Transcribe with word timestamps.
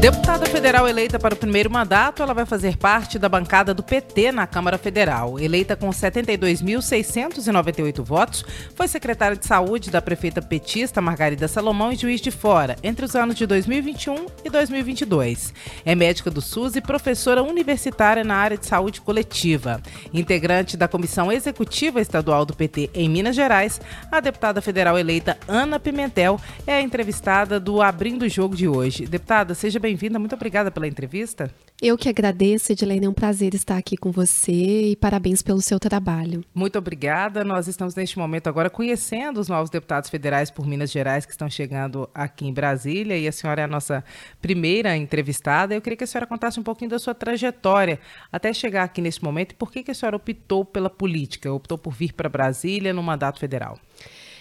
Deputada 0.00 0.46
federal 0.46 0.88
eleita 0.88 1.18
para 1.18 1.34
o 1.34 1.36
primeiro 1.36 1.68
mandato, 1.68 2.22
ela 2.22 2.32
vai 2.32 2.46
fazer 2.46 2.76
parte 2.76 3.18
da 3.18 3.28
bancada 3.28 3.74
do 3.74 3.82
PT 3.82 4.30
na 4.30 4.46
Câmara 4.46 4.78
Federal. 4.78 5.40
Eleita 5.40 5.74
com 5.74 5.90
72.698 5.90 8.04
votos, 8.04 8.44
foi 8.76 8.86
secretária 8.86 9.36
de 9.36 9.44
saúde 9.44 9.90
da 9.90 10.00
prefeita 10.00 10.40
petista 10.40 11.00
Margarida 11.00 11.48
Salomão 11.48 11.90
e 11.90 11.96
juiz 11.96 12.20
de 12.20 12.30
fora 12.30 12.76
entre 12.80 13.04
os 13.04 13.16
anos 13.16 13.34
de 13.34 13.44
2021 13.44 14.26
e 14.44 14.50
2022. 14.50 15.52
É 15.84 15.96
médica 15.96 16.30
do 16.30 16.40
SUS 16.40 16.76
e 16.76 16.80
professora 16.80 17.42
universitária 17.42 18.22
na 18.22 18.36
área 18.36 18.56
de 18.56 18.66
saúde 18.66 19.00
coletiva. 19.00 19.82
Integrante 20.14 20.76
da 20.76 20.86
Comissão 20.86 21.32
Executiva 21.32 22.00
Estadual 22.00 22.46
do 22.46 22.54
PT 22.54 22.90
em 22.94 23.08
Minas 23.08 23.34
Gerais, 23.34 23.80
a 24.12 24.20
deputada 24.20 24.62
federal 24.62 24.96
eleita 24.96 25.36
Ana 25.48 25.80
Pimentel 25.80 26.40
é 26.68 26.74
a 26.74 26.80
entrevistada 26.80 27.58
do 27.58 27.82
Abrindo 27.82 28.22
o 28.22 28.28
Jogo 28.28 28.54
de 28.54 28.68
hoje. 28.68 29.04
Deputada, 29.04 29.56
seja 29.56 29.80
bem 29.80 29.87
bem-vinda. 29.88 30.18
Muito 30.18 30.34
obrigada 30.34 30.70
pela 30.70 30.86
entrevista. 30.86 31.50
Eu 31.80 31.96
que 31.96 32.10
agradeço, 32.10 32.72
Edilene. 32.72 33.06
É 33.06 33.08
um 33.08 33.14
prazer 33.14 33.54
estar 33.54 33.78
aqui 33.78 33.96
com 33.96 34.10
você 34.10 34.90
e 34.90 34.96
parabéns 34.96 35.40
pelo 35.40 35.62
seu 35.62 35.78
trabalho. 35.78 36.44
Muito 36.54 36.76
obrigada. 36.76 37.42
Nós 37.42 37.68
estamos 37.68 37.94
neste 37.94 38.18
momento 38.18 38.48
agora 38.48 38.68
conhecendo 38.68 39.40
os 39.40 39.48
novos 39.48 39.70
deputados 39.70 40.10
federais 40.10 40.50
por 40.50 40.66
Minas 40.66 40.90
Gerais 40.90 41.24
que 41.24 41.32
estão 41.32 41.48
chegando 41.48 42.08
aqui 42.14 42.46
em 42.46 42.52
Brasília 42.52 43.16
e 43.16 43.26
a 43.26 43.32
senhora 43.32 43.62
é 43.62 43.64
a 43.64 43.68
nossa 43.68 44.04
primeira 44.42 44.94
entrevistada. 44.94 45.74
Eu 45.74 45.80
queria 45.80 45.96
que 45.96 46.04
a 46.04 46.06
senhora 46.06 46.26
contasse 46.26 46.60
um 46.60 46.62
pouquinho 46.62 46.90
da 46.90 46.98
sua 46.98 47.14
trajetória 47.14 47.98
até 48.30 48.52
chegar 48.52 48.84
aqui 48.84 49.00
neste 49.00 49.24
momento 49.24 49.52
e 49.52 49.54
por 49.54 49.72
que, 49.72 49.82
que 49.82 49.90
a 49.90 49.94
senhora 49.94 50.16
optou 50.16 50.66
pela 50.66 50.90
política, 50.90 51.50
optou 51.50 51.78
por 51.78 51.94
vir 51.94 52.12
para 52.12 52.28
Brasília 52.28 52.92
no 52.92 53.02
mandato 53.02 53.38
federal. 53.38 53.78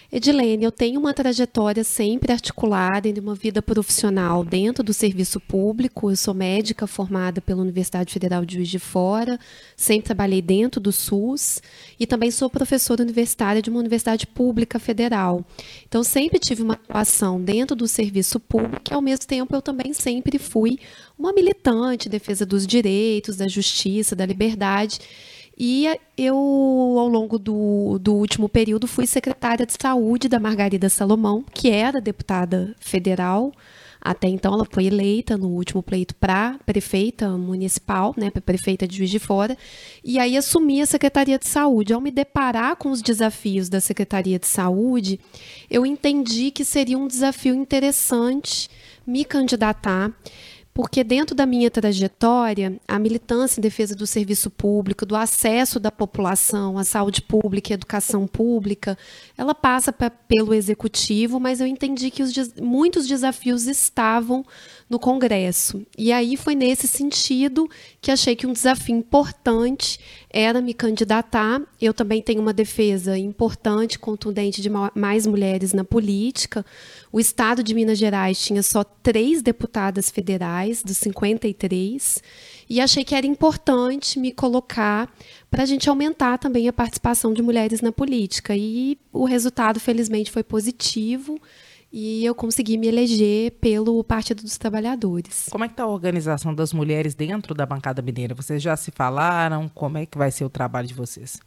Edilene, 0.10 0.64
eu 0.64 0.72
tenho 0.72 1.02
uma 1.02 1.14
trajetória 1.14 1.84
sempre 1.84 2.32
articulada 2.32 3.10
em 3.10 3.20
uma 3.20 3.36
vida 3.36 3.62
profissional 3.62 4.42
dentro 4.42 4.82
do 4.82 4.94
serviço 4.94 5.38
público. 5.38 6.10
Eu 6.10 6.16
sou 6.16 6.34
médica 6.34 6.88
formada 6.88 7.42
pela 7.42 7.62
Universidade 7.62 8.14
Federal 8.14 8.46
de 8.46 8.56
Juiz 8.56 8.70
de 8.70 8.80
Fora, 8.80 9.38
sempre 9.76 10.06
trabalhei 10.06 10.42
dentro 10.42 10.80
do 10.80 10.94
SUS 10.94 11.62
e 12.00 12.08
também 12.08 12.32
sou 12.32 12.50
professora 12.50 13.04
universitária 13.04 13.62
de 13.62 13.70
uma 13.70 13.80
universidade 13.80 14.26
pública 14.26 14.80
federal. 14.80 15.46
Então, 15.86 16.02
sempre 16.06 16.40
tive 16.40 16.64
uma 16.64 16.76
atuação 16.76 17.42
dentro 17.42 17.76
do 17.76 17.88
serviço 17.88 18.40
público 18.40 18.90
e, 18.90 18.94
ao 18.94 19.02
mesmo 19.02 19.28
tempo, 19.28 19.54
eu 19.54 19.62
também 19.62 19.92
sempre 19.92 20.40
fui 20.40 20.80
uma 21.20 21.34
militante, 21.34 22.08
defesa 22.08 22.46
dos 22.46 22.66
direitos, 22.66 23.36
da 23.36 23.48
justiça, 23.50 24.16
da 24.16 24.26
liberdade. 24.26 25.00
E 25.60 25.88
eu, 26.16 26.36
ao 26.36 27.08
longo 27.08 27.40
do, 27.40 27.98
do 28.00 28.14
último 28.14 28.48
período, 28.48 28.88
fui 28.88 29.08
secretária 29.08 29.66
de 29.66 29.74
saúde 29.74 30.30
da 30.30 30.40
Margarida 30.40 30.88
Salomão, 30.88 31.44
que 31.52 31.72
era 31.72 32.00
deputada 32.00 32.76
federal. 32.80 33.52
Até 34.00 34.28
então, 34.28 34.54
ela 34.54 34.68
foi 34.72 34.86
eleita 34.86 35.36
no 35.36 35.48
último 35.50 35.82
pleito 35.82 36.14
para 36.16 36.60
prefeita 36.64 37.28
municipal, 37.30 38.14
né, 38.16 38.30
prefeita 38.30 38.88
de 38.88 38.98
Juiz 38.98 39.10
de 39.10 39.18
Fora, 39.18 39.58
e 40.04 40.20
aí 40.20 40.38
assumi 40.38 40.80
a 40.80 40.86
Secretaria 40.86 41.40
de 41.40 41.48
Saúde. 41.48 41.92
Ao 41.92 42.00
me 42.00 42.12
deparar 42.12 42.76
com 42.76 42.92
os 42.92 43.02
desafios 43.02 43.68
da 43.68 43.82
Secretaria 43.82 44.38
de 44.38 44.48
Saúde, 44.48 45.20
eu 45.72 45.88
entendi 45.88 46.52
que 46.52 46.64
seria 46.64 46.98
um 46.98 47.08
desafio 47.08 47.56
interessante 47.56 48.70
me 49.06 49.26
candidatar 49.26 50.14
porque 50.78 51.04
dentro 51.04 51.34
da 51.34 51.48
minha 51.48 51.72
trajetória, 51.72 52.80
a 52.88 53.00
militância 53.00 53.60
em 53.60 53.64
defesa 53.64 53.96
do 53.96 54.06
serviço 54.06 54.48
público, 54.52 55.08
do 55.08 55.16
acesso 55.16 55.80
da 55.80 55.92
população 55.92 56.78
à 56.78 56.84
saúde 56.84 57.20
pública 57.20 57.72
e 57.72 57.74
educação 57.74 58.28
pública, 58.28 58.96
ela 59.36 59.56
passa 59.56 59.92
pra, 59.92 60.12
pelo 60.12 60.54
executivo, 60.54 61.40
mas 61.40 61.60
eu 61.60 61.66
entendi 61.66 62.12
que 62.12 62.22
os, 62.22 62.32
muitos 62.62 63.08
desafios 63.08 63.66
estavam 63.66 64.46
no 64.90 64.98
Congresso. 64.98 65.86
E 65.98 66.14
aí 66.14 66.38
foi 66.38 66.56
nesse 66.56 66.88
sentido 66.88 67.70
que 68.00 68.10
achei 68.10 68.36
que 68.36 68.48
um 68.48 68.54
desafio 68.54 68.96
importante 68.96 70.00
era 70.30 70.62
me 70.62 70.74
candidatar. 70.74 71.62
Eu 71.82 71.94
também 71.94 72.22
tenho 72.22 72.42
uma 72.42 72.54
defesa 72.54 73.18
importante, 73.18 74.00
contundente 74.00 74.62
de 74.62 74.70
mais 74.96 75.28
mulheres 75.28 75.74
na 75.74 75.84
política. 75.84 76.66
O 77.12 77.20
Estado 77.20 77.62
de 77.62 77.74
Minas 77.74 77.98
Gerais 77.98 78.42
tinha 78.42 78.64
só 78.64 78.84
três 78.84 79.42
deputadas 79.42 80.10
federais, 80.10 80.82
dos 80.82 80.98
53, 80.98 82.22
e 82.70 82.80
achei 82.80 83.04
que 83.04 83.16
era 83.16 83.28
importante 83.28 84.20
me 84.20 84.32
colocar 84.32 85.14
para 85.52 85.64
a 85.64 85.66
gente 85.66 85.90
aumentar 85.90 86.38
também 86.38 86.68
a 86.68 86.74
participação 86.74 87.34
de 87.34 87.42
mulheres 87.42 87.82
na 87.82 87.92
política. 87.92 88.56
E 88.56 88.98
o 89.12 89.26
resultado, 89.26 89.80
felizmente, 89.80 90.32
foi 90.32 90.44
positivo 90.44 91.40
e 91.92 92.26
eu 92.26 92.36
consegui 92.36 92.78
me 92.78 92.88
eleger 92.88 93.52
pelo 93.60 94.04
Partido 94.04 94.44
dos 94.44 94.58
Trabalhadores. 94.58 95.48
Como 95.50 95.64
é 95.64 95.68
que 95.68 95.74
está 95.74 95.84
a 95.84 95.88
organização 95.88 96.54
das 96.54 96.74
mulheres 96.74 97.16
dentro 97.16 97.54
da 97.54 97.66
bancada 97.66 98.02
mineira? 98.02 98.36
Vocês 98.36 98.62
já 98.62 98.76
se 98.76 98.92
falaram? 98.92 99.70
Como 99.70 99.98
é 99.98 100.06
que 100.06 100.18
vai 100.18 100.32
ser 100.32 100.44
o 100.44 100.50
trabalho 100.50 100.88
de 100.88 100.94
vocês? 100.94 101.40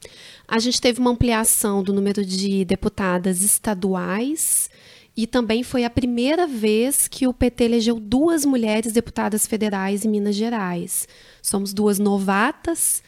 A 0.48 0.58
gente 0.58 0.80
teve 0.80 1.00
uma 1.00 1.10
ampliação 1.10 1.82
do 1.82 1.92
número 1.92 2.24
de 2.24 2.64
deputadas 2.64 3.42
estaduais 3.42 4.70
e 5.16 5.26
também 5.26 5.62
foi 5.62 5.84
a 5.84 5.90
primeira 5.90 6.46
vez 6.46 7.06
que 7.06 7.26
o 7.26 7.34
PT 7.34 7.64
elegeu 7.64 8.00
duas 8.00 8.44
mulheres 8.44 8.92
deputadas 8.92 9.46
federais 9.46 10.04
em 10.04 10.08
Minas 10.08 10.34
Gerais. 10.34 11.06
Somos 11.42 11.74
duas 11.74 11.98
novatas 11.98 13.02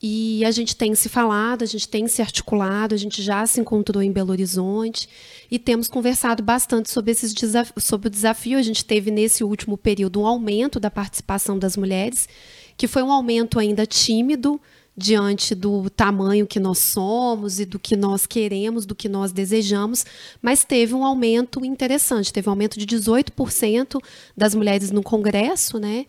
e 0.00 0.44
a 0.44 0.50
gente 0.52 0.76
tem 0.76 0.94
se 0.94 1.08
falado, 1.08 1.62
a 1.62 1.66
gente 1.66 1.88
tem 1.88 2.06
se 2.06 2.22
articulado, 2.22 2.94
a 2.94 2.98
gente 2.98 3.20
já 3.20 3.44
se 3.46 3.60
encontrou 3.60 4.00
em 4.00 4.12
Belo 4.12 4.30
Horizonte 4.30 5.08
e 5.50 5.58
temos 5.58 5.88
conversado 5.88 6.40
bastante 6.40 6.90
sobre, 6.90 7.10
esses 7.10 7.34
sobre 7.78 8.06
o 8.06 8.10
desafio. 8.10 8.58
A 8.58 8.62
gente 8.62 8.84
teve 8.84 9.10
nesse 9.10 9.42
último 9.42 9.76
período 9.76 10.20
um 10.20 10.26
aumento 10.26 10.78
da 10.78 10.90
participação 10.90 11.58
das 11.58 11.76
mulheres, 11.76 12.28
que 12.76 12.86
foi 12.86 13.02
um 13.02 13.10
aumento 13.10 13.58
ainda 13.58 13.84
tímido 13.84 14.60
diante 14.98 15.54
do 15.54 15.88
tamanho 15.88 16.44
que 16.44 16.58
nós 16.58 16.78
somos 16.78 17.60
e 17.60 17.64
do 17.64 17.78
que 17.78 17.96
nós 17.96 18.26
queremos, 18.26 18.84
do 18.84 18.96
que 18.96 19.08
nós 19.08 19.30
desejamos, 19.30 20.04
mas 20.42 20.64
teve 20.64 20.92
um 20.92 21.04
aumento 21.04 21.64
interessante, 21.64 22.32
teve 22.32 22.48
um 22.48 22.52
aumento 22.52 22.76
de 22.78 22.84
18% 22.84 24.00
das 24.36 24.56
mulheres 24.56 24.90
no 24.90 25.02
Congresso, 25.02 25.78
né? 25.78 26.04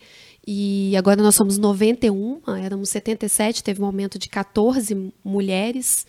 E 0.45 0.95
agora 0.97 1.21
nós 1.21 1.35
somos 1.35 1.57
91, 1.57 2.41
éramos 2.63 2.89
77, 2.89 3.63
teve 3.63 3.81
um 3.81 3.85
aumento 3.85 4.17
de 4.17 4.29
14 4.29 5.13
mulheres. 5.23 6.05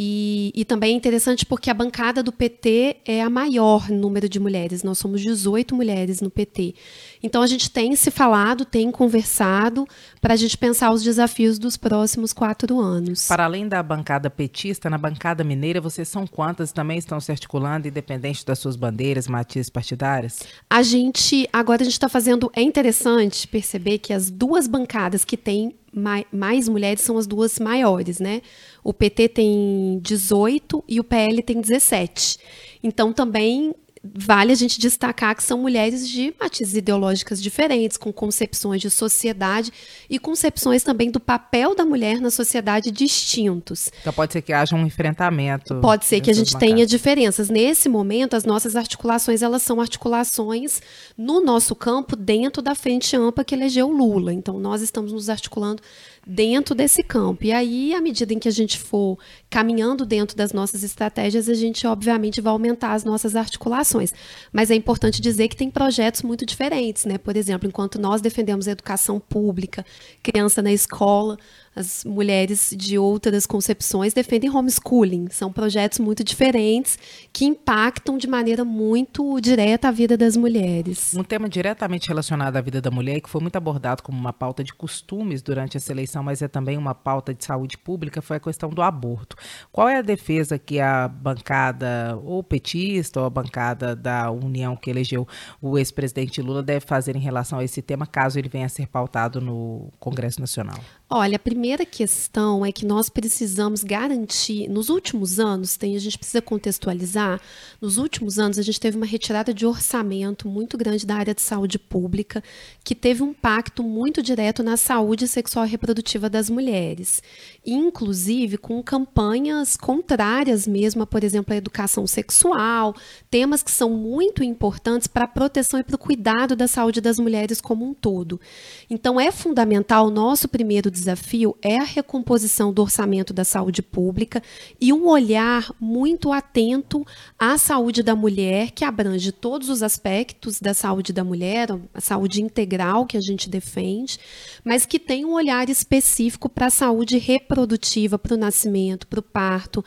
E, 0.00 0.52
e, 0.54 0.64
também 0.64 0.94
é 0.94 0.96
interessante 0.96 1.44
porque 1.44 1.68
a 1.68 1.74
bancada 1.74 2.22
do 2.22 2.30
PT 2.32 2.98
é 3.04 3.20
a 3.20 3.28
maior 3.28 3.90
número 3.90 4.28
de 4.28 4.38
mulheres. 4.38 4.84
Nós 4.84 4.98
somos 4.98 5.20
18 5.20 5.74
mulheres 5.74 6.20
no 6.20 6.30
PT. 6.30 6.76
Então 7.22 7.42
a 7.42 7.46
gente 7.46 7.70
tem 7.70 7.94
se 7.96 8.10
falado, 8.10 8.64
tem 8.64 8.90
conversado 8.90 9.86
para 10.20 10.34
a 10.34 10.36
gente 10.36 10.56
pensar 10.56 10.90
os 10.90 11.02
desafios 11.02 11.58
dos 11.58 11.76
próximos 11.76 12.32
quatro 12.32 12.80
anos. 12.80 13.26
Para 13.26 13.44
além 13.44 13.68
da 13.68 13.82
bancada 13.82 14.30
petista, 14.30 14.88
na 14.88 14.98
bancada 14.98 15.42
mineira, 15.42 15.80
vocês 15.80 16.08
são 16.08 16.26
quantas 16.26 16.72
também 16.72 16.98
estão 16.98 17.20
se 17.20 17.30
articulando, 17.30 17.88
independente 17.88 18.44
das 18.44 18.58
suas 18.58 18.76
bandeiras, 18.76 19.26
matizes 19.26 19.70
partidárias? 19.70 20.40
A 20.68 20.82
gente, 20.82 21.48
agora 21.52 21.82
a 21.82 21.84
gente 21.84 21.94
está 21.94 22.08
fazendo, 22.08 22.50
é 22.54 22.62
interessante 22.62 23.46
perceber 23.48 23.98
que 23.98 24.12
as 24.12 24.30
duas 24.30 24.66
bancadas 24.66 25.24
que 25.24 25.36
têm 25.36 25.74
mais, 25.92 26.24
mais 26.32 26.68
mulheres 26.68 27.02
são 27.02 27.18
as 27.18 27.26
duas 27.26 27.58
maiores, 27.58 28.20
né? 28.20 28.42
O 28.84 28.92
PT 28.92 29.28
tem 29.30 29.98
18 30.02 30.84
e 30.86 31.00
o 31.00 31.04
PL 31.04 31.42
tem 31.42 31.60
17. 31.60 32.38
Então 32.82 33.12
também 33.12 33.74
vale 34.14 34.52
a 34.52 34.54
gente 34.54 34.80
destacar 34.80 35.34
que 35.34 35.42
são 35.42 35.58
mulheres 35.58 36.08
de 36.08 36.34
matizes 36.40 36.74
ideológicas 36.74 37.42
diferentes, 37.42 37.96
com 37.96 38.12
concepções 38.12 38.80
de 38.80 38.90
sociedade 38.90 39.72
e 40.08 40.18
concepções 40.18 40.82
também 40.82 41.10
do 41.10 41.20
papel 41.20 41.74
da 41.74 41.84
mulher 41.84 42.20
na 42.20 42.30
sociedade 42.30 42.90
distintos. 42.90 43.90
Então 44.00 44.12
pode 44.12 44.32
ser 44.32 44.42
que 44.42 44.52
haja 44.52 44.74
um 44.74 44.86
enfrentamento. 44.86 45.76
Pode 45.80 46.04
ser 46.04 46.20
que 46.20 46.30
a 46.30 46.34
gente 46.34 46.56
tenha 46.58 46.86
diferenças. 46.86 47.48
Nesse 47.48 47.88
momento, 47.88 48.34
as 48.34 48.44
nossas 48.44 48.76
articulações, 48.76 49.42
elas 49.42 49.62
são 49.62 49.80
articulações 49.80 50.80
no 51.16 51.40
nosso 51.40 51.74
campo 51.74 52.16
dentro 52.16 52.62
da 52.62 52.74
frente 52.74 53.16
ampla 53.16 53.44
que 53.44 53.54
elegeu 53.54 53.88
Lula. 53.88 54.32
Então 54.32 54.58
nós 54.58 54.82
estamos 54.82 55.12
nos 55.12 55.28
articulando 55.28 55.82
dentro 56.28 56.74
desse 56.74 57.02
campo. 57.02 57.42
E 57.42 57.52
aí, 57.52 57.94
à 57.94 58.00
medida 58.02 58.34
em 58.34 58.38
que 58.38 58.48
a 58.48 58.52
gente 58.52 58.78
for 58.78 59.18
caminhando 59.48 60.04
dentro 60.04 60.36
das 60.36 60.52
nossas 60.52 60.84
estratégias, 60.84 61.48
a 61.48 61.54
gente 61.54 61.86
obviamente 61.86 62.42
vai 62.42 62.52
aumentar 62.52 62.92
as 62.92 63.02
nossas 63.02 63.34
articulações. 63.34 64.12
Mas 64.52 64.70
é 64.70 64.74
importante 64.74 65.22
dizer 65.22 65.48
que 65.48 65.56
tem 65.56 65.70
projetos 65.70 66.22
muito 66.22 66.44
diferentes, 66.44 67.06
né? 67.06 67.16
Por 67.16 67.34
exemplo, 67.34 67.66
enquanto 67.66 67.98
nós 67.98 68.20
defendemos 68.20 68.68
a 68.68 68.72
educação 68.72 69.18
pública, 69.18 69.86
criança 70.22 70.60
na 70.60 70.70
escola, 70.70 71.38
as 71.78 72.04
mulheres 72.04 72.74
de 72.76 72.98
outras 72.98 73.46
concepções 73.46 74.12
defendem 74.12 74.50
homeschooling. 74.50 75.28
São 75.30 75.52
projetos 75.52 76.00
muito 76.00 76.24
diferentes 76.24 76.98
que 77.32 77.44
impactam 77.44 78.18
de 78.18 78.26
maneira 78.26 78.64
muito 78.64 79.40
direta 79.40 79.88
a 79.88 79.90
vida 79.92 80.16
das 80.16 80.36
mulheres. 80.36 81.14
Um 81.14 81.22
tema 81.22 81.48
diretamente 81.48 82.08
relacionado 82.08 82.56
à 82.56 82.60
vida 82.60 82.80
da 82.80 82.90
mulher 82.90 83.20
que 83.20 83.28
foi 83.28 83.40
muito 83.40 83.54
abordado 83.54 84.02
como 84.02 84.18
uma 84.18 84.32
pauta 84.32 84.64
de 84.64 84.74
costumes 84.74 85.40
durante 85.40 85.76
essa 85.76 85.92
eleição, 85.92 86.22
mas 86.22 86.42
é 86.42 86.48
também 86.48 86.76
uma 86.76 86.94
pauta 86.94 87.32
de 87.32 87.44
saúde 87.44 87.78
pública, 87.78 88.20
foi 88.20 88.38
a 88.38 88.40
questão 88.40 88.70
do 88.70 88.82
aborto. 88.82 89.36
Qual 89.70 89.88
é 89.88 89.98
a 89.98 90.02
defesa 90.02 90.58
que 90.58 90.80
a 90.80 91.06
bancada 91.06 92.18
ou 92.24 92.42
petista 92.42 93.20
ou 93.20 93.26
a 93.26 93.30
bancada 93.30 93.94
da 93.94 94.30
União 94.32 94.74
que 94.74 94.90
elegeu 94.90 95.28
o 95.62 95.78
ex-presidente 95.78 96.42
Lula 96.42 96.62
deve 96.62 96.84
fazer 96.84 97.14
em 97.14 97.20
relação 97.20 97.60
a 97.60 97.64
esse 97.64 97.80
tema, 97.80 98.06
caso 98.06 98.36
ele 98.38 98.48
venha 98.48 98.66
a 98.66 98.68
ser 98.68 98.88
pautado 98.88 99.40
no 99.40 99.92
Congresso 100.00 100.40
Nacional? 100.40 100.78
Olha, 101.10 101.36
a 101.36 101.38
primeira 101.68 101.84
questão 101.84 102.64
é 102.64 102.72
que 102.72 102.86
nós 102.86 103.10
precisamos 103.10 103.84
garantir, 103.84 104.70
nos 104.70 104.88
últimos 104.88 105.38
anos, 105.38 105.76
tem, 105.76 105.94
a 105.96 105.98
gente 105.98 106.16
precisa 106.16 106.40
contextualizar, 106.40 107.38
nos 107.78 107.98
últimos 107.98 108.38
anos 108.38 108.58
a 108.58 108.62
gente 108.62 108.80
teve 108.80 108.96
uma 108.96 109.04
retirada 109.04 109.52
de 109.52 109.66
orçamento 109.66 110.48
muito 110.48 110.78
grande 110.78 111.04
da 111.04 111.16
área 111.16 111.34
de 111.34 111.42
saúde 111.42 111.78
pública, 111.78 112.42
que 112.82 112.94
teve 112.94 113.22
um 113.22 113.32
impacto 113.32 113.82
muito 113.82 114.22
direto 114.22 114.62
na 114.62 114.78
saúde 114.78 115.28
sexual 115.28 115.66
e 115.66 115.68
reprodutiva 115.68 116.30
das 116.30 116.48
mulheres, 116.48 117.22
inclusive 117.66 118.56
com 118.56 118.82
campanhas 118.82 119.76
contrárias 119.76 120.66
mesmo 120.66 121.02
a, 121.02 121.06
por 121.06 121.22
exemplo, 121.22 121.52
a 121.52 121.58
educação 121.58 122.06
sexual, 122.06 122.94
temas 123.30 123.62
que 123.62 123.70
são 123.70 123.90
muito 123.90 124.42
importantes 124.42 125.06
para 125.06 125.26
a 125.26 125.28
proteção 125.28 125.78
e 125.78 125.84
para 125.84 125.96
o 125.96 125.98
cuidado 125.98 126.56
da 126.56 126.66
saúde 126.66 127.02
das 127.02 127.18
mulheres 127.18 127.60
como 127.60 127.84
um 127.84 127.92
todo. 127.92 128.40
Então 128.88 129.20
é 129.20 129.30
fundamental 129.30 130.06
o 130.06 130.10
nosso 130.10 130.48
primeiro 130.48 130.90
desafio 130.90 131.47
é 131.62 131.76
a 131.76 131.84
recomposição 131.84 132.72
do 132.72 132.82
orçamento 132.82 133.32
da 133.32 133.44
saúde 133.44 133.82
pública 133.82 134.42
e 134.80 134.92
um 134.92 135.06
olhar 135.06 135.72
muito 135.80 136.32
atento 136.32 137.06
à 137.38 137.56
saúde 137.56 138.02
da 138.02 138.16
mulher, 138.16 138.70
que 138.72 138.84
abrange 138.84 139.32
todos 139.32 139.68
os 139.68 139.82
aspectos 139.82 140.60
da 140.60 140.74
saúde 140.74 141.12
da 141.12 141.22
mulher, 141.22 141.68
a 141.94 142.00
saúde 142.00 142.42
integral 142.42 143.06
que 143.06 143.16
a 143.16 143.20
gente 143.20 143.48
defende, 143.48 144.18
mas 144.64 144.84
que 144.84 144.98
tem 144.98 145.24
um 145.24 145.32
olhar 145.32 145.68
específico 145.68 146.48
para 146.48 146.66
a 146.66 146.70
saúde 146.70 147.18
reprodutiva, 147.18 148.18
para 148.18 148.34
o 148.34 148.38
nascimento, 148.38 149.06
para 149.06 149.20
o 149.20 149.22
parto. 149.22 149.84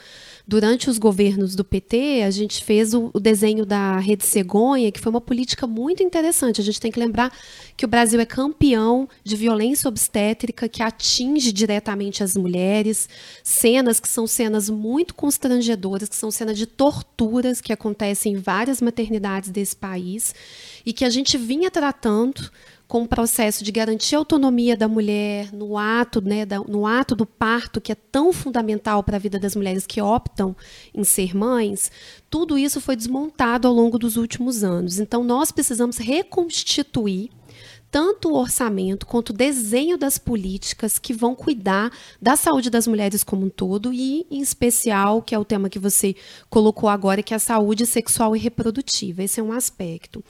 Durante 0.47 0.89
os 0.89 0.97
governos 0.97 1.55
do 1.55 1.63
PT, 1.63 2.23
a 2.23 2.31
gente 2.31 2.63
fez 2.63 2.93
o, 2.93 3.09
o 3.13 3.19
desenho 3.19 3.65
da 3.65 3.99
Rede 3.99 4.25
Cegonha, 4.25 4.91
que 4.91 4.99
foi 4.99 5.09
uma 5.09 5.21
política 5.21 5.67
muito 5.67 6.03
interessante. 6.03 6.61
A 6.61 6.63
gente 6.63 6.79
tem 6.79 6.91
que 6.91 6.99
lembrar 6.99 7.31
que 7.77 7.85
o 7.85 7.87
Brasil 7.87 8.19
é 8.19 8.25
campeão 8.25 9.07
de 9.23 9.35
violência 9.35 9.87
obstétrica, 9.87 10.67
que 10.67 10.83
atinge 10.83 11.51
diretamente 11.51 12.23
as 12.23 12.35
mulheres, 12.35 13.07
cenas 13.43 13.99
que 13.99 14.09
são 14.09 14.25
cenas 14.25 14.69
muito 14.69 15.13
constrangedoras, 15.13 16.09
que 16.09 16.15
são 16.15 16.31
cenas 16.31 16.57
de 16.57 16.65
torturas 16.65 17.61
que 17.61 17.73
acontecem 17.73 18.33
em 18.33 18.37
várias 18.37 18.81
maternidades 18.81 19.49
desse 19.49 19.75
país 19.75 20.33
e 20.85 20.93
que 20.93 21.05
a 21.05 21.09
gente 21.09 21.37
vinha 21.37 21.69
tratando 21.69 22.49
com 22.91 23.03
o 23.03 23.07
processo 23.07 23.63
de 23.63 23.71
garantir 23.71 24.15
a 24.15 24.17
autonomia 24.17 24.75
da 24.75 24.85
mulher 24.85 25.53
no 25.53 25.77
ato, 25.77 26.19
né, 26.19 26.45
da, 26.45 26.59
no 26.59 26.85
ato 26.85 27.15
do 27.15 27.25
parto, 27.25 27.79
que 27.79 27.89
é 27.89 27.95
tão 27.95 28.33
fundamental 28.33 29.01
para 29.01 29.15
a 29.15 29.19
vida 29.19 29.39
das 29.39 29.55
mulheres 29.55 29.87
que 29.87 30.01
optam 30.01 30.53
em 30.93 31.01
ser 31.05 31.33
mães, 31.33 31.89
tudo 32.29 32.57
isso 32.57 32.81
foi 32.81 32.97
desmontado 32.97 33.65
ao 33.65 33.73
longo 33.73 33.97
dos 33.97 34.17
últimos 34.17 34.61
anos. 34.61 34.99
Então, 34.99 35.23
nós 35.23 35.53
precisamos 35.53 35.99
reconstituir 35.99 37.29
tanto 37.91 38.29
o 38.29 38.37
orçamento 38.37 39.05
quanto 39.05 39.31
o 39.31 39.33
desenho 39.33 39.97
das 39.97 40.17
políticas 40.17 40.97
que 40.97 41.13
vão 41.13 41.35
cuidar 41.35 41.91
da 42.21 42.37
saúde 42.37 42.69
das 42.69 42.87
mulheres 42.87 43.21
como 43.23 43.45
um 43.45 43.49
todo 43.49 43.93
e, 43.93 44.25
em 44.31 44.39
especial, 44.39 45.21
que 45.21 45.35
é 45.35 45.39
o 45.39 45.43
tema 45.43 45.69
que 45.69 45.77
você 45.77 46.15
colocou 46.49 46.87
agora, 46.87 47.21
que 47.21 47.33
é 47.33 47.37
a 47.37 47.39
saúde 47.39 47.85
sexual 47.85 48.33
e 48.35 48.39
reprodutiva. 48.39 49.21
Esse 49.21 49.41
é 49.41 49.43
um 49.43 49.51
aspecto. 49.51 50.23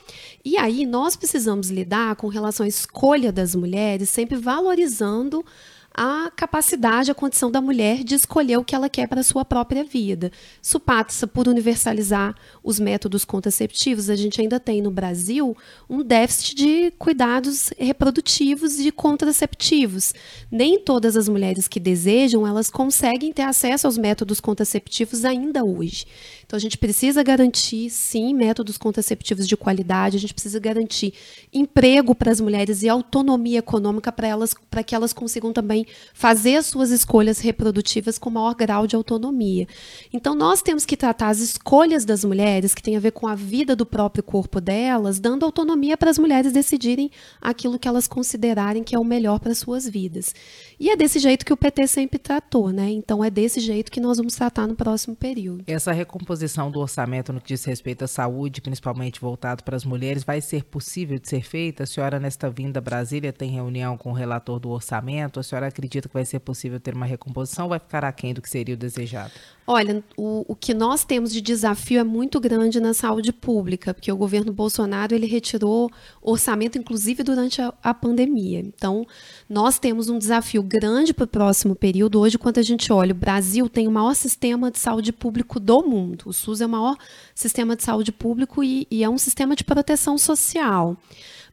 E 0.44 0.58
aí 0.58 0.88
nós 0.88 1.16
precisamos 1.16 1.70
lidar 1.70 2.16
com 2.16 2.28
relação 2.28 2.66
à 2.66 2.70
escolha 2.70 3.32
das 3.32 3.54
mulheres, 3.54 4.10
sempre 4.10 4.38
valorizando 4.38 5.46
a 5.94 6.32
capacidade, 6.36 7.12
a 7.12 7.16
condição 7.16 7.52
da 7.52 7.60
mulher 7.60 8.04
de 8.04 8.16
escolher 8.16 8.58
o 8.58 8.64
que 8.64 8.74
ela 8.74 8.90
quer 8.90 9.08
para 9.08 9.20
a 9.20 9.24
sua 9.24 9.44
própria 9.44 9.84
vida. 9.84 10.32
Isso 10.62 10.80
passa 10.80 11.28
por 11.28 11.48
universalizar 11.48 12.36
os 12.64 12.80
métodos 12.80 13.26
contraceptivos. 13.26 14.10
A 14.10 14.16
gente 14.16 14.40
ainda 14.40 14.60
tem 14.60 14.82
no 14.82 14.90
Brasil 14.90 15.56
um 15.90 16.02
déficit 16.02 16.56
de 16.56 16.92
cuidados 16.98 17.72
reprodutivos 17.78 18.80
e 18.80 18.92
contraceptivos. 18.92 20.14
Nem 20.50 20.80
todas 20.80 21.18
as 21.18 21.28
mulheres 21.28 21.68
que 21.68 21.80
desejam, 21.80 22.48
elas 22.48 22.70
conseguem 22.70 23.34
ter 23.34 23.44
acesso 23.44 23.88
aos 23.88 23.98
métodos 23.98 24.40
contraceptivos 24.40 25.26
ainda 25.26 25.64
hoje. 25.64 26.06
Então 26.52 26.58
a 26.58 26.60
gente 26.60 26.78
precisa 26.78 27.24
garantir, 27.24 27.90
sim, 27.90 28.34
métodos 28.34 28.78
contraceptivos 28.78 29.48
de 29.48 29.56
qualidade, 29.56 30.18
a 30.18 30.20
gente 30.20 30.34
precisa 30.34 30.60
garantir 30.60 31.14
emprego 31.54 32.14
para 32.14 32.30
as 32.30 32.42
mulheres 32.42 32.84
e 32.84 32.90
autonomia 32.90 33.60
econômica 33.60 34.12
para 34.12 34.28
elas, 34.28 34.54
para 34.70 34.84
que 34.84 34.94
elas 34.94 35.14
consigam 35.14 35.54
também 35.54 35.86
fazer 36.14 36.58
as 36.58 36.66
suas 36.66 36.92
escolhas 36.92 37.40
reprodutivas 37.40 38.18
com 38.18 38.30
maior 38.30 38.54
grau 38.54 38.86
de 38.86 38.98
autonomia. 38.98 39.66
Então 40.12 40.36
nós 40.36 40.62
temos 40.62 40.86
que 40.86 40.98
tratar 40.98 41.30
as 41.30 41.40
escolhas 41.40 42.04
das 42.04 42.26
mulheres, 42.26 42.76
que 42.76 42.84
tem 42.84 42.98
a 42.98 43.00
ver 43.00 43.12
com 43.12 43.30
a 43.30 43.36
vida 43.36 43.74
do 43.74 43.86
próprio 43.86 44.22
corpo 44.22 44.60
delas, 44.60 45.22
dando 45.22 45.46
autonomia 45.46 45.96
para 45.96 46.12
as 46.12 46.20
mulheres 46.20 46.52
decidirem 46.52 47.10
aquilo 47.40 47.80
que 47.80 47.88
elas 47.88 48.10
considerarem 48.10 48.84
que 48.84 48.94
é 48.94 49.00
o 49.00 49.06
melhor 49.06 49.40
para 49.40 49.56
suas 49.56 49.88
vidas. 49.88 50.36
E 50.78 50.90
é 50.90 50.98
desse 50.98 51.18
jeito 51.18 51.46
que 51.46 51.54
o 51.54 51.58
PT 51.58 51.88
sempre 51.88 52.20
tratou, 52.20 52.72
né? 52.72 52.90
Então 52.90 53.24
é 53.24 53.30
desse 53.30 53.62
jeito 53.62 53.90
que 53.90 54.02
nós 54.02 54.18
vamos 54.18 54.36
tratar 54.36 54.68
no 54.68 54.76
próximo 54.76 55.16
período. 55.16 55.64
Essa 55.66 55.94
recomposição 55.94 56.41
composição 56.42 56.72
do 56.72 56.80
orçamento 56.80 57.32
no 57.32 57.40
que 57.40 57.50
diz 57.50 57.64
respeito 57.64 58.04
à 58.04 58.08
saúde, 58.08 58.62
principalmente 58.62 59.22
voltado 59.22 59.64
para 59.64 59.76
as 59.76 59.86
mulheres, 59.86 60.24
vai 60.24 60.42
ser 60.42 60.64
possível 60.64 61.20
de 61.20 61.30
ser 61.30 61.44
feita? 61.44 61.84
A 61.84 61.86
senhora, 61.86 62.20
nesta 62.20 62.50
vinda 62.50 62.80
a 62.80 62.82
Brasília, 62.82 63.32
tem 63.32 63.52
reunião 63.52 63.96
com 63.96 64.10
o 64.10 64.14
relator 64.14 64.60
do 64.60 64.70
orçamento? 64.70 65.40
A 65.40 65.44
senhora 65.44 65.68
acredita 65.68 66.08
que 66.08 66.14
vai 66.14 66.26
ser 66.26 66.40
possível 66.40 66.80
ter 66.80 66.96
uma 66.96 67.06
recomposição 67.06 67.66
ou 67.66 67.70
vai 67.70 67.80
ficar 67.80 68.04
aquém 68.04 68.34
do 68.34 68.42
que 68.42 68.50
seria 68.50 68.74
o 68.74 68.78
desejado? 68.78 69.32
Olha, 69.68 70.04
o, 70.18 70.44
o 70.48 70.56
que 70.56 70.74
nós 70.74 71.06
temos 71.06 71.32
de 71.32 71.40
desafio 71.40 72.00
é 72.00 72.04
muito 72.04 72.40
grande 72.40 72.80
na 72.80 72.94
saúde 72.94 73.32
pública, 73.32 73.94
porque 73.94 74.12
o 74.12 74.18
governo 74.18 74.52
Bolsonaro 74.52 75.14
ele 75.14 75.28
retirou 75.28 75.90
orçamento, 76.22 76.78
inclusive 76.78 77.24
durante 77.24 77.62
a, 77.62 77.74
a 77.84 77.94
pandemia. 77.94 78.60
Então, 78.60 79.06
nós 79.48 79.78
temos 79.78 80.10
um 80.10 80.18
desafio 80.18 80.64
grande 80.64 81.14
para 81.14 81.26
o 81.26 81.28
próximo 81.28 81.76
período. 81.76 82.20
Hoje, 82.20 82.38
quando 82.38 82.58
a 82.58 82.64
gente 82.64 82.92
olha, 82.92 83.14
o 83.14 83.16
Brasil 83.16 83.70
tem 83.70 83.88
o 83.88 83.92
maior 83.92 84.16
sistema 84.16 84.72
de 84.72 84.80
saúde 84.80 85.14
público 85.14 85.60
do 85.60 85.84
mundo. 85.84 86.31
O 86.32 86.34
SUS 86.34 86.62
é 86.62 86.66
o 86.66 86.70
maior 86.70 86.98
sistema 87.36 87.76
de 87.76 87.84
saúde 87.84 88.12
público 88.12 88.64
e, 88.64 88.88
e 88.90 89.04
é 89.04 89.10
um 89.10 89.18
sistema 89.18 89.56
de 89.56 89.64
proteção 89.64 90.18
social. 90.18 90.98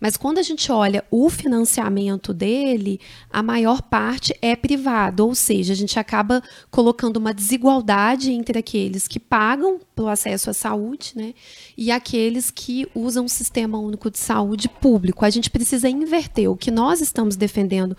Mas 0.01 0.17
quando 0.17 0.39
a 0.39 0.43
gente 0.43 0.71
olha 0.71 1.05
o 1.11 1.29
financiamento 1.29 2.33
dele, 2.33 3.01
a 3.29 3.43
maior 3.43 3.83
parte 3.83 4.33
é 4.41 4.55
privado, 4.55 5.27
ou 5.27 5.35
seja, 5.35 5.73
a 5.73 5.77
gente 5.77 5.99
acaba 5.99 6.41
colocando 6.71 7.17
uma 7.17 7.35
desigualdade 7.35 8.31
entre 8.31 8.59
aqueles 8.59 9.09
que 9.09 9.19
pagam 9.19 9.81
pelo 9.97 10.09
acesso 10.09 10.51
à 10.51 10.53
saúde 10.53 11.13
né, 11.17 11.35
e 11.77 11.91
aqueles 11.91 12.51
que 12.51 12.87
usam 12.95 13.25
o 13.25 13.29
sistema 13.29 13.79
único 13.79 14.11
de 14.11 14.19
saúde 14.19 14.69
público. 14.69 15.25
A 15.25 15.31
gente 15.31 15.51
precisa 15.51 15.89
inverter. 15.89 16.49
O 16.49 16.57
que 16.57 16.71
nós 16.71 17.01
estamos 17.01 17.35
defendendo 17.35 17.97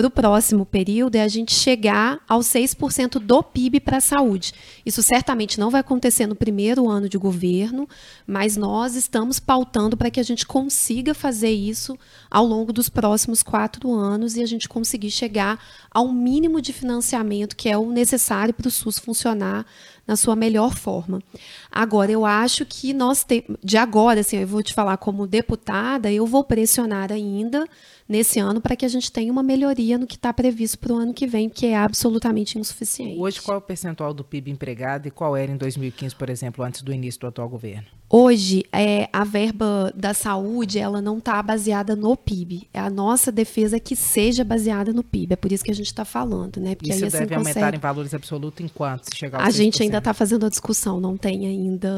para 0.00 0.06
o 0.06 0.10
próximo 0.10 0.64
período 0.64 1.16
é 1.16 1.22
a 1.22 1.28
gente 1.28 1.52
chegar 1.52 2.20
aos 2.26 2.46
6% 2.46 3.18
do 3.18 3.42
PIB 3.42 3.80
para 3.80 3.98
a 3.98 4.00
saúde. 4.00 4.54
Isso 4.86 5.02
certamente 5.02 5.60
não 5.60 5.68
vai 5.68 5.80
acontecer 5.80 6.26
no 6.26 6.34
primeiro 6.34 6.88
ano 6.88 7.08
de 7.08 7.18
governo, 7.18 7.88
mas 8.26 8.56
nós 8.56 8.94
estamos 8.94 9.38
pautando 9.38 9.96
para 9.96 10.10
que 10.10 10.20
a 10.20 10.22
gente 10.22 10.46
consiga 10.46 11.12
fazer 11.12 11.50
isso 11.50 11.98
ao 12.30 12.46
longo 12.46 12.72
dos 12.72 12.88
próximos 12.88 13.42
quatro 13.42 13.92
anos 13.92 14.36
e 14.36 14.42
a 14.42 14.46
gente 14.46 14.68
conseguir 14.68 15.10
chegar 15.10 15.62
ao 15.90 16.10
mínimo 16.10 16.62
de 16.62 16.72
financiamento 16.72 17.56
que 17.56 17.68
é 17.68 17.76
o 17.76 17.90
necessário 17.90 18.54
para 18.54 18.68
o 18.68 18.70
SUS 18.70 18.98
funcionar 18.98 19.66
na 20.06 20.16
sua 20.16 20.34
melhor 20.34 20.74
forma. 20.74 21.22
Agora, 21.70 22.10
eu 22.10 22.26
acho 22.26 22.66
que 22.66 22.92
nós, 22.92 23.22
te, 23.22 23.44
de 23.62 23.76
agora, 23.76 24.20
assim, 24.20 24.38
eu 24.38 24.46
vou 24.46 24.62
te 24.62 24.74
falar 24.74 24.96
como 24.96 25.26
deputada, 25.26 26.10
eu 26.10 26.26
vou 26.26 26.42
pressionar 26.42 27.12
ainda 27.12 27.64
nesse 28.10 28.40
ano 28.40 28.60
para 28.60 28.74
que 28.74 28.84
a 28.84 28.88
gente 28.88 29.12
tenha 29.12 29.30
uma 29.30 29.42
melhoria 29.42 29.96
no 29.96 30.04
que 30.04 30.16
está 30.16 30.32
previsto 30.32 30.80
para 30.80 30.92
o 30.92 30.96
ano 30.96 31.14
que 31.14 31.28
vem, 31.28 31.48
que 31.48 31.66
é 31.66 31.76
absolutamente 31.76 32.58
insuficiente. 32.58 33.16
Hoje, 33.16 33.40
qual 33.40 33.54
é 33.54 33.58
o 33.58 33.62
percentual 33.62 34.12
do 34.12 34.24
PIB 34.24 34.50
empregado 34.50 35.06
e 35.06 35.12
qual 35.12 35.36
era 35.36 35.52
em 35.52 35.56
2015, 35.56 36.16
por 36.16 36.28
exemplo, 36.28 36.64
antes 36.64 36.82
do 36.82 36.92
início 36.92 37.20
do 37.20 37.28
atual 37.28 37.48
governo? 37.48 37.99
Hoje, 38.12 38.64
é, 38.72 39.08
a 39.12 39.22
verba 39.22 39.92
da 39.94 40.12
saúde 40.12 40.80
ela 40.80 41.00
não 41.00 41.18
está 41.18 41.40
baseada 41.40 41.94
no 41.94 42.16
PIB. 42.16 42.68
É 42.74 42.80
a 42.80 42.90
nossa 42.90 43.30
defesa 43.30 43.78
que 43.78 43.94
seja 43.94 44.42
baseada 44.42 44.92
no 44.92 45.04
PIB. 45.04 45.34
É 45.34 45.36
por 45.36 45.52
isso 45.52 45.62
que 45.62 45.70
a 45.70 45.74
gente 45.74 45.86
está 45.86 46.04
falando, 46.04 46.58
né? 46.58 46.74
Porque 46.74 46.90
isso 46.90 47.04
aí, 47.04 47.10
deve 47.10 47.24
assim, 47.24 47.34
aumentar 47.34 47.60
consegue... 47.60 47.76
em 47.76 47.80
valores 47.80 48.12
absolutos 48.12 48.64
enquanto 48.64 49.04
se 49.04 49.16
chegar 49.16 49.38
ao 49.38 49.44
A 49.44 49.48
6%. 49.48 49.52
gente 49.52 49.82
ainda 49.84 49.98
está 49.98 50.12
fazendo 50.12 50.44
a 50.44 50.48
discussão, 50.48 50.98
não 50.98 51.16
tem 51.16 51.46
ainda. 51.46 51.88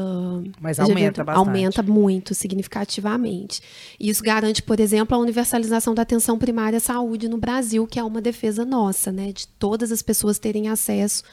Mas 0.61 0.79
aumenta 0.79 1.23
bastante. 1.23 1.47
Aumenta 1.47 1.81
muito, 1.81 2.35
significativamente. 2.35 3.59
Isso 3.99 4.21
garante, 4.21 4.61
por 4.61 4.79
exemplo, 4.79 5.17
a 5.17 5.19
universalização 5.19 5.95
da 5.95 6.03
atenção 6.03 6.37
primária 6.37 6.77
à 6.77 6.79
saúde 6.79 7.27
no 7.27 7.37
Brasil, 7.39 7.87
que 7.87 7.97
é 7.97 8.03
uma 8.03 8.21
defesa 8.21 8.63
nossa, 8.63 9.11
né? 9.11 9.31
De 9.31 9.47
todas 9.47 9.91
as 9.91 10.03
pessoas 10.03 10.37
terem 10.37 10.69
acesso 10.69 11.23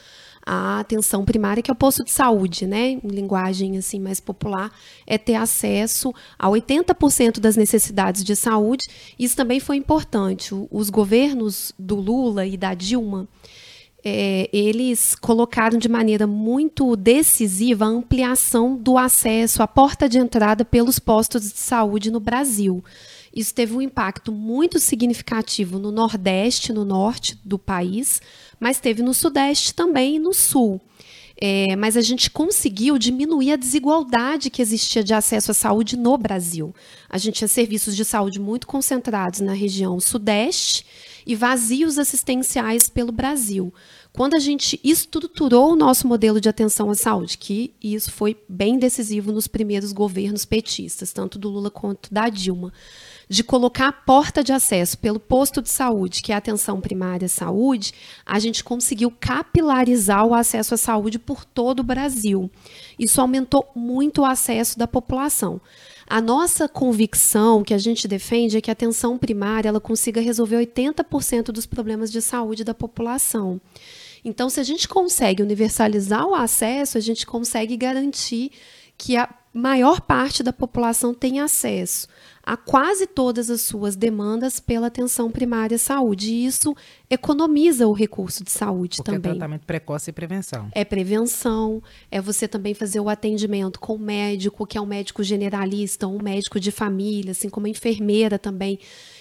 a 0.45 0.81
atenção 0.81 1.25
primária, 1.25 1.63
que 1.63 1.71
é 1.71 1.75
o 1.75 1.77
posto 1.77 2.05
de 2.05 2.11
saúde, 2.11 2.67
né? 2.67 2.91
Em 2.91 3.09
linguagem 3.09 3.77
assim 3.77 4.01
mais 4.01 4.21
popular, 4.21 4.73
é 5.07 5.19
ter 5.19 5.35
acesso 5.35 6.13
a 6.39 6.49
80% 6.49 7.39
das 7.39 7.57
necessidades 7.57 8.25
de 8.25 8.35
saúde. 8.35 8.87
Isso 9.19 9.37
também 9.37 9.61
foi 9.61 9.77
importante. 9.77 10.55
Os 10.71 10.91
governos 10.91 11.73
do 11.79 11.97
Lula 11.97 12.47
e 12.47 12.57
da 12.57 12.75
Dilma, 12.75 13.29
é, 14.05 14.49
eles 14.53 15.15
colocaram 15.15 15.79
de 15.79 15.89
maneira 15.89 16.27
muito 16.27 16.97
decisiva 16.97 17.85
a 17.85 17.89
ampliação 17.89 18.77
do 18.77 18.97
acesso 18.97 19.63
à 19.63 19.69
porta 19.69 20.09
de 20.09 20.19
entrada 20.19 20.65
pelos 20.65 20.99
postos 20.99 21.43
de 21.53 21.59
saúde 21.59 22.11
no 22.11 22.21
Brasil. 22.21 22.83
Isso 23.35 23.55
teve 23.55 23.75
um 23.75 23.81
impacto 23.81 24.33
muito 24.33 24.79
significativo 24.81 25.79
no 25.79 25.93
Nordeste, 25.93 26.73
no 26.73 26.85
norte 26.85 27.39
do 27.45 27.59
país, 27.59 28.21
mas 28.59 28.81
teve 28.81 29.03
no 29.03 29.15
Sudeste 29.15 29.73
também 29.73 30.17
e 30.17 30.19
no 30.19 30.35
Sul. 30.35 30.81
É, 31.43 31.75
mas 31.75 31.97
a 31.97 32.03
gente 32.03 32.31
conseguiu 32.31 32.99
diminuir 32.99 33.53
a 33.53 33.57
desigualdade 33.57 34.51
que 34.51 34.61
existia 34.61 35.03
de 35.03 35.15
acesso 35.15 35.53
à 35.53 35.55
saúde 35.55 35.97
no 35.97 36.19
Brasil. 36.19 36.75
A 37.09 37.17
gente 37.17 37.37
tinha 37.37 37.49
serviços 37.49 37.97
de 37.97 38.05
saúde 38.05 38.39
muito 38.39 38.67
concentrados 38.67 39.41
na 39.41 39.55
região 39.55 39.99
Sudeste 39.99 40.85
e 41.27 41.35
vazios 41.35 41.99
assistenciais 41.99 42.91
pelo 42.91 43.11
Brasil. 43.11 43.73
Quando 44.13 44.35
a 44.35 44.39
gente 44.39 44.79
estruturou 44.85 45.73
o 45.73 45.77
nosso 45.77 46.07
modelo 46.07 46.41
de 46.41 46.49
atenção 46.49 46.91
à 46.91 46.95
saúde, 46.95 47.39
que 47.39 47.73
isso 47.83 48.11
foi 48.13 48.37
bem 48.47 48.79
decisivo 48.79 49.33
nos 49.33 49.47
primeiros 49.47 49.93
governos 49.93 50.45
petistas, 50.45 51.13
tanto 51.13 51.39
do 51.39 51.49
Lula 51.49 51.71
quanto 51.71 52.13
da 52.13 52.29
Dilma, 52.29 52.73
de 53.31 53.45
colocar 53.45 53.87
a 53.87 53.93
porta 53.93 54.43
de 54.43 54.53
acesso 54.53 54.99
pelo 54.99 55.21
posto 55.21 55.63
de 55.63 55.69
saúde, 55.69 56.21
que 56.21 56.33
é 56.33 56.35
a 56.35 56.39
atenção 56.39 56.81
primária 56.81 57.29
saúde, 57.29 57.95
a 58.27 58.41
gente 58.41 58.65
conseguiu 58.65 59.09
capilarizar 59.21 60.27
o 60.27 60.35
acesso 60.35 60.75
à 60.75 60.77
saúde 60.77 61.17
por 61.17 61.45
todo 61.45 61.79
o 61.79 61.85
Brasil. 61.85 62.51
Isso 62.99 63.21
aumentou 63.21 63.71
muito 63.73 64.23
o 64.23 64.25
acesso 64.25 64.77
da 64.77 64.89
população. 64.89 65.61
A 66.09 66.21
nossa 66.21 66.69
convicção 66.69 67.63
que 67.63 67.73
a 67.73 67.79
gente 67.79 68.09
defende 68.09 68.57
é 68.57 68.61
que 68.61 68.69
a 68.69 68.73
atenção 68.73 69.17
primária 69.17 69.69
ela 69.69 69.81
consiga 69.81 70.21
resolver 70.21 70.57
80% 70.57 71.53
dos 71.53 71.67
problemas 71.67 72.11
de 72.11 72.21
saúde 72.21 72.65
da 72.65 72.75
população. 72.75 73.61
Então, 74.25 74.51
se 74.51 74.59
a 74.59 74.65
gente 74.65 74.89
consegue 74.89 75.41
universalizar 75.41 76.27
o 76.27 76.35
acesso, 76.35 76.99
a 76.99 77.01
gente 77.01 77.25
consegue 77.25 77.77
garantir 77.77 78.51
que 78.99 79.17
a 79.17 79.33
maior 79.55 80.01
parte 80.01 80.43
da 80.43 80.53
população 80.53 81.15
tenha 81.15 81.45
acesso 81.45 82.09
a 82.43 82.57
quase 82.57 83.07
todas 83.07 83.51
as 83.51 83.61
suas 83.61 83.97
demandas 83.97 84.59
pela 84.59 84.87
atenção 84.87 85.31
primária 85.31 85.77
à 85.77 85.79
saúde. 85.79 86.31
E 86.33 86.47
isso 86.47 86.75
economiza 87.09 87.87
o 87.87 87.93
recurso 87.93 88.43
de 88.43 88.51
saúde 88.51 88.97
Porque 88.97 89.11
é 89.11 89.15
também. 89.15 89.33
É 89.33 89.35
tratamento 89.35 89.67
precoce 89.67 90.11
e 90.11 90.13
prevenção. 90.13 90.69
É 90.73 90.85
prevenção, 90.85 91.83
é 92.11 92.21
você 92.21 92.49
também 92.49 92.75
fazer 92.75 93.01
o 93.01 93.09
atendimento 93.09 93.79
com 93.79 93.95
o 93.95 93.99
médico, 93.99 94.67
que 94.67 94.79
é 94.79 94.81
um 94.81 94.87
médico 94.87 95.23
generalista, 95.23 96.07
um 96.07 96.23
médico 96.23 96.59
de 96.59 96.71
família, 96.71 97.33
assim 97.33 97.49
como 97.49 97.67
a 97.67 97.71
enfermeira 97.71 98.39
também 98.39 98.79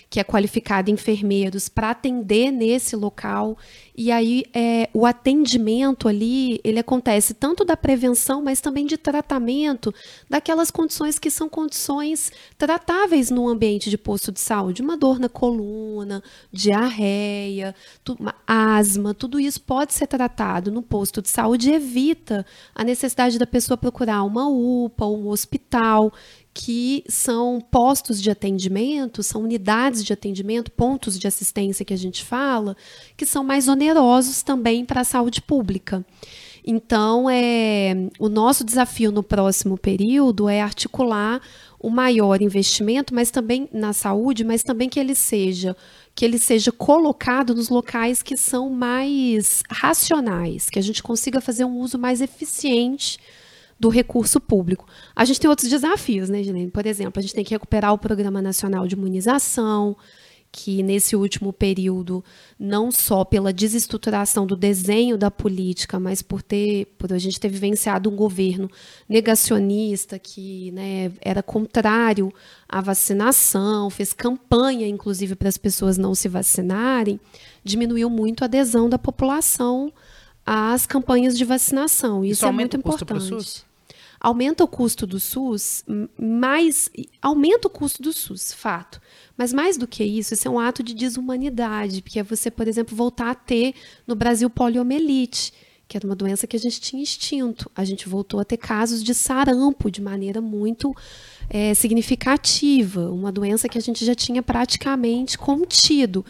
que 0.10 0.20
é 0.20 0.24
qualificada 0.24 0.90
enfermeiros 0.90 1.70
para 1.70 1.92
atender 1.92 2.52
nesse 2.52 2.96
local. 2.96 3.58
E 3.96 4.12
aí 4.12 4.44
é, 4.54 4.90
o 4.92 5.06
atendimento 5.06 6.08
ali, 6.08 6.60
ele 6.64 6.80
acontece 6.80 7.34
tanto 7.34 7.64
da 7.64 7.78
prevenção, 7.78 8.42
mas 8.42 8.60
também 8.60 8.86
de 8.86 8.98
tratamento 8.98 9.94
daquelas 10.28 10.72
condições 10.72 11.20
que 11.20 11.30
são 11.30 11.48
condições 11.48 12.32
tratáveis 12.58 13.30
no 13.30 13.48
ambiente 13.48 13.90
de 13.90 13.98
posto 13.98 14.32
de 14.32 14.40
saúde. 14.40 14.82
Uma 14.82 14.98
dor 14.98 15.20
na 15.20 15.30
coluna, 15.30 16.24
diarreia, 16.52 17.76
tu, 18.04 18.18
asma, 18.48 19.14
tudo 19.14 19.40
isso 19.40 19.62
pode 19.62 19.94
ser 19.94 20.08
tratado 20.08 20.72
no 20.72 20.82
posto 20.82 21.22
de 21.22 21.30
saúde 21.30 21.72
evita 21.72 22.46
a 22.74 22.84
necessidade 22.84 23.38
da 23.38 23.46
pessoa 23.46 23.78
procurar 23.78 24.24
uma 24.24 24.48
UPA, 24.48 25.06
um 25.06 25.28
hospital 25.28 26.12
que 26.54 27.04
são 27.08 27.62
postos 27.62 28.22
de 28.22 28.30
atendimento, 28.30 29.24
são 29.24 29.44
unidades 29.44 30.04
de 30.04 30.12
atendimento, 30.12 30.72
pontos 30.72 31.18
de 31.18 31.28
assistência 31.28 31.86
que 31.86 31.94
a 31.94 31.98
gente 31.98 32.24
fala, 32.24 32.76
que 33.16 33.26
são 33.26 33.44
mais 33.44 33.68
onerosos 33.68 34.42
também 34.42 34.84
para 34.84 35.02
a 35.02 35.06
saúde 35.06 35.42
pública. 35.42 36.06
Então, 36.66 37.30
é, 37.30 37.96
o 38.20 38.28
nosso 38.28 38.64
desafio 38.64 39.12
no 39.12 39.24
próximo 39.24 39.78
período 39.78 40.50
é 40.50 40.62
articular 40.62 41.42
o 41.80 41.90
maior 41.90 42.42
investimento, 42.42 43.16
mas 43.16 43.32
também 43.32 43.70
na 43.72 43.94
saúde, 43.94 44.44
mas 44.44 44.62
também 44.62 44.90
que 44.90 45.00
ele 45.00 45.16
seja 45.16 45.76
que 46.14 46.26
ele 46.26 46.38
seja 46.38 46.70
colocado 46.70 47.56
nos 47.56 47.70
locais 47.70 48.22
que 48.22 48.36
são 48.36 48.70
mais 48.70 49.64
racionais, 49.70 50.70
que 50.70 50.78
a 50.78 50.82
gente 50.82 51.02
consiga 51.02 51.40
fazer 51.40 51.64
um 51.64 51.78
uso 51.80 51.98
mais 51.98 52.20
eficiente 52.20 53.18
do 53.80 53.88
recurso 53.88 54.40
público. 54.40 54.86
A 55.16 55.24
gente 55.24 55.40
tem 55.40 55.50
outros 55.50 55.70
desafios, 55.70 56.30
né, 56.30 56.44
Gilene? 56.44 56.70
Por 56.70 56.86
exemplo, 56.86 57.20
a 57.20 57.22
gente 57.22 57.34
tem 57.34 57.44
que 57.44 57.54
recuperar 57.54 57.94
o 57.94 57.98
Programa 57.98 58.42
Nacional 58.42 58.86
de 58.86 58.96
Imunização, 58.96 59.96
que 60.52 60.82
nesse 60.82 61.16
último 61.16 61.54
período, 61.54 62.24
não 62.58 62.92
só 62.92 63.24
pela 63.24 63.54
desestruturação 63.54 64.48
do 64.48 64.56
desenho 64.56 65.18
da 65.18 65.30
política, 65.30 66.00
mas 66.00 66.22
por 66.22 66.42
ter, 66.42 66.88
por 66.98 67.14
a 67.14 67.20
gente 67.20 67.40
ter 67.40 67.50
vivenciado 67.50 68.10
um 68.10 68.16
governo 68.16 68.70
negacionista 69.08 70.18
que 70.18 70.72
né, 70.72 71.12
era 71.22 71.44
contrário 71.44 72.34
à 72.68 72.82
vacinação, 72.82 73.90
fez 73.90 74.12
campanha, 74.12 74.88
inclusive, 74.88 75.36
para 75.36 75.50
as 75.50 75.58
pessoas 75.58 75.98
não 75.98 76.16
se 76.16 76.28
vacinarem, 76.28 77.20
diminuiu 77.64 78.10
muito 78.10 78.42
a 78.42 78.46
adesão 78.46 78.90
da 78.90 78.98
população 78.98 79.94
às 80.44 80.88
campanhas 80.88 81.38
de 81.38 81.46
vacinação. 81.46 82.26
Isso, 82.26 82.40
Isso 82.40 82.46
é 82.46 82.52
muito 82.52 82.76
importante 82.76 83.69
aumenta 84.20 84.64
o 84.64 84.68
custo 84.68 85.08
do 85.08 85.20
SUS, 85.20 85.84
mais 86.20 86.90
aumenta 87.22 87.68
o 87.68 87.72
custo 87.72 88.02
do 88.02 88.12
SUS, 88.12 88.54
fato. 88.54 89.00
Mas 89.38 89.54
mais 89.54 89.78
do 89.78 89.88
que 89.88 90.04
isso, 90.04 90.34
isso 90.34 90.48
é 90.48 90.52
um 90.52 90.60
ato 90.60 90.84
de 90.84 90.94
desumanidade, 90.94 92.02
porque 92.02 92.20
é 92.20 92.24
você, 92.24 92.52
por 92.52 92.68
exemplo, 92.68 92.96
voltar 92.96 93.32
a 93.32 93.36
ter 93.36 93.74
no 94.06 94.16
Brasil 94.16 94.50
poliomielite, 94.50 95.54
que 95.88 95.98
era 95.98 96.06
uma 96.06 96.16
doença 96.16 96.46
que 96.46 96.56
a 96.56 96.60
gente 96.60 96.80
tinha 96.80 97.02
extinto. 97.02 97.72
A 97.76 97.84
gente 97.84 98.08
voltou 98.08 98.40
a 98.40 98.46
ter 98.46 98.58
casos 98.58 99.04
de 99.04 99.14
sarampo 99.14 99.90
de 99.90 100.02
maneira 100.02 100.42
muito 100.42 100.94
é, 101.50 101.74
significativa, 101.74 103.10
uma 103.10 103.32
doença 103.32 103.68
que 103.68 103.78
a 103.78 103.82
gente 103.82 104.06
já 104.06 104.14
tinha 104.14 104.44
praticamente 104.44 105.38
contido. 105.38 106.24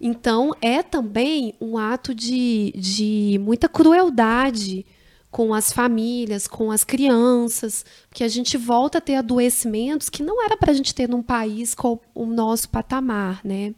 Então, 0.00 0.52
é 0.60 0.82
também 0.82 1.54
um 1.60 1.78
ato 1.78 2.14
de, 2.14 2.72
de 2.76 3.38
muita 3.40 3.68
crueldade 3.68 4.84
com 5.30 5.52
as 5.52 5.72
famílias, 5.72 6.46
com 6.46 6.70
as 6.70 6.84
crianças, 6.84 7.84
que 8.12 8.24
a 8.24 8.28
gente 8.28 8.56
volta 8.56 8.98
a 8.98 9.00
ter 9.00 9.16
adoecimentos 9.16 10.08
que 10.08 10.22
não 10.22 10.42
era 10.42 10.56
para 10.56 10.70
a 10.70 10.74
gente 10.74 10.94
ter 10.94 11.08
num 11.08 11.22
país 11.22 11.74
com 11.74 11.98
o 12.14 12.26
nosso 12.26 12.68
patamar, 12.68 13.40
né? 13.44 13.74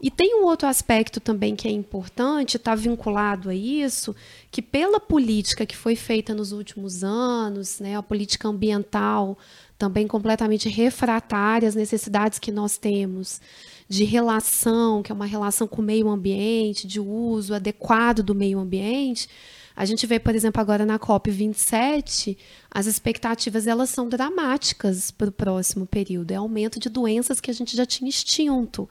E 0.00 0.10
tem 0.10 0.34
um 0.34 0.44
outro 0.44 0.68
aspecto 0.68 1.20
também 1.20 1.56
que 1.56 1.66
é 1.66 1.70
importante, 1.70 2.56
está 2.56 2.74
vinculado 2.74 3.48
a 3.48 3.54
isso, 3.54 4.14
que 4.50 4.60
pela 4.60 5.00
política 5.00 5.64
que 5.64 5.76
foi 5.76 5.96
feita 5.96 6.34
nos 6.34 6.52
últimos 6.52 7.02
anos, 7.02 7.80
né, 7.80 7.96
a 7.96 8.02
política 8.02 8.46
ambiental 8.46 9.38
também 9.78 10.06
completamente 10.06 10.68
refratária 10.68 11.68
às 11.68 11.74
necessidades 11.74 12.38
que 12.38 12.52
nós 12.52 12.76
temos 12.76 13.40
de 13.88 14.04
relação, 14.04 15.02
que 15.02 15.12
é 15.12 15.14
uma 15.14 15.26
relação 15.26 15.66
com 15.66 15.80
o 15.80 15.84
meio 15.84 16.08
ambiente, 16.08 16.86
de 16.86 17.00
uso 17.00 17.54
adequado 17.54 18.22
do 18.22 18.34
meio 18.34 18.58
ambiente, 18.58 19.28
a 19.76 19.84
gente 19.84 20.06
vê, 20.06 20.18
por 20.18 20.34
exemplo, 20.34 20.58
agora 20.58 20.86
na 20.86 20.98
COP 20.98 21.30
27, 21.30 22.38
as 22.70 22.86
expectativas 22.86 23.66
elas 23.66 23.90
são 23.90 24.08
dramáticas 24.08 25.10
para 25.10 25.28
o 25.28 25.32
próximo 25.32 25.84
período. 25.86 26.30
É 26.30 26.36
aumento 26.36 26.80
de 26.80 26.88
doenças 26.88 27.40
que 27.42 27.50
a 27.50 27.54
gente 27.54 27.76
já 27.76 27.84
tinha 27.84 28.08
extinto, 28.08 28.88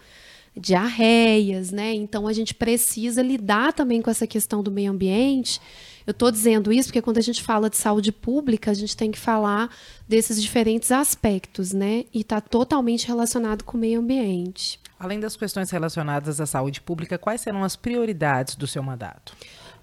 diarreias, 0.55 1.71
né? 1.71 1.91
Então 1.95 2.27
a 2.27 2.33
gente 2.33 2.53
precisa 2.53 3.23
lidar 3.23 3.73
também 3.73 3.99
com 3.99 4.11
essa 4.11 4.27
questão 4.27 4.61
do 4.61 4.69
meio 4.69 4.91
ambiente. 4.91 5.59
Eu 6.05 6.11
estou 6.11 6.29
dizendo 6.29 6.71
isso 6.71 6.89
porque 6.89 7.01
quando 7.01 7.17
a 7.17 7.21
gente 7.21 7.41
fala 7.41 7.67
de 7.67 7.77
saúde 7.77 8.11
pública, 8.11 8.69
a 8.69 8.75
gente 8.75 8.95
tem 8.95 9.09
que 9.09 9.17
falar 9.17 9.75
desses 10.07 10.39
diferentes 10.39 10.91
aspectos, 10.91 11.73
né? 11.73 12.05
E 12.13 12.21
está 12.21 12.39
totalmente 12.39 13.07
relacionado 13.07 13.63
com 13.63 13.75
o 13.75 13.81
meio 13.81 13.99
ambiente. 13.99 14.79
Além 14.99 15.19
das 15.19 15.35
questões 15.35 15.71
relacionadas 15.71 16.39
à 16.39 16.45
saúde 16.45 16.79
pública, 16.79 17.17
quais 17.17 17.41
serão 17.41 17.63
as 17.63 17.75
prioridades 17.75 18.55
do 18.55 18.67
seu 18.67 18.83
mandato? 18.83 19.35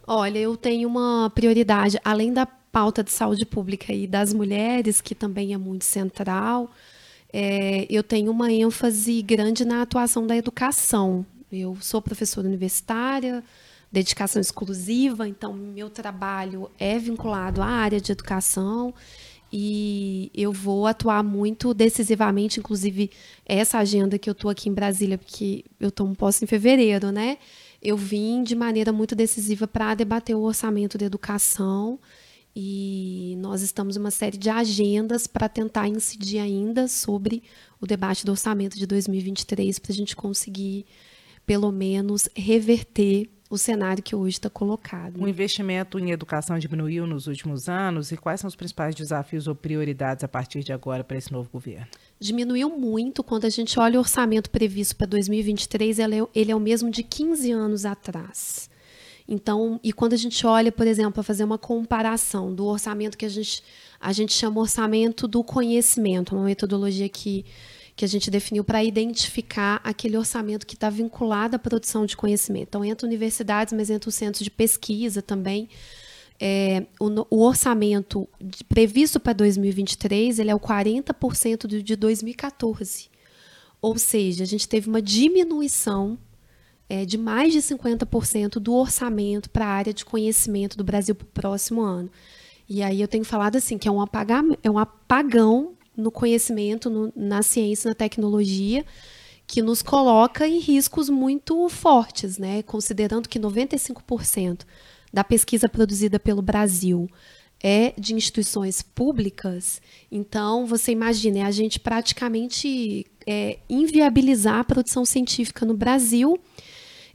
Olha, 0.07 0.39
eu 0.39 0.57
tenho 0.57 0.89
uma 0.89 1.31
prioridade, 1.35 1.99
além 2.05 2.33
da 2.33 2.45
pauta 2.45 3.05
de 3.05 3.13
saúde 3.13 3.47
pública 3.47 3.93
e 3.93 4.07
das 4.07 4.33
mulheres, 4.33 5.01
que 5.01 5.15
também 5.15 5.53
é 5.55 5.59
muito 5.59 5.85
central, 5.85 6.71
é, 7.33 7.87
eu 7.89 8.03
tenho 8.03 8.31
uma 8.31 8.51
ênfase 8.51 9.23
grande 9.23 9.65
na 9.65 9.83
atuação 9.83 10.27
da 10.27 10.37
educação. 10.37 11.25
Eu 11.51 11.77
sou 11.81 12.01
professora 12.03 12.49
universitária, 12.49 13.45
dedicação 13.91 14.41
exclusiva, 14.41 15.29
então 15.29 15.53
meu 15.53 15.91
trabalho 15.91 16.71
é 16.79 16.99
vinculado 16.99 17.63
à 17.63 17.67
área 17.67 18.01
de 18.01 18.11
educação 18.11 18.93
e 19.53 20.31
eu 20.35 20.51
vou 20.51 20.87
atuar 20.87 21.23
muito 21.23 21.75
decisivamente, 21.75 22.59
inclusive 22.59 23.11
essa 23.45 23.79
agenda 23.79 24.19
que 24.19 24.29
eu 24.31 24.33
estou 24.33 24.51
aqui 24.51 24.71
em 24.71 24.73
Brasília, 24.73 25.19
porque 25.19 25.65
eu 25.79 25.91
tomo 25.91 26.17
posse 26.17 26.43
em 26.43 26.49
fevereiro, 26.49 27.13
né? 27.13 27.37
Eu 27.83 27.97
vim 27.97 28.45
de 28.45 28.55
maneira 28.55 28.93
muito 28.93 29.17
decisiva 29.17 29.67
para 29.67 29.95
debater 29.97 30.37
o 30.37 30.43
orçamento 30.43 30.97
da 30.97 31.05
educação 31.05 31.99
e 32.55 33.35
nós 33.39 33.61
estamos 33.61 33.97
em 33.97 33.99
uma 33.99 34.11
série 34.13 34.37
de 34.37 34.49
agendas 34.49 35.27
para 35.27 35.49
tentar 35.49 35.89
incidir 35.89 36.39
ainda 36.39 36.87
sobre 36.87 37.43
o 37.81 37.87
debate 37.87 38.25
do 38.25 38.31
orçamento 38.31 38.79
de 38.79 38.87
2023 38.87 39.81
para 39.81 39.91
a 39.91 39.95
gente 39.95 40.15
conseguir, 40.15 40.87
pelo 41.45 41.73
menos, 41.73 42.29
reverter 42.37 43.29
o 43.53 43.59
cenário 43.59 44.03
que 44.03 44.17
hoje 44.17 44.37
está 44.37 44.49
colocado. 44.49 45.23
O 45.23 45.29
investimento 45.29 45.99
em 45.99 46.11
educação 46.11 46.59
diminuiu 46.59 47.07
nos 47.07 47.27
últimos 47.27 47.69
anos 47.69 48.11
e 48.11 48.17
quais 48.17 48.41
são 48.41 48.49
os 48.49 48.57
principais 48.57 48.95
desafios 48.95 49.47
ou 49.47 49.55
prioridades 49.55 50.25
a 50.25 50.29
partir 50.29 50.65
de 50.65 50.73
agora 50.73 51.05
para 51.05 51.19
esse 51.19 51.31
novo 51.31 51.51
governo? 51.53 51.87
Diminuiu 52.19 52.71
muito 52.71 53.23
quando 53.23 53.45
a 53.45 53.51
gente 53.51 53.79
olha 53.79 53.99
o 53.99 54.01
orçamento 54.01 54.49
previsto 54.49 54.97
para 54.97 55.07
2023, 55.07 55.99
ele 55.99 56.21
é, 56.23 56.27
ele 56.35 56.51
é 56.51 56.57
o 56.57 56.61
mesmo 56.61 56.91
de 56.91 57.03
15 57.03 57.53
anos 57.53 57.85
atrás. 57.85 58.71
Então, 59.29 59.79
e 59.85 59.93
quando 59.93 60.15
a 60.15 60.17
gente 60.17 60.47
olha, 60.47 60.73
por 60.73 60.87
exemplo, 60.87 61.13
para 61.13 61.23
fazer 61.23 61.45
uma 61.45 61.59
comparação 61.59 62.55
do 62.55 62.65
orçamento 62.65 63.19
que 63.19 63.27
a 63.27 63.29
gente, 63.29 63.63
a 64.01 64.15
gente 64.15 64.33
chama 64.33 64.63
orçamento 64.63 65.29
do 65.29 65.45
conhecimento, 65.45 66.35
uma 66.35 66.47
metodologia 66.47 67.07
que 67.07 67.45
que 67.95 68.05
a 68.05 68.09
gente 68.09 68.31
definiu 68.31 68.65
para 68.65 68.83
identificar 68.83 69.81
aquele 69.85 70.17
orçamento 70.17 70.67
que 70.67 70.75
está 70.75 70.89
vinculado 70.89 71.57
à 71.57 71.59
produção 71.59 72.07
de 72.07 72.17
conhecimento. 72.17 72.69
Então, 72.69 72.85
entra 72.85 73.07
universidades, 73.07 73.73
mas 73.73 73.91
entra 73.91 74.09
o 74.09 74.13
centro 74.13 74.43
de 74.43 74.51
pesquisa 74.51 75.21
também. 75.21 75.69
É, 76.41 76.87
o, 76.99 77.09
o, 77.31 77.43
orçamento 77.43 78.29
de, 78.41 78.65
previsto 78.65 79.21
para 79.21 79.33
2023 79.33 80.41
ele 80.41 80.51
é 80.51 80.55
o 80.55 80.59
40% 80.59 81.67
do, 81.67 81.83
de 81.83 81.95
2014. 81.95 83.11
Ou 83.81 83.99
seja, 83.99 84.43
a 84.43 84.47
gente 84.47 84.69
teve 84.69 84.89
uma 84.89 85.03
diminuição 85.03 86.19
é, 86.89 87.05
de 87.05 87.17
mais 87.17 87.53
de 87.53 87.61
50% 87.61 88.55
do 88.55 88.75
orçamento 88.75 89.51
para 89.51 89.67
a 89.67 89.71
área 89.71 89.95
de 89.95 90.05
conhecimento 90.05 90.77
do 90.77 90.85
Brasil 90.85 91.15
para 91.15 91.25
o 91.25 91.29
próximo 91.29 91.81
ano. 91.81 92.11
E 92.69 92.83
aí 92.83 93.01
eu 93.01 93.09
tenho 93.09 93.25
falado 93.25 93.57
assim 93.57 93.77
que 93.77 93.87
é 93.87 93.91
um, 93.91 94.03
é 94.63 94.71
um 94.71 94.79
apagão 94.79 95.75
no 95.97 96.11
conhecimento, 96.11 96.89
no, 96.89 97.13
na 97.15 97.43
ciência, 97.43 97.89
na 97.89 97.95
tecnologia, 97.95 98.85
que 99.47 99.61
nos 99.61 99.83
coloca 99.83 100.47
em 100.47 100.59
riscos 100.59 101.09
muito 101.09 101.69
fortes, 101.69 102.39
né? 102.39 102.63
Considerando 102.63 103.29
que 103.29 103.39
95% 103.39 104.63
da 105.13 105.23
pesquisa 105.23 105.69
produzida 105.69 106.19
pelo 106.19 106.41
Brasil 106.41 107.09
é 107.63 107.93
de 107.97 108.15
instituições 108.15 108.83
públicas, 108.83 109.81
então 110.11 110.67
você 110.67 110.91
imagina, 110.91 111.47
a 111.47 111.51
gente 111.53 111.79
praticamente 111.79 113.07
é, 113.27 113.59
inviabilizar 113.69 114.59
a 114.59 114.65
produção 114.65 115.05
científica 115.05 115.65
no 115.65 115.75
Brasil. 115.75 116.39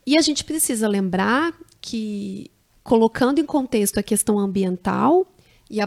E 0.06 0.18
a 0.18 0.22
gente 0.22 0.44
precisa 0.44 0.88
lembrar 0.88 1.54
que, 1.82 2.50
colocando 2.84 3.40
em 3.40 3.46
contexto 3.46 3.98
a 3.98 4.04
questão 4.04 4.40
ambiental, 4.40 5.28
e, 5.70 5.80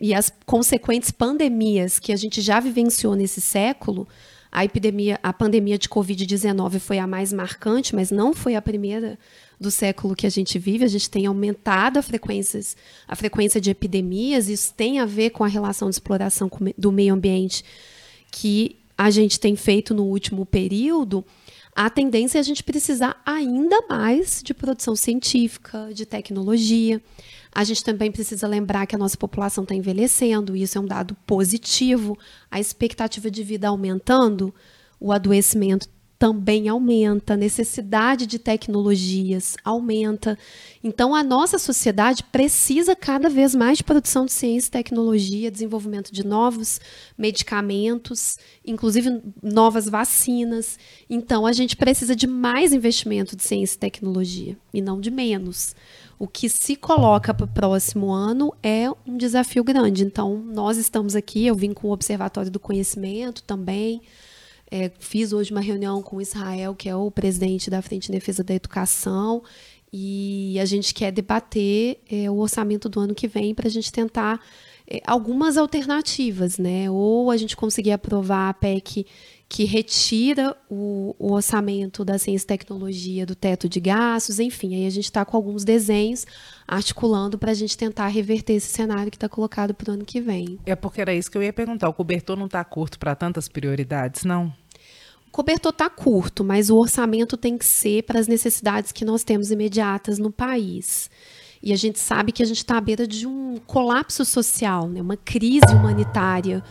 e 0.00 0.14
as 0.14 0.32
consequentes 0.44 1.10
pandemias 1.10 1.98
que 1.98 2.12
a 2.12 2.16
gente 2.16 2.40
já 2.40 2.60
vivenciou 2.60 3.14
nesse 3.14 3.40
século, 3.40 4.06
a 4.50 4.64
epidemia, 4.64 5.20
a 5.22 5.32
pandemia 5.32 5.78
de 5.78 5.88
Covid-19 5.88 6.78
foi 6.78 6.98
a 6.98 7.06
mais 7.06 7.32
marcante, 7.32 7.94
mas 7.94 8.10
não 8.10 8.32
foi 8.32 8.54
a 8.54 8.62
primeira 8.62 9.18
do 9.60 9.70
século 9.70 10.16
que 10.16 10.26
a 10.26 10.30
gente 10.30 10.58
vive. 10.58 10.84
A 10.84 10.88
gente 10.88 11.10
tem 11.10 11.26
aumentado 11.26 11.98
a, 11.98 12.02
frequências, 12.02 12.76
a 13.06 13.14
frequência 13.14 13.60
de 13.60 13.70
epidemias. 13.70 14.48
Isso 14.48 14.72
tem 14.74 15.00
a 15.00 15.06
ver 15.06 15.30
com 15.30 15.44
a 15.44 15.48
relação 15.48 15.88
de 15.88 15.94
exploração 15.94 16.50
do 16.76 16.90
meio 16.90 17.12
ambiente 17.12 17.64
que 18.30 18.76
a 18.96 19.10
gente 19.10 19.38
tem 19.38 19.54
feito 19.54 19.94
no 19.94 20.04
último 20.04 20.46
período. 20.46 21.24
A 21.80 21.88
tendência 21.88 22.38
é 22.38 22.40
a 22.40 22.42
gente 22.42 22.64
precisar 22.64 23.22
ainda 23.24 23.80
mais 23.88 24.42
de 24.42 24.52
produção 24.52 24.96
científica, 24.96 25.90
de 25.94 26.04
tecnologia. 26.04 27.00
A 27.54 27.62
gente 27.62 27.84
também 27.84 28.10
precisa 28.10 28.48
lembrar 28.48 28.84
que 28.84 28.96
a 28.96 28.98
nossa 28.98 29.16
população 29.16 29.62
está 29.62 29.76
envelhecendo, 29.76 30.56
isso 30.56 30.76
é 30.76 30.80
um 30.80 30.84
dado 30.84 31.14
positivo. 31.24 32.18
A 32.50 32.58
expectativa 32.58 33.30
de 33.30 33.44
vida 33.44 33.68
aumentando, 33.68 34.52
o 34.98 35.12
adoecimento 35.12 35.88
também 36.18 36.68
aumenta, 36.68 37.34
a 37.34 37.36
necessidade 37.36 38.26
de 38.26 38.40
tecnologias 38.40 39.56
aumenta. 39.64 40.36
Então, 40.82 41.14
a 41.14 41.22
nossa 41.22 41.58
sociedade 41.58 42.24
precisa 42.24 42.96
cada 42.96 43.28
vez 43.28 43.54
mais 43.54 43.78
de 43.78 43.84
produção 43.84 44.26
de 44.26 44.32
ciência 44.32 44.68
e 44.68 44.72
tecnologia, 44.72 45.50
desenvolvimento 45.50 46.12
de 46.12 46.26
novos 46.26 46.80
medicamentos, 47.16 48.36
inclusive 48.66 49.22
novas 49.40 49.88
vacinas. 49.88 50.76
Então, 51.08 51.46
a 51.46 51.52
gente 51.52 51.76
precisa 51.76 52.16
de 52.16 52.26
mais 52.26 52.72
investimento 52.72 53.36
de 53.36 53.44
ciência 53.44 53.76
e 53.76 53.78
tecnologia, 53.78 54.58
e 54.74 54.80
não 54.80 55.00
de 55.00 55.12
menos. 55.12 55.76
O 56.18 56.26
que 56.26 56.48
se 56.48 56.74
coloca 56.74 57.32
para 57.32 57.44
o 57.44 57.48
próximo 57.48 58.10
ano 58.10 58.52
é 58.60 58.90
um 59.06 59.16
desafio 59.16 59.62
grande. 59.62 60.02
Então, 60.02 60.36
nós 60.36 60.78
estamos 60.78 61.14
aqui, 61.14 61.46
eu 61.46 61.54
vim 61.54 61.72
com 61.72 61.86
o 61.86 61.92
Observatório 61.92 62.50
do 62.50 62.58
Conhecimento 62.58 63.40
também. 63.44 64.02
É, 64.70 64.90
fiz 64.98 65.32
hoje 65.32 65.50
uma 65.50 65.60
reunião 65.60 66.02
com 66.02 66.20
Israel, 66.20 66.74
que 66.74 66.88
é 66.88 66.94
o 66.94 67.10
presidente 67.10 67.70
da 67.70 67.80
Frente 67.80 68.06
de 68.06 68.12
Defesa 68.12 68.44
da 68.44 68.54
Educação, 68.54 69.42
e 69.92 70.58
a 70.60 70.64
gente 70.66 70.92
quer 70.92 71.10
debater 71.10 71.98
é, 72.10 72.30
o 72.30 72.36
orçamento 72.36 72.88
do 72.88 73.00
ano 73.00 73.14
que 73.14 73.26
vem 73.26 73.54
para 73.54 73.68
a 73.68 73.70
gente 73.70 73.90
tentar 73.90 74.40
é, 74.86 75.00
algumas 75.06 75.56
alternativas, 75.56 76.58
né? 76.58 76.90
Ou 76.90 77.30
a 77.30 77.36
gente 77.36 77.56
conseguir 77.56 77.92
aprovar 77.92 78.50
a 78.50 78.54
PEC 78.54 79.06
que 79.48 79.64
retira 79.64 80.54
o, 80.68 81.16
o, 81.18 81.32
orçamento 81.32 82.04
da 82.04 82.18
ciência 82.18 82.44
e 82.44 82.48
tecnologia 82.48 83.24
do 83.24 83.34
teto 83.34 83.66
de 83.66 83.80
gastos, 83.80 84.38
enfim, 84.38 84.74
aí 84.74 84.86
a 84.86 84.90
gente 84.90 85.06
está 85.06 85.24
com 85.24 85.36
alguns 85.36 85.64
desenhos 85.64 86.26
articulando 86.68 87.38
para 87.38 87.50
a 87.50 87.54
gente 87.54 87.76
tentar 87.76 88.08
reverter 88.08 88.52
esse 88.52 88.68
cenário 88.68 89.10
que 89.10 89.16
está 89.16 89.28
colocado 89.28 89.72
para 89.72 89.90
o 89.90 89.94
ano 89.94 90.04
que 90.04 90.20
vem. 90.20 90.58
É 90.66 90.76
porque 90.76 91.00
era 91.00 91.14
isso 91.14 91.30
que 91.30 91.38
eu 91.38 91.42
ia 91.42 91.52
perguntar, 91.52 91.88
o 91.88 91.94
cobertor 91.94 92.36
não 92.36 92.44
está 92.46 92.62
curto 92.62 92.98
para 92.98 93.14
tantas 93.14 93.48
prioridades, 93.48 94.24
não? 94.24 94.52
O 95.26 95.30
cobertor 95.30 95.72
está 95.72 95.88
curto, 95.88 96.44
mas 96.44 96.68
o 96.68 96.76
orçamento 96.76 97.36
tem 97.36 97.56
que 97.56 97.64
ser 97.64 98.02
para 98.02 98.20
as 98.20 98.28
necessidades 98.28 98.92
que 98.92 99.04
nós 99.04 99.24
temos 99.24 99.50
imediatas 99.50 100.18
no 100.18 100.30
país. 100.30 101.10
E 101.62 101.72
a 101.72 101.76
gente 101.76 101.98
sabe 101.98 102.32
que 102.32 102.42
a 102.42 102.46
gente 102.46 102.58
está 102.58 102.76
à 102.76 102.80
beira 102.80 103.06
de 103.06 103.26
um 103.26 103.56
colapso 103.66 104.24
social, 104.24 104.88
né? 104.88 105.00
uma 105.00 105.16
crise 105.16 105.74
humanitária 105.74 106.62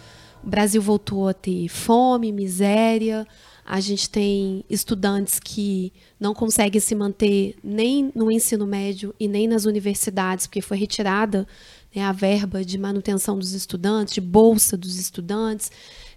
o 0.47 0.49
Brasil 0.49 0.81
voltou 0.81 1.27
a 1.27 1.33
ter 1.33 1.67
fome, 1.67 2.31
miséria. 2.31 3.27
A 3.69 3.81
gente 3.81 4.09
tem 4.09 4.63
estudantes 4.69 5.41
que 5.41 5.91
não 6.17 6.33
conseguem 6.33 6.79
se 6.79 6.95
manter 6.95 7.53
nem 7.61 8.09
no 8.15 8.31
ensino 8.31 8.65
médio 8.65 9.13
e 9.19 9.27
nem 9.27 9.45
nas 9.45 9.65
universidades, 9.65 10.47
porque 10.47 10.61
foi 10.61 10.77
retirada 10.77 11.45
né, 11.93 12.01
a 12.01 12.13
verba 12.13 12.63
de 12.63 12.77
manutenção 12.77 13.37
dos 13.37 13.51
estudantes, 13.51 14.13
de 14.13 14.21
bolsa 14.21 14.77
dos 14.77 14.97
estudantes. 14.97 15.69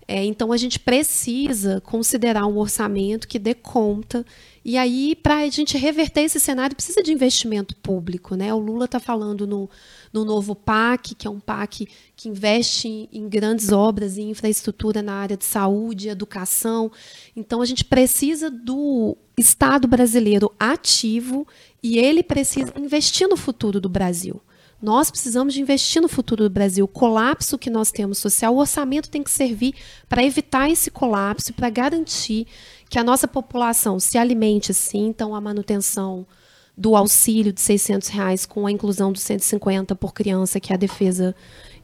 É, 0.06 0.24
então, 0.24 0.52
a 0.52 0.56
gente 0.56 0.78
precisa 0.78 1.80
considerar 1.80 2.46
um 2.46 2.56
orçamento 2.56 3.26
que 3.26 3.38
dê 3.38 3.52
conta. 3.52 4.24
E 4.62 4.76
aí, 4.76 5.16
para 5.16 5.36
a 5.36 5.48
gente 5.48 5.78
reverter 5.78 6.22
esse 6.22 6.38
cenário, 6.38 6.76
precisa 6.76 7.02
de 7.02 7.12
investimento 7.12 7.74
público. 7.76 8.34
Né? 8.34 8.52
O 8.52 8.58
Lula 8.58 8.84
está 8.84 9.00
falando 9.00 9.46
no, 9.46 9.70
no 10.12 10.24
novo 10.24 10.54
PAC, 10.54 11.14
que 11.14 11.26
é 11.26 11.30
um 11.30 11.40
PAC 11.40 11.88
que 12.14 12.28
investe 12.28 13.08
em 13.10 13.26
grandes 13.26 13.72
obras 13.72 14.18
e 14.18 14.22
infraestrutura 14.22 15.00
na 15.00 15.14
área 15.14 15.36
de 15.36 15.46
saúde, 15.46 16.10
educação. 16.10 16.92
Então, 17.34 17.62
a 17.62 17.66
gente 17.66 17.84
precisa 17.84 18.50
do 18.50 19.16
Estado 19.36 19.88
brasileiro 19.88 20.52
ativo 20.58 21.46
e 21.82 21.98
ele 21.98 22.22
precisa 22.22 22.74
investir 22.78 23.26
no 23.28 23.38
futuro 23.38 23.80
do 23.80 23.88
Brasil. 23.88 24.42
Nós 24.82 25.10
precisamos 25.10 25.52
de 25.52 25.60
investir 25.60 26.00
no 26.00 26.08
futuro 26.08 26.44
do 26.44 26.50
Brasil. 26.50 26.86
O 26.86 26.88
colapso 26.88 27.58
que 27.58 27.68
nós 27.68 27.90
temos 27.90 28.16
social, 28.16 28.54
o 28.54 28.58
orçamento 28.58 29.10
tem 29.10 29.22
que 29.22 29.30
servir 29.30 29.74
para 30.08 30.24
evitar 30.24 30.70
esse 30.70 30.90
colapso, 30.90 31.52
para 31.52 31.68
garantir 31.68 32.46
que 32.90 32.98
a 32.98 33.04
nossa 33.04 33.28
população 33.28 34.00
se 34.00 34.18
alimente 34.18 34.74
sim, 34.74 35.06
então 35.06 35.32
a 35.32 35.40
manutenção 35.40 36.26
do 36.76 36.96
auxílio 36.96 37.52
de 37.52 37.60
600 37.60 38.08
reais 38.08 38.44
com 38.44 38.66
a 38.66 38.72
inclusão 38.72 39.12
dos 39.12 39.22
150 39.22 39.94
por 39.94 40.12
criança, 40.12 40.58
que 40.58 40.72
é 40.72 40.74
a 40.74 40.78
defesa 40.78 41.34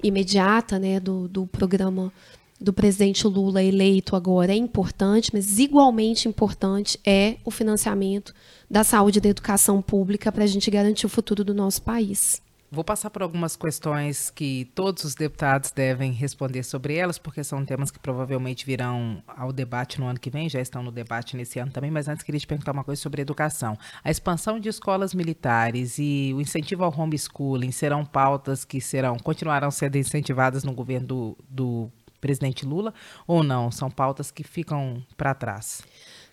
imediata 0.03 0.81
né, 0.81 0.99
do, 0.99 1.29
do 1.29 1.47
programa 1.47 2.12
do 2.61 2.73
presidente 2.73 3.27
Lula 3.27 3.62
eleito 3.62 4.16
agora 4.16 4.53
é 4.53 4.57
importante, 4.57 5.31
mas 5.33 5.59
igualmente 5.59 6.27
importante 6.27 6.99
é 7.05 7.37
o 7.45 7.51
financiamento 7.51 8.35
da 8.69 8.83
saúde 8.83 9.19
e 9.19 9.21
da 9.21 9.29
educação 9.29 9.81
pública 9.83 10.33
para 10.33 10.45
a 10.45 10.47
gente 10.47 10.71
garantir 10.71 11.07
o 11.07 11.11
futuro 11.11 11.45
do 11.45 11.55
nosso 11.55 11.83
país. 11.83 12.42
Vou 12.70 12.83
passar 12.83 13.11
por 13.11 13.22
algumas 13.22 13.55
questões 13.55 14.29
que 14.29 14.64
todos 14.74 15.05
os 15.05 15.14
deputados 15.14 15.70
devem 15.70 16.11
responder 16.11 16.64
sobre 16.64 16.96
elas, 16.96 17.16
porque 17.16 17.44
são 17.44 17.64
temas 17.64 17.92
que 17.92 17.98
provavelmente 17.98 18.66
virão 18.66 19.22
ao 19.26 19.52
debate 19.52 20.00
no 20.00 20.07
ano 20.07 20.18
que 20.18 20.29
vem, 20.29 20.48
já 20.48 20.61
estão 20.61 20.83
no 20.83 20.90
debate 20.90 21.37
nesse 21.37 21.61
ano 21.61 21.70
também, 21.70 21.92
mas 21.92 22.09
antes 22.09 22.24
queria 22.24 22.40
te 22.40 22.46
perguntar 22.46 22.72
uma 22.72 22.83
coisa 22.83 23.00
sobre 23.00 23.22
educação. 23.22 23.79
A 24.02 24.11
expansão 24.11 24.59
de 24.59 24.68
escolas 24.68 25.14
militares 25.14 25.96
e 25.98 26.33
o 26.35 26.40
incentivo 26.40 26.83
ao 26.83 26.92
homeschooling 26.92 27.70
serão 27.70 28.05
pautas 28.05 28.64
que 28.64 28.81
serão 28.81 29.16
continuarão 29.16 29.70
sendo 29.70 29.96
incentivadas 29.96 30.64
no 30.64 30.72
governo 30.72 31.07
do, 31.07 31.38
do 31.48 31.90
presidente 32.20 32.66
Lula 32.66 32.92
ou 33.29 33.44
não? 33.44 33.70
São 33.70 33.88
pautas 33.88 34.33
que 34.33 34.42
ficam 34.42 35.00
para 35.16 35.35
trás? 35.35 35.83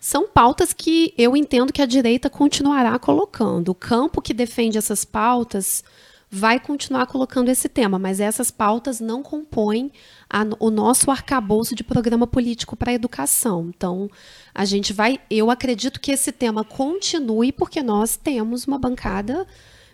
São 0.00 0.28
pautas 0.28 0.72
que 0.72 1.14
eu 1.16 1.36
entendo 1.36 1.72
que 1.72 1.80
a 1.80 1.86
direita 1.86 2.28
continuará 2.28 2.98
colocando. 2.98 3.68
O 3.68 3.74
campo 3.74 4.20
que 4.20 4.34
defende 4.34 4.76
essas 4.76 5.04
pautas 5.04 5.84
vai 6.34 6.58
continuar 6.58 7.06
colocando 7.06 7.48
esse 7.48 7.68
tema, 7.68 7.96
mas 7.96 8.18
essas 8.18 8.50
pautas 8.50 8.98
não 8.98 9.22
compõem 9.22 9.92
a, 10.28 10.44
o 10.58 10.68
nosso 10.68 11.08
arcabouço 11.08 11.76
de 11.76 11.84
programa 11.84 12.26
político 12.26 12.74
para 12.74 12.90
a 12.90 12.94
educação. 12.94 13.70
Então, 13.74 14.10
a 14.52 14.64
gente 14.64 14.92
vai. 14.92 15.20
Eu 15.30 15.48
acredito 15.48 16.00
que 16.00 16.10
esse 16.10 16.32
tema 16.32 16.64
continue, 16.64 17.52
porque 17.52 17.84
nós 17.84 18.16
temos 18.16 18.66
uma 18.66 18.78
bancada 18.78 19.46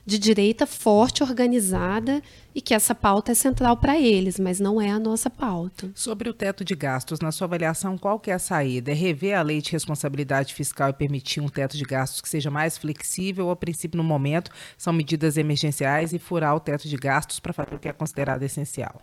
de 0.04 0.18
direita 0.18 0.66
forte, 0.66 1.22
organizada 1.22 2.22
e 2.54 2.60
que 2.60 2.74
essa 2.74 2.94
pauta 2.94 3.32
é 3.32 3.34
central 3.34 3.76
para 3.76 3.98
eles, 3.98 4.38
mas 4.38 4.58
não 4.58 4.80
é 4.80 4.90
a 4.90 4.98
nossa 4.98 5.30
pauta. 5.30 5.90
Sobre 5.94 6.28
o 6.28 6.34
teto 6.34 6.64
de 6.64 6.74
gastos, 6.74 7.20
na 7.20 7.30
sua 7.30 7.46
avaliação, 7.46 7.96
qual 7.96 8.18
que 8.18 8.30
é 8.30 8.34
a 8.34 8.38
saída? 8.38 8.90
É 8.90 8.94
rever 8.94 9.38
a 9.38 9.42
lei 9.42 9.60
de 9.60 9.70
responsabilidade 9.70 10.54
fiscal 10.54 10.90
e 10.90 10.92
permitir 10.92 11.40
um 11.40 11.48
teto 11.48 11.76
de 11.76 11.84
gastos 11.84 12.20
que 12.20 12.28
seja 12.28 12.50
mais 12.50 12.76
flexível 12.76 13.46
ou, 13.46 13.52
a 13.52 13.56
princípio, 13.56 13.96
no 13.96 14.04
momento, 14.04 14.50
são 14.76 14.92
medidas 14.92 15.36
emergenciais 15.36 16.12
e 16.12 16.18
furar 16.18 16.56
o 16.56 16.60
teto 16.60 16.88
de 16.88 16.96
gastos 16.96 17.38
para 17.38 17.52
fazer 17.52 17.74
o 17.74 17.78
que 17.78 17.88
é 17.88 17.92
considerado 17.92 18.42
essencial? 18.42 19.00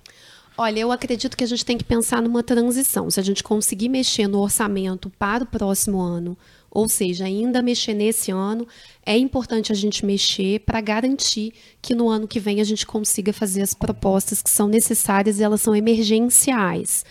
Olha, 0.57 0.79
eu 0.79 0.91
acredito 0.91 1.38
que 1.38 1.43
a 1.43 1.47
gente 1.47 1.63
tem 1.63 1.77
que 1.77 1.83
pensar 1.83 2.19
numa 2.19 2.41
transição. 2.41 3.12
Se 3.12 3.19
a 3.19 3.23
gente 3.23 3.43
conseguir 3.43 3.89
mexer 3.89 4.27
no 4.27 4.39
orçamento 4.39 5.07
para 5.12 5.43
o 5.43 5.47
próximo 5.47 6.01
ano 6.01 6.36
ou 6.69 6.88
seja, 6.88 7.25
ainda 7.25 7.62
mexer 7.62 7.93
nesse 7.93 8.32
ano, 8.32 8.67
é 9.06 9.17
importante 9.17 9.71
a 9.71 9.75
gente 9.75 10.06
mexer 10.06 10.60
para 10.62 10.82
garantir 10.82 11.53
que 11.82 11.95
no 11.95 12.10
ano 12.10 12.27
que 12.27 12.39
vem 12.39 12.62
a 12.62 12.63
gente 12.63 12.86
consiga 12.86 13.34
fazer 13.34 13.62
as 13.62 13.73
propostas 13.73 14.41
que 14.41 14.49
são 14.49 14.67
necessárias 14.67 15.39
e 15.39 15.43
elas 15.43 15.62
são 15.62 15.75
emergenciais. 15.75 17.06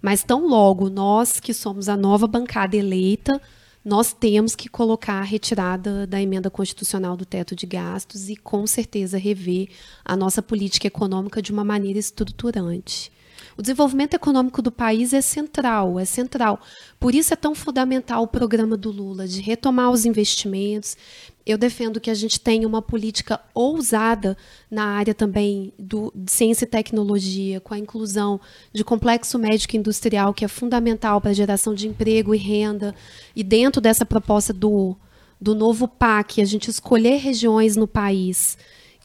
Mas 0.00 0.22
tão 0.22 0.46
logo 0.46 0.88
nós, 0.88 1.40
que 1.40 1.52
somos 1.52 1.88
a 1.88 1.96
nova 1.96 2.26
bancada 2.26 2.76
eleita, 2.76 3.40
nós 3.84 4.12
temos 4.12 4.54
que 4.54 4.68
colocar 4.68 5.14
a 5.14 5.24
retirada 5.24 6.06
da 6.06 6.20
emenda 6.20 6.50
constitucional 6.50 7.16
do 7.16 7.24
teto 7.24 7.56
de 7.56 7.66
gastos 7.66 8.28
e, 8.28 8.36
com 8.36 8.66
certeza, 8.66 9.16
rever 9.16 9.68
a 10.04 10.14
nossa 10.16 10.42
política 10.42 10.86
econômica 10.86 11.40
de 11.40 11.50
uma 11.50 11.64
maneira 11.64 11.98
estruturante. 11.98 13.10
O 13.58 13.62
desenvolvimento 13.62 14.14
econômico 14.14 14.62
do 14.62 14.70
país 14.70 15.12
é 15.12 15.20
central, 15.20 15.98
é 15.98 16.04
central. 16.04 16.60
Por 17.00 17.12
isso 17.12 17.34
é 17.34 17.36
tão 17.36 17.56
fundamental 17.56 18.22
o 18.22 18.28
programa 18.28 18.76
do 18.76 18.88
Lula 18.92 19.26
de 19.26 19.40
retomar 19.40 19.90
os 19.90 20.04
investimentos. 20.04 20.96
Eu 21.44 21.58
defendo 21.58 21.98
que 21.98 22.08
a 22.08 22.14
gente 22.14 22.38
tenha 22.38 22.68
uma 22.68 22.80
política 22.80 23.40
ousada 23.52 24.36
na 24.70 24.84
área 24.84 25.12
também 25.12 25.72
do, 25.76 26.12
de 26.14 26.30
ciência 26.30 26.66
e 26.66 26.68
tecnologia, 26.68 27.58
com 27.58 27.74
a 27.74 27.78
inclusão 27.78 28.40
de 28.72 28.84
complexo 28.84 29.36
médico 29.40 29.76
industrial, 29.76 30.32
que 30.32 30.44
é 30.44 30.48
fundamental 30.48 31.20
para 31.20 31.32
a 31.32 31.34
geração 31.34 31.74
de 31.74 31.88
emprego 31.88 32.32
e 32.32 32.38
renda. 32.38 32.94
E 33.34 33.42
dentro 33.42 33.80
dessa 33.80 34.06
proposta 34.06 34.52
do, 34.52 34.96
do 35.40 35.52
novo 35.52 35.88
PAC, 35.88 36.40
a 36.40 36.44
gente 36.44 36.70
escolher 36.70 37.16
regiões 37.16 37.74
no 37.74 37.88
país 37.88 38.56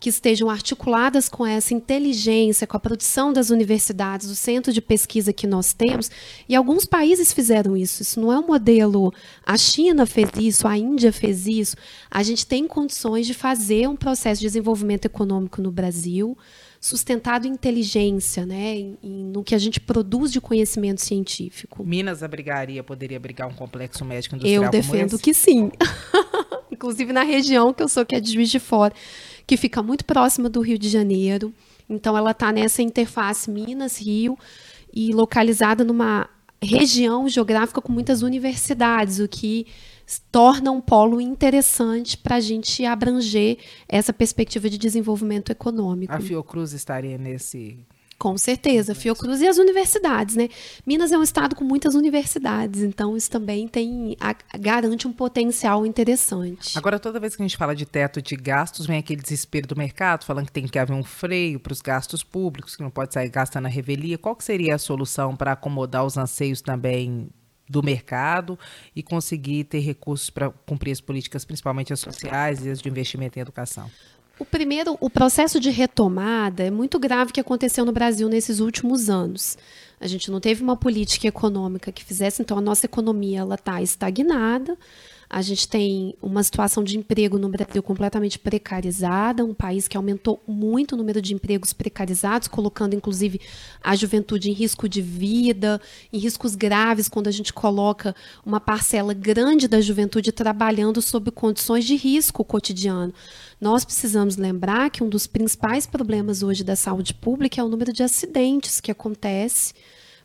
que 0.03 0.09
estejam 0.09 0.49
articuladas 0.49 1.29
com 1.29 1.45
essa 1.45 1.73
inteligência, 1.73 2.67
com 2.67 2.75
a 2.75 2.79
produção 2.79 3.31
das 3.31 3.49
universidades, 3.49 4.27
do 4.27 4.35
centro 4.35 4.73
de 4.73 4.81
pesquisa 4.81 5.31
que 5.31 5.47
nós 5.47 5.71
temos. 5.71 6.11
E 6.49 6.53
alguns 6.53 6.83
países 6.83 7.31
fizeram 7.31 7.77
isso. 7.77 8.01
Isso 8.01 8.19
não 8.19 8.29
é 8.29 8.37
um 8.37 8.45
modelo. 8.45 9.13
A 9.45 9.57
China 9.57 10.05
fez 10.05 10.29
isso, 10.37 10.67
a 10.67 10.77
Índia 10.77 11.13
fez 11.13 11.47
isso. 11.47 11.77
A 12.11 12.21
gente 12.21 12.45
tem 12.45 12.67
condições 12.67 13.25
de 13.25 13.33
fazer 13.33 13.87
um 13.87 13.95
processo 13.95 14.41
de 14.41 14.47
desenvolvimento 14.47 15.05
econômico 15.05 15.61
no 15.61 15.71
Brasil 15.71 16.37
sustentado 16.81 17.47
em 17.47 17.51
inteligência, 17.51 18.45
né, 18.45 18.75
em, 18.75 18.97
em, 19.01 19.23
no 19.27 19.41
que 19.41 19.55
a 19.55 19.57
gente 19.57 19.79
produz 19.79 20.33
de 20.33 20.41
conhecimento 20.41 20.99
científico. 20.99 21.81
Minas 21.81 22.21
abrigaria, 22.21 22.83
poderia 22.83 23.15
abrigar 23.15 23.47
um 23.47 23.53
complexo 23.53 24.03
médico 24.03 24.35
industrial 24.35 24.65
Eu 24.65 24.69
defendo 24.69 25.17
que 25.17 25.33
sim. 25.33 25.71
Inclusive 26.73 27.13
na 27.13 27.23
região 27.23 27.73
que 27.73 27.81
eu 27.81 27.88
sou, 27.88 28.05
que 28.05 28.15
é 28.15 28.19
de 28.19 28.33
Juiz 28.33 28.49
de 28.49 28.59
Fora 28.59 28.93
que 29.45 29.57
fica 29.57 29.81
muito 29.83 30.05
próxima 30.05 30.49
do 30.49 30.62
Rio 30.62 30.77
de 30.77 30.89
Janeiro. 30.89 31.53
Então, 31.89 32.17
ela 32.17 32.31
está 32.31 32.51
nessa 32.51 32.81
interface 32.81 33.49
Minas-Rio 33.49 34.38
e 34.93 35.12
localizada 35.12 35.83
numa 35.83 36.29
região 36.62 37.27
geográfica 37.27 37.81
com 37.81 37.91
muitas 37.91 38.21
universidades, 38.21 39.19
o 39.19 39.27
que 39.27 39.67
torna 40.31 40.71
um 40.71 40.79
polo 40.79 41.19
interessante 41.19 42.17
para 42.17 42.36
a 42.36 42.39
gente 42.39 42.86
abranger 42.86 43.57
essa 43.88 44.13
perspectiva 44.13 44.69
de 44.69 44.77
desenvolvimento 44.77 45.51
econômico. 45.51 46.13
A 46.13 46.19
Fiocruz 46.19 46.71
estaria 46.73 47.17
nesse 47.17 47.79
com 48.23 48.38
certeza, 48.38 48.95
Fiocruz 48.95 49.41
e 49.41 49.47
as 49.49 49.57
universidades, 49.57 50.38
né? 50.38 50.47
Minas 50.86 51.12
é 51.12 51.17
um 51.17 51.23
estado 51.23 51.57
com 51.57 51.63
muitas 51.65 51.93
universidades, 51.93 52.81
então 52.81 53.17
isso 53.17 53.29
também 53.29 53.67
tem 53.67 54.15
a, 54.17 54.33
garante 54.57 55.05
um 55.05 55.12
potencial 55.12 55.86
interessante. 55.86 56.77
Agora, 56.77 56.97
toda 56.97 57.19
vez 57.19 57.36
que 57.36 57.41
a 57.41 57.45
gente 57.45 57.57
fala 57.57 57.75
de 57.75 57.86
teto 57.86 58.21
de 58.21 58.38
gastos, 58.38 58.86
vem 58.86 58.97
aquele 58.97 59.21
desespero 59.21 59.67
do 59.67 59.75
mercado, 59.75 60.23
falando 60.23 60.45
que 60.45 60.53
tem 60.53 60.65
que 60.65 60.79
haver 60.79 60.93
um 60.93 61.03
freio 61.03 61.59
para 61.59 61.73
os 61.73 61.81
gastos 61.81 62.23
públicos, 62.23 62.77
que 62.77 62.81
não 62.81 62.89
pode 62.89 63.13
sair 63.13 63.27
gastando 63.27 63.65
a 63.65 63.69
revelia. 63.69 64.17
Qual 64.17 64.38
seria 64.39 64.75
a 64.75 64.77
solução 64.77 65.36
para 65.36 65.51
acomodar 65.51 66.05
os 66.05 66.15
anseios 66.15 66.62
também 66.62 67.29
do 67.69 67.83
mercado 67.83 68.57
e 68.95 69.03
conseguir 69.03 69.65
ter 69.65 69.79
recursos 69.79 70.29
para 70.29 70.49
cumprir 70.49 70.91
as 70.91 71.01
políticas, 71.01 71.43
principalmente 71.43 71.91
as 71.91 71.99
sociais 71.99 72.65
e 72.65 72.69
as 72.69 72.81
de 72.81 72.88
investimento 72.88 73.38
em 73.38 73.41
educação? 73.41 73.91
O 74.39 74.45
primeiro, 74.45 74.97
o 74.99 75.09
processo 75.11 75.59
de 75.59 75.69
retomada 75.69 76.63
é 76.63 76.71
muito 76.71 76.97
grave 76.97 77.31
que 77.31 77.39
aconteceu 77.39 77.85
no 77.85 77.91
Brasil 77.91 78.27
nesses 78.27 78.59
últimos 78.59 79.09
anos. 79.09 79.57
A 80.01 80.07
gente 80.07 80.31
não 80.31 80.39
teve 80.39 80.63
uma 80.63 80.75
política 80.75 81.27
econômica 81.27 81.91
que 81.91 82.03
fizesse, 82.03 82.41
então 82.41 82.57
a 82.57 82.61
nossa 82.61 82.85
economia 82.87 83.41
ela 83.41 83.55
está 83.55 83.81
estagnada. 83.81 84.75
A 85.33 85.41
gente 85.41 85.67
tem 85.67 86.13
uma 86.21 86.43
situação 86.43 86.83
de 86.83 86.95
emprego 86.95 87.39
no 87.39 87.49
Brasil 87.49 87.81
completamente 87.81 88.37
precarizada, 88.37 89.43
um 89.43 89.51
país 89.51 89.87
que 89.87 89.97
aumentou 89.97 90.39
muito 90.47 90.93
o 90.93 90.95
número 90.95 91.19
de 91.19 91.33
empregos 91.33 91.73
precarizados, 91.73 92.47
colocando 92.47 92.93
inclusive 92.93 93.41
a 93.83 93.95
juventude 93.95 94.51
em 94.51 94.53
risco 94.53 94.87
de 94.87 95.01
vida, 95.01 95.81
em 96.13 96.19
riscos 96.19 96.53
graves, 96.53 97.09
quando 97.09 97.29
a 97.29 97.31
gente 97.31 97.51
coloca 97.51 98.15
uma 98.45 98.59
parcela 98.59 99.11
grande 99.11 99.67
da 99.67 99.81
juventude 99.81 100.31
trabalhando 100.31 101.01
sob 101.01 101.31
condições 101.31 101.83
de 101.83 101.95
risco 101.95 102.45
cotidiano. 102.45 103.11
Nós 103.59 103.83
precisamos 103.83 104.37
lembrar 104.37 104.91
que 104.91 105.03
um 105.03 105.09
dos 105.09 105.25
principais 105.25 105.87
problemas 105.87 106.43
hoje 106.43 106.63
da 106.63 106.75
saúde 106.75 107.11
pública 107.11 107.59
é 107.59 107.63
o 107.63 107.69
número 107.69 107.91
de 107.91 108.03
acidentes 108.03 108.79
que 108.79 108.91
acontece 108.91 109.73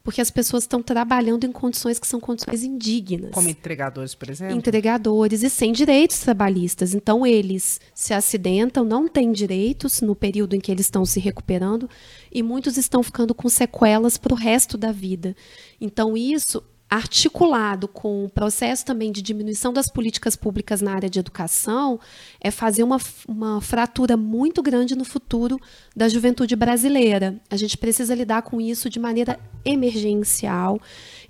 porque 0.08 0.22
as 0.22 0.30
pessoas 0.30 0.62
estão 0.62 0.82
trabalhando 0.82 1.44
em 1.44 1.52
condições 1.52 1.98
que 1.98 2.06
são 2.06 2.18
condições 2.18 2.64
indignas. 2.64 3.30
Como 3.30 3.46
entregadores, 3.46 4.14
por 4.14 4.30
exemplo? 4.30 4.56
Entregadores 4.56 5.42
e 5.42 5.50
sem 5.50 5.70
direitos 5.70 6.20
trabalhistas. 6.20 6.94
Então, 6.94 7.26
eles 7.26 7.78
se 7.94 8.14
acidentam, 8.14 8.86
não 8.86 9.06
têm 9.06 9.30
direitos 9.30 10.00
no 10.00 10.16
período 10.16 10.56
em 10.56 10.60
que 10.60 10.72
eles 10.72 10.86
estão 10.86 11.04
se 11.04 11.20
recuperando 11.20 11.90
e 12.32 12.42
muitos 12.42 12.78
estão 12.78 13.02
ficando 13.02 13.34
com 13.34 13.50
sequelas 13.50 14.16
para 14.16 14.32
o 14.32 14.36
resto 14.36 14.78
da 14.78 14.92
vida. 14.92 15.36
Então, 15.78 16.16
isso 16.16 16.64
articulado 16.90 17.87
com 17.87 18.24
o 18.24 18.29
processo 18.31 18.85
também 18.85 19.12
de 19.12 19.20
diminuição 19.20 19.72
das 19.72 19.90
políticas 19.90 20.35
públicas 20.35 20.81
na 20.81 20.94
área 20.94 21.11
de 21.11 21.18
educação, 21.18 22.01
é 22.40 22.51
fazer 22.51 22.83
uma, 22.83 22.98
uma 23.27 23.61
fratura 23.61 24.16
muito 24.16 24.62
grande 24.62 24.96
no 24.96 25.05
futuro 25.05 25.61
da 25.94 26.09
juventude 26.09 26.57
brasileira. 26.57 27.38
A 27.51 27.57
gente 27.57 27.77
precisa 27.77 28.14
lidar 28.14 28.42
com 28.42 28.61
isso 28.61 28.88
de 28.88 28.98
maneira 28.98 29.38
emergencial. 29.64 30.81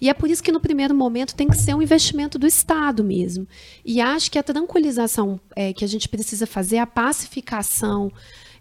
E 0.01 0.09
é 0.09 0.15
por 0.15 0.31
isso 0.31 0.43
que, 0.43 0.53
no 0.53 0.61
primeiro 0.61 0.95
momento, 0.95 1.35
tem 1.35 1.49
que 1.49 1.57
ser 1.57 1.75
um 1.75 1.83
investimento 1.83 2.39
do 2.39 2.47
Estado 2.47 3.03
mesmo. 3.03 3.47
E 3.85 4.01
acho 4.01 4.31
que 4.31 4.39
a 4.39 4.43
tranquilização 4.45 5.41
é, 5.57 5.73
que 5.73 5.85
a 5.85 5.89
gente 5.89 6.09
precisa 6.09 6.47
fazer, 6.47 6.79
a 6.79 6.87
pacificação, 6.87 8.13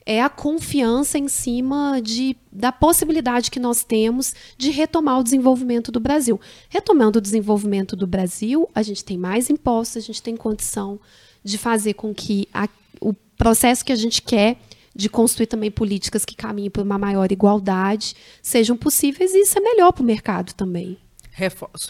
é 0.07 0.21
a 0.21 0.29
confiança 0.29 1.17
em 1.17 1.27
cima 1.27 1.99
de, 2.01 2.37
da 2.49 2.71
possibilidade 2.71 3.51
que 3.51 3.59
nós 3.59 3.83
temos 3.83 4.33
de 4.57 4.71
retomar 4.71 5.19
o 5.19 5.23
desenvolvimento 5.23 5.91
do 5.91 5.99
Brasil. 5.99 6.39
Retomando 6.69 7.19
o 7.19 7.21
desenvolvimento 7.21 7.93
do 7.93 8.07
Brasil, 8.07 8.69
a 8.73 8.81
gente 8.81 9.03
tem 9.03 9.17
mais 9.17 9.49
impostos, 9.49 9.97
a 9.97 10.05
gente 10.05 10.23
tem 10.23 10.37
condição 10.37 10.97
de 11.43 11.57
fazer 11.57 11.95
com 11.95 12.15
que 12.15 12.47
a, 12.53 12.69
o 13.01 13.13
processo 13.37 13.83
que 13.83 13.91
a 13.91 13.97
gente 13.97 14.21
quer 14.21 14.55
de 14.95 15.09
construir 15.09 15.47
também 15.47 15.69
políticas 15.69 16.23
que 16.23 16.35
caminhem 16.35 16.69
para 16.69 16.83
uma 16.83 16.97
maior 16.97 17.29
igualdade, 17.29 18.15
sejam 18.41 18.77
possíveis 18.77 19.33
e 19.33 19.41
isso 19.41 19.57
é 19.57 19.61
melhor 19.61 19.91
para 19.91 20.03
o 20.03 20.05
mercado 20.05 20.53
também. 20.53 20.97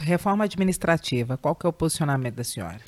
Reforma 0.01 0.43
administrativa, 0.43 1.37
qual 1.37 1.55
que 1.55 1.67
é 1.67 1.69
o 1.69 1.73
posicionamento 1.73 2.33
da 2.33 2.43
senhora? 2.43 2.81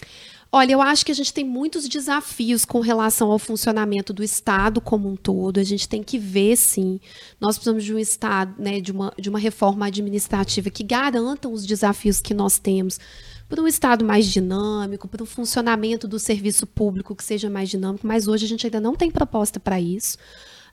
Olha, 0.51 0.73
eu 0.73 0.81
acho 0.81 1.05
que 1.05 1.11
a 1.11 1.15
gente 1.15 1.31
tem 1.31 1.45
muitos 1.45 1.87
desafios 1.87 2.65
com 2.65 2.79
relação 2.79 3.31
ao 3.31 3.37
funcionamento 3.37 4.11
do 4.11 4.23
Estado 4.23 4.81
como 4.81 5.07
um 5.07 5.15
todo. 5.15 5.59
A 5.59 5.63
gente 5.63 5.87
tem 5.87 6.01
que 6.01 6.17
ver, 6.17 6.55
sim. 6.57 6.99
Nós 7.39 7.55
precisamos 7.55 7.83
de 7.83 7.93
um 7.93 7.99
Estado, 7.99 8.55
né, 8.57 8.79
de, 8.79 8.91
uma, 8.91 9.13
de 9.15 9.29
uma 9.29 9.37
reforma 9.37 9.85
administrativa 9.85 10.71
que 10.71 10.83
garanta 10.83 11.47
os 11.47 11.67
desafios 11.67 12.19
que 12.19 12.33
nós 12.33 12.57
temos 12.57 12.99
para 13.47 13.61
um 13.61 13.67
Estado 13.67 14.03
mais 14.03 14.25
dinâmico, 14.25 15.07
para 15.07 15.21
um 15.21 15.25
funcionamento 15.25 16.07
do 16.07 16.17
serviço 16.17 16.65
público 16.65 17.15
que 17.15 17.23
seja 17.23 17.47
mais 17.47 17.69
dinâmico, 17.69 18.07
mas 18.07 18.27
hoje 18.27 18.45
a 18.45 18.49
gente 18.49 18.65
ainda 18.65 18.79
não 18.79 18.95
tem 18.95 19.11
proposta 19.11 19.59
para 19.59 19.79
isso. 19.79 20.17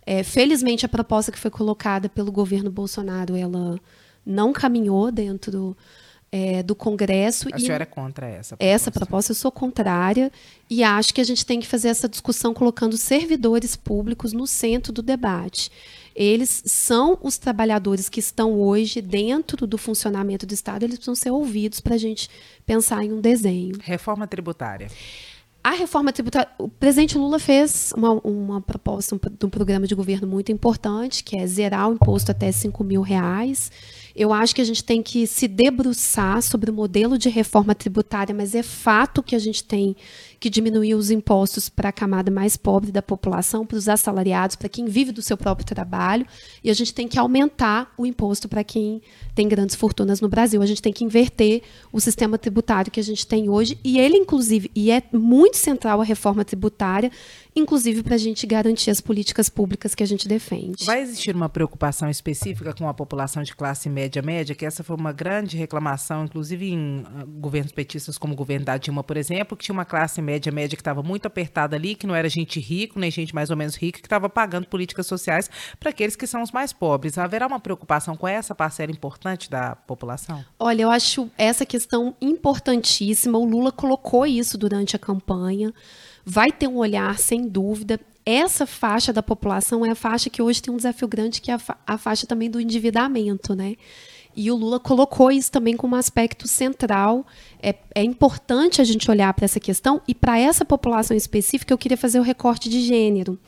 É, 0.06 0.22
felizmente, 0.22 0.86
a 0.86 0.88
proposta 0.88 1.30
que 1.30 1.38
foi 1.38 1.50
colocada 1.50 2.08
pelo 2.08 2.32
governo 2.32 2.70
Bolsonaro, 2.70 3.36
ela 3.36 3.78
não 4.24 4.52
caminhou 4.54 5.12
dentro 5.12 5.76
é, 6.30 6.62
do 6.62 6.74
Congresso. 6.74 7.48
A 7.52 7.58
senhora 7.58 7.84
é 7.84 7.86
contra 7.86 8.26
essa 8.26 8.56
proposta? 8.56 8.74
Essa 8.74 8.90
proposta 8.90 9.32
eu 9.32 9.36
sou 9.36 9.50
contrária 9.50 10.30
e 10.68 10.82
acho 10.82 11.14
que 11.14 11.20
a 11.20 11.24
gente 11.24 11.46
tem 11.46 11.60
que 11.60 11.66
fazer 11.66 11.88
essa 11.88 12.08
discussão 12.08 12.52
colocando 12.52 12.96
servidores 12.96 13.76
públicos 13.76 14.32
no 14.32 14.46
centro 14.46 14.92
do 14.92 15.02
debate. 15.02 15.70
Eles 16.14 16.62
são 16.66 17.18
os 17.22 17.36
trabalhadores 17.36 18.08
que 18.08 18.20
estão 18.20 18.54
hoje 18.54 19.02
dentro 19.02 19.66
do 19.66 19.76
funcionamento 19.76 20.46
do 20.46 20.54
Estado, 20.54 20.82
eles 20.82 20.96
precisam 20.96 21.14
ser 21.14 21.30
ouvidos 21.30 21.80
para 21.80 21.94
a 21.94 21.98
gente 21.98 22.28
pensar 22.64 23.04
em 23.04 23.12
um 23.12 23.20
desenho. 23.20 23.76
Reforma 23.82 24.26
tributária. 24.26 24.88
A 25.62 25.72
reforma 25.72 26.12
tributária, 26.12 26.48
o 26.58 26.68
presidente 26.68 27.18
Lula 27.18 27.40
fez 27.40 27.92
uma, 27.96 28.12
uma 28.22 28.60
proposta 28.60 29.16
de 29.16 29.44
um, 29.44 29.46
um 29.46 29.50
programa 29.50 29.84
de 29.84 29.96
governo 29.96 30.26
muito 30.26 30.52
importante, 30.52 31.24
que 31.24 31.36
é 31.36 31.44
zerar 31.44 31.90
o 31.90 31.94
imposto 31.94 32.30
até 32.30 32.52
5 32.52 32.84
mil 32.84 33.02
reais. 33.02 33.70
Eu 34.16 34.32
acho 34.32 34.54
que 34.54 34.62
a 34.62 34.64
gente 34.64 34.82
tem 34.82 35.02
que 35.02 35.26
se 35.26 35.46
debruçar 35.46 36.40
sobre 36.40 36.70
o 36.70 36.74
modelo 36.74 37.18
de 37.18 37.28
reforma 37.28 37.74
tributária, 37.74 38.34
mas 38.34 38.54
é 38.54 38.62
fato 38.62 39.22
que 39.22 39.36
a 39.36 39.38
gente 39.38 39.62
tem 39.62 39.94
que 40.38 40.50
diminuir 40.50 40.94
os 40.94 41.10
impostos 41.10 41.68
para 41.68 41.88
a 41.88 41.92
camada 41.92 42.30
mais 42.30 42.56
pobre 42.56 42.92
da 42.92 43.02
população, 43.02 43.66
para 43.66 43.76
os 43.76 43.88
assalariados, 43.88 44.56
para 44.56 44.68
quem 44.68 44.86
vive 44.86 45.12
do 45.12 45.22
seu 45.22 45.36
próprio 45.36 45.66
trabalho, 45.66 46.26
e 46.62 46.70
a 46.70 46.74
gente 46.74 46.92
tem 46.92 47.08
que 47.08 47.18
aumentar 47.18 47.92
o 47.96 48.04
imposto 48.04 48.48
para 48.48 48.62
quem 48.62 49.00
tem 49.34 49.48
grandes 49.48 49.76
fortunas 49.76 50.20
no 50.20 50.28
Brasil. 50.28 50.62
A 50.62 50.66
gente 50.66 50.82
tem 50.82 50.92
que 50.92 51.04
inverter 51.04 51.62
o 51.92 52.00
sistema 52.00 52.36
tributário 52.38 52.90
que 52.90 53.00
a 53.00 53.04
gente 53.04 53.26
tem 53.26 53.48
hoje, 53.48 53.78
e 53.82 53.98
ele, 53.98 54.16
inclusive, 54.16 54.70
e 54.74 54.90
é 54.90 55.02
muito 55.12 55.56
central 55.56 56.00
a 56.00 56.04
reforma 56.04 56.44
tributária, 56.44 57.10
inclusive 57.54 58.02
para 58.02 58.16
a 58.16 58.18
gente 58.18 58.46
garantir 58.46 58.90
as 58.90 59.00
políticas 59.00 59.48
públicas 59.48 59.94
que 59.94 60.02
a 60.02 60.06
gente 60.06 60.28
defende. 60.28 60.84
Vai 60.84 61.00
existir 61.00 61.34
uma 61.34 61.48
preocupação 61.48 62.10
específica 62.10 62.74
com 62.74 62.88
a 62.88 62.94
população 62.94 63.42
de 63.42 63.54
classe 63.54 63.88
média 63.88 64.20
média, 64.20 64.54
que 64.54 64.66
essa 64.66 64.84
foi 64.84 64.96
uma 64.96 65.12
grande 65.12 65.56
reclamação, 65.56 66.24
inclusive 66.24 66.70
em 66.70 67.00
uh, 67.00 67.26
governos 67.26 67.72
petistas 67.72 68.18
como 68.18 68.34
o 68.34 68.36
governo 68.36 68.66
da 68.66 68.76
Dilma, 68.76 69.02
por 69.02 69.16
exemplo, 69.16 69.56
que 69.56 69.64
tinha 69.64 69.72
uma 69.72 69.84
classe 69.84 70.20
média 70.26 70.52
média 70.52 70.76
que 70.76 70.80
estava 70.80 71.02
muito 71.02 71.26
apertada 71.26 71.76
ali, 71.76 71.94
que 71.94 72.06
não 72.06 72.14
era 72.14 72.28
gente 72.28 72.60
rica, 72.60 72.98
nem 72.98 73.10
gente 73.10 73.34
mais 73.34 73.50
ou 73.50 73.56
menos 73.56 73.76
rica, 73.76 74.00
que 74.00 74.06
estava 74.06 74.28
pagando 74.28 74.66
políticas 74.66 75.06
sociais 75.06 75.48
para 75.78 75.90
aqueles 75.90 76.16
que 76.16 76.26
são 76.26 76.42
os 76.42 76.50
mais 76.50 76.72
pobres. 76.72 77.16
Haverá 77.16 77.46
uma 77.46 77.60
preocupação 77.60 78.16
com 78.16 78.26
essa 78.26 78.54
parcela 78.54 78.90
importante 78.90 79.50
da 79.50 79.76
população? 79.76 80.44
Olha, 80.58 80.82
eu 80.82 80.90
acho 80.90 81.30
essa 81.38 81.64
questão 81.64 82.14
importantíssima. 82.20 83.38
O 83.38 83.44
Lula 83.44 83.70
colocou 83.72 84.26
isso 84.26 84.58
durante 84.58 84.96
a 84.96 84.98
campanha 84.98 85.72
vai 86.26 86.50
ter 86.50 86.66
um 86.66 86.76
olhar, 86.76 87.16
sem 87.18 87.46
dúvida. 87.46 88.00
Essa 88.24 88.66
faixa 88.66 89.12
da 89.12 89.22
população 89.22 89.86
é 89.86 89.90
a 89.90 89.94
faixa 89.94 90.28
que 90.28 90.42
hoje 90.42 90.60
tem 90.60 90.74
um 90.74 90.76
desafio 90.76 91.06
grande, 91.06 91.40
que 91.40 91.52
é 91.52 91.54
a, 91.54 91.58
fa 91.58 91.78
a 91.86 91.96
faixa 91.96 92.26
também 92.26 92.50
do 92.50 92.60
endividamento, 92.60 93.54
né? 93.54 93.76
E 94.36 94.50
o 94.50 94.54
Lula 94.54 94.78
colocou 94.78 95.32
isso 95.32 95.50
também 95.50 95.74
como 95.76 95.96
um 95.96 95.98
aspecto 95.98 96.46
central. 96.46 97.26
É, 97.62 97.74
é 97.94 98.04
importante 98.04 98.82
a 98.82 98.84
gente 98.84 99.10
olhar 99.10 99.32
para 99.32 99.46
essa 99.46 99.58
questão 99.58 100.02
e 100.06 100.14
para 100.14 100.38
essa 100.38 100.64
população 100.64 101.16
específica 101.16 101.72
eu 101.72 101.78
queria 101.78 101.96
fazer 101.96 102.20
o 102.20 102.22
recorte 102.22 102.68
de 102.68 102.82
gênero, 102.82 103.38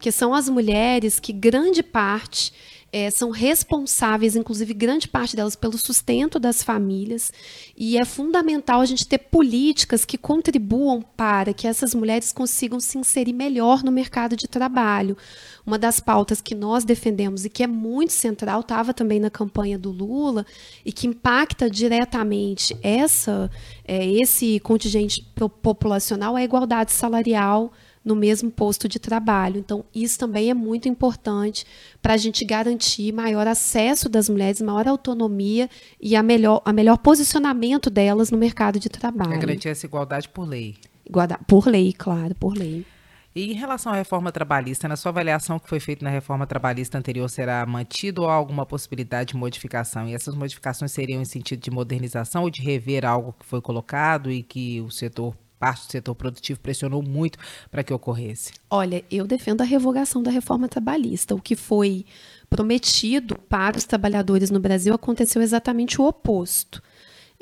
que 0.00 0.10
são 0.10 0.32
as 0.32 0.48
mulheres 0.48 1.20
que 1.20 1.32
grande 1.32 1.82
parte 1.82 2.52
é, 2.92 3.08
são 3.10 3.30
responsáveis, 3.30 4.34
inclusive 4.34 4.74
grande 4.74 5.06
parte 5.06 5.36
delas, 5.36 5.54
pelo 5.54 5.78
sustento 5.78 6.40
das 6.40 6.62
famílias. 6.62 7.32
E 7.76 7.96
é 7.96 8.04
fundamental 8.04 8.80
a 8.80 8.84
gente 8.84 9.06
ter 9.06 9.18
políticas 9.18 10.04
que 10.04 10.18
contribuam 10.18 11.00
para 11.16 11.54
que 11.54 11.68
essas 11.68 11.94
mulheres 11.94 12.32
consigam 12.32 12.80
se 12.80 12.98
inserir 12.98 13.32
melhor 13.32 13.84
no 13.84 13.92
mercado 13.92 14.36
de 14.36 14.48
trabalho. 14.48 15.16
Uma 15.64 15.78
das 15.78 16.00
pautas 16.00 16.40
que 16.40 16.54
nós 16.54 16.84
defendemos 16.84 17.44
e 17.44 17.50
que 17.50 17.62
é 17.62 17.66
muito 17.66 18.12
central, 18.12 18.60
estava 18.60 18.92
também 18.92 19.20
na 19.20 19.30
campanha 19.30 19.78
do 19.78 19.90
Lula, 19.90 20.44
e 20.84 20.92
que 20.92 21.06
impacta 21.06 21.70
diretamente 21.70 22.76
essa, 22.82 23.48
é, 23.86 24.04
esse 24.04 24.58
contingente 24.60 25.24
populacional, 25.62 26.36
é 26.36 26.40
a 26.40 26.44
igualdade 26.44 26.90
salarial 26.90 27.72
no 28.04 28.16
mesmo 28.16 28.50
posto 28.50 28.88
de 28.88 28.98
trabalho. 28.98 29.58
Então, 29.58 29.84
isso 29.94 30.18
também 30.18 30.50
é 30.50 30.54
muito 30.54 30.88
importante 30.88 31.64
para 32.00 32.14
a 32.14 32.16
gente 32.16 32.44
garantir 32.44 33.12
maior 33.12 33.46
acesso 33.46 34.08
das 34.08 34.28
mulheres, 34.28 34.60
maior 34.60 34.88
autonomia 34.88 35.68
e 36.00 36.16
a 36.16 36.22
melhor, 36.22 36.62
a 36.64 36.72
melhor 36.72 36.98
posicionamento 36.98 37.90
delas 37.90 38.30
no 38.30 38.38
mercado 38.38 38.78
de 38.78 38.88
trabalho. 38.88 39.34
É 39.34 39.38
garantir 39.38 39.68
essa 39.68 39.86
igualdade 39.86 40.28
por 40.28 40.48
lei. 40.48 40.76
Igualdade, 41.06 41.42
por 41.46 41.66
lei, 41.66 41.92
claro, 41.92 42.34
por 42.34 42.56
lei. 42.56 42.86
E 43.34 43.52
em 43.52 43.54
relação 43.54 43.92
à 43.92 43.96
reforma 43.96 44.32
trabalhista, 44.32 44.88
na 44.88 44.96
sua 44.96 45.10
avaliação 45.10 45.58
que 45.58 45.68
foi 45.68 45.78
feita 45.78 46.04
na 46.04 46.10
reforma 46.10 46.48
trabalhista 46.48 46.98
anterior 46.98 47.28
será 47.28 47.64
mantido 47.64 48.22
ou 48.22 48.28
há 48.28 48.34
alguma 48.34 48.66
possibilidade 48.66 49.32
de 49.32 49.36
modificação? 49.36 50.08
E 50.08 50.14
essas 50.14 50.34
modificações 50.34 50.90
seriam 50.90 51.22
em 51.22 51.24
sentido 51.24 51.60
de 51.60 51.70
modernização 51.70 52.42
ou 52.42 52.50
de 52.50 52.60
rever 52.60 53.04
algo 53.04 53.32
que 53.38 53.46
foi 53.46 53.60
colocado 53.60 54.32
e 54.32 54.42
que 54.42 54.80
o 54.80 54.90
setor 54.90 55.36
parte 55.60 55.86
do 55.86 55.92
setor 55.92 56.14
produtivo 56.14 56.58
pressionou 56.58 57.02
muito 57.02 57.38
para 57.70 57.84
que 57.84 57.92
ocorresse? 57.92 58.54
Olha, 58.70 59.04
eu 59.10 59.26
defendo 59.26 59.60
a 59.60 59.64
revogação 59.64 60.22
da 60.22 60.30
reforma 60.30 60.66
trabalhista. 60.66 61.34
O 61.34 61.40
que 61.40 61.54
foi 61.54 62.06
prometido 62.48 63.38
para 63.48 63.76
os 63.76 63.84
trabalhadores 63.84 64.50
no 64.50 64.58
Brasil 64.58 64.94
aconteceu 64.94 65.42
exatamente 65.42 66.00
o 66.00 66.06
oposto. 66.06 66.82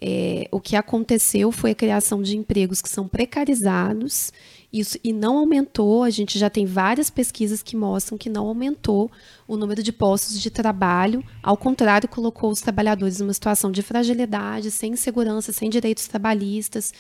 É, 0.01 0.49
o 0.53 0.61
que 0.61 0.77
aconteceu 0.77 1.51
foi 1.51 1.73
a 1.73 1.75
criação 1.75 2.23
de 2.23 2.37
empregos 2.37 2.81
que 2.83 2.89
são 2.89 3.09
precarizados 3.09 4.33
isso 4.73 4.99
e 5.03 5.13
não 5.13 5.39
aumentou. 5.39 6.03
A 6.03 6.11
gente 6.11 6.39
já 6.39 6.51
tem 6.51 6.67
várias 6.67 7.09
pesquisas 7.09 7.63
que 7.63 7.77
mostram 7.77 8.19
que 8.19 8.29
não 8.29 8.47
aumentou 8.47 9.11
o 9.47 9.57
número 9.57 9.83
de 9.83 9.93
postos 9.93 10.41
de 10.41 10.51
trabalho. 10.51 11.25
Ao 11.43 11.57
contrário, 11.57 12.09
colocou 12.09 12.51
os 12.51 12.61
trabalhadores 12.61 13.21
numa 13.21 13.33
situação 13.33 13.73
de 13.73 13.83
fragilidade, 13.83 14.71
sem 14.71 14.95
segurança, 14.95 15.53
sem 15.53 15.71
direitos 15.71 16.07
trabalhistas. 16.07 16.93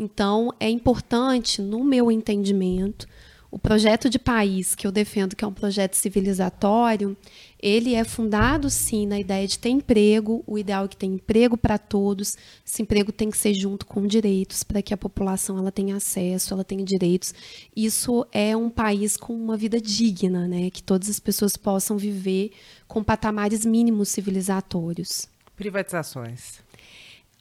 Então, 0.00 0.50
é 0.58 0.70
importante, 0.70 1.60
no 1.60 1.84
meu 1.84 2.10
entendimento, 2.10 3.06
o 3.50 3.58
projeto 3.58 4.08
de 4.08 4.18
país 4.18 4.74
que 4.74 4.86
eu 4.86 4.90
defendo, 4.90 5.36
que 5.36 5.44
é 5.44 5.46
um 5.46 5.52
projeto 5.52 5.92
civilizatório, 5.92 7.14
ele 7.60 7.94
é 7.94 8.02
fundado 8.02 8.70
sim 8.70 9.04
na 9.04 9.20
ideia 9.20 9.46
de 9.46 9.58
ter 9.58 9.68
emprego, 9.68 10.42
o 10.46 10.56
ideal 10.56 10.86
é 10.86 10.88
que 10.88 10.96
tenha 10.96 11.16
emprego 11.16 11.54
para 11.54 11.76
todos. 11.76 12.34
Esse 12.66 12.80
emprego 12.80 13.12
tem 13.12 13.28
que 13.28 13.36
ser 13.36 13.52
junto 13.52 13.84
com 13.84 14.06
direitos 14.06 14.62
para 14.62 14.80
que 14.80 14.94
a 14.94 14.96
população 14.96 15.58
ela 15.58 15.70
tenha 15.70 15.96
acesso, 15.96 16.54
ela 16.54 16.64
tenha 16.64 16.82
direitos. 16.82 17.34
Isso 17.76 18.26
é 18.32 18.56
um 18.56 18.70
país 18.70 19.18
com 19.18 19.34
uma 19.34 19.54
vida 19.54 19.78
digna, 19.78 20.48
né, 20.48 20.70
que 20.70 20.82
todas 20.82 21.10
as 21.10 21.20
pessoas 21.20 21.58
possam 21.58 21.98
viver 21.98 22.52
com 22.88 23.04
patamares 23.04 23.66
mínimos 23.66 24.08
civilizatórios. 24.08 25.28
Privatizações. 25.56 26.62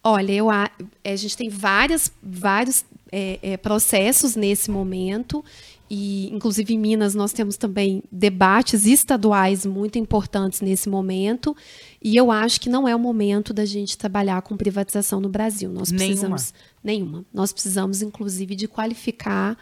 Olha, 0.04 0.32
eu, 0.32 0.50
a, 0.50 0.70
a 1.04 1.16
gente 1.16 1.36
tem 1.36 1.50
várias, 1.50 2.12
vários 2.22 2.86
é, 3.12 3.40
é, 3.42 3.58
processos 3.58 4.36
nesse 4.36 4.72
momento 4.72 5.44
e 5.90 6.30
inclusive 6.34 6.74
em 6.74 6.78
Minas 6.78 7.16
nós 7.16 7.34
temos 7.34 7.58
também 7.58 8.04
debates 8.12 8.86
estaduais 8.86 9.66
muito 9.66 9.98
importantes 9.98 10.62
nesse 10.62 10.88
momento, 10.88 11.56
e 12.02 12.16
eu 12.16 12.32
acho 12.32 12.62
que 12.62 12.70
não 12.70 12.88
é 12.88 12.96
o 12.96 13.00
momento 13.00 13.54
da 13.54 13.66
gente 13.66 13.98
trabalhar 13.98 14.42
com 14.44 14.56
privatização 14.56 15.20
no 15.20 15.30
Brasil. 15.30 15.72
Nós 15.72 15.92
precisamos 15.92 16.54
nenhuma. 16.84 17.10
nenhuma. 17.12 17.26
Nós 17.34 17.52
precisamos 17.52 18.02
inclusive 18.04 18.56
de 18.56 18.68
qualificar 18.68 19.58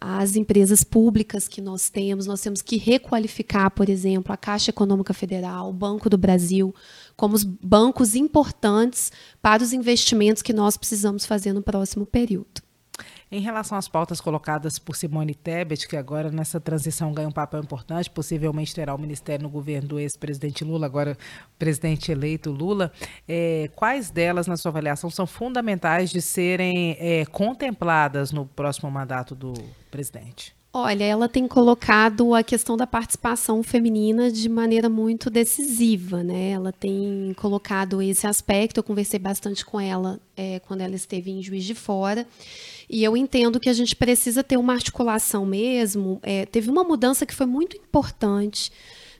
as 0.00 0.36
empresas 0.36 0.84
públicas 0.84 1.48
que 1.48 1.60
nós 1.60 1.90
temos, 1.90 2.24
nós 2.24 2.40
temos 2.40 2.62
que 2.62 2.76
requalificar, 2.76 3.70
por 3.70 3.88
exemplo, 3.88 4.32
a 4.32 4.36
Caixa 4.36 4.70
Econômica 4.70 5.12
Federal, 5.12 5.68
o 5.68 5.72
Banco 5.72 6.08
do 6.08 6.16
Brasil, 6.16 6.72
como 7.18 7.34
os 7.34 7.42
bancos 7.42 8.14
importantes 8.14 9.10
para 9.42 9.60
os 9.60 9.72
investimentos 9.72 10.40
que 10.40 10.52
nós 10.52 10.76
precisamos 10.76 11.26
fazer 11.26 11.52
no 11.52 11.60
próximo 11.60 12.06
período. 12.06 12.62
Em 13.30 13.40
relação 13.40 13.76
às 13.76 13.88
pautas 13.88 14.20
colocadas 14.20 14.78
por 14.78 14.94
Simone 14.94 15.34
Tebet, 15.34 15.88
que 15.88 15.96
agora 15.96 16.30
nessa 16.30 16.60
transição 16.60 17.12
ganha 17.12 17.28
um 17.28 17.32
papel 17.32 17.60
importante, 17.60 18.08
possivelmente 18.08 18.72
terá 18.72 18.94
o 18.94 18.98
ministério 18.98 19.42
no 19.42 19.50
governo 19.50 19.88
do 19.88 19.98
ex-presidente 19.98 20.64
Lula, 20.64 20.86
agora 20.86 21.18
presidente 21.58 22.12
eleito 22.12 22.52
Lula, 22.52 22.92
é, 23.28 23.68
quais 23.74 24.10
delas, 24.10 24.46
na 24.46 24.56
sua 24.56 24.70
avaliação, 24.70 25.10
são 25.10 25.26
fundamentais 25.26 26.10
de 26.10 26.22
serem 26.22 26.96
é, 27.00 27.26
contempladas 27.26 28.30
no 28.30 28.46
próximo 28.46 28.90
mandato 28.90 29.34
do 29.34 29.52
presidente? 29.90 30.57
Olha, 30.70 31.02
ela 31.02 31.28
tem 31.30 31.48
colocado 31.48 32.34
a 32.34 32.42
questão 32.42 32.76
da 32.76 32.86
participação 32.86 33.62
feminina 33.62 34.30
de 34.30 34.50
maneira 34.50 34.88
muito 34.88 35.30
decisiva, 35.30 36.22
né? 36.22 36.50
Ela 36.50 36.72
tem 36.72 37.34
colocado 37.38 38.02
esse 38.02 38.26
aspecto. 38.26 38.78
Eu 38.78 38.84
conversei 38.84 39.18
bastante 39.18 39.64
com 39.64 39.80
ela 39.80 40.20
é, 40.36 40.60
quando 40.60 40.82
ela 40.82 40.94
esteve 40.94 41.30
em 41.30 41.42
Juiz 41.42 41.64
de 41.64 41.74
Fora. 41.74 42.26
E 42.88 43.02
eu 43.02 43.16
entendo 43.16 43.58
que 43.58 43.70
a 43.70 43.72
gente 43.72 43.96
precisa 43.96 44.44
ter 44.44 44.58
uma 44.58 44.74
articulação 44.74 45.46
mesmo. 45.46 46.20
É, 46.22 46.44
teve 46.44 46.70
uma 46.70 46.84
mudança 46.84 47.24
que 47.24 47.34
foi 47.34 47.46
muito 47.46 47.74
importante 47.74 48.70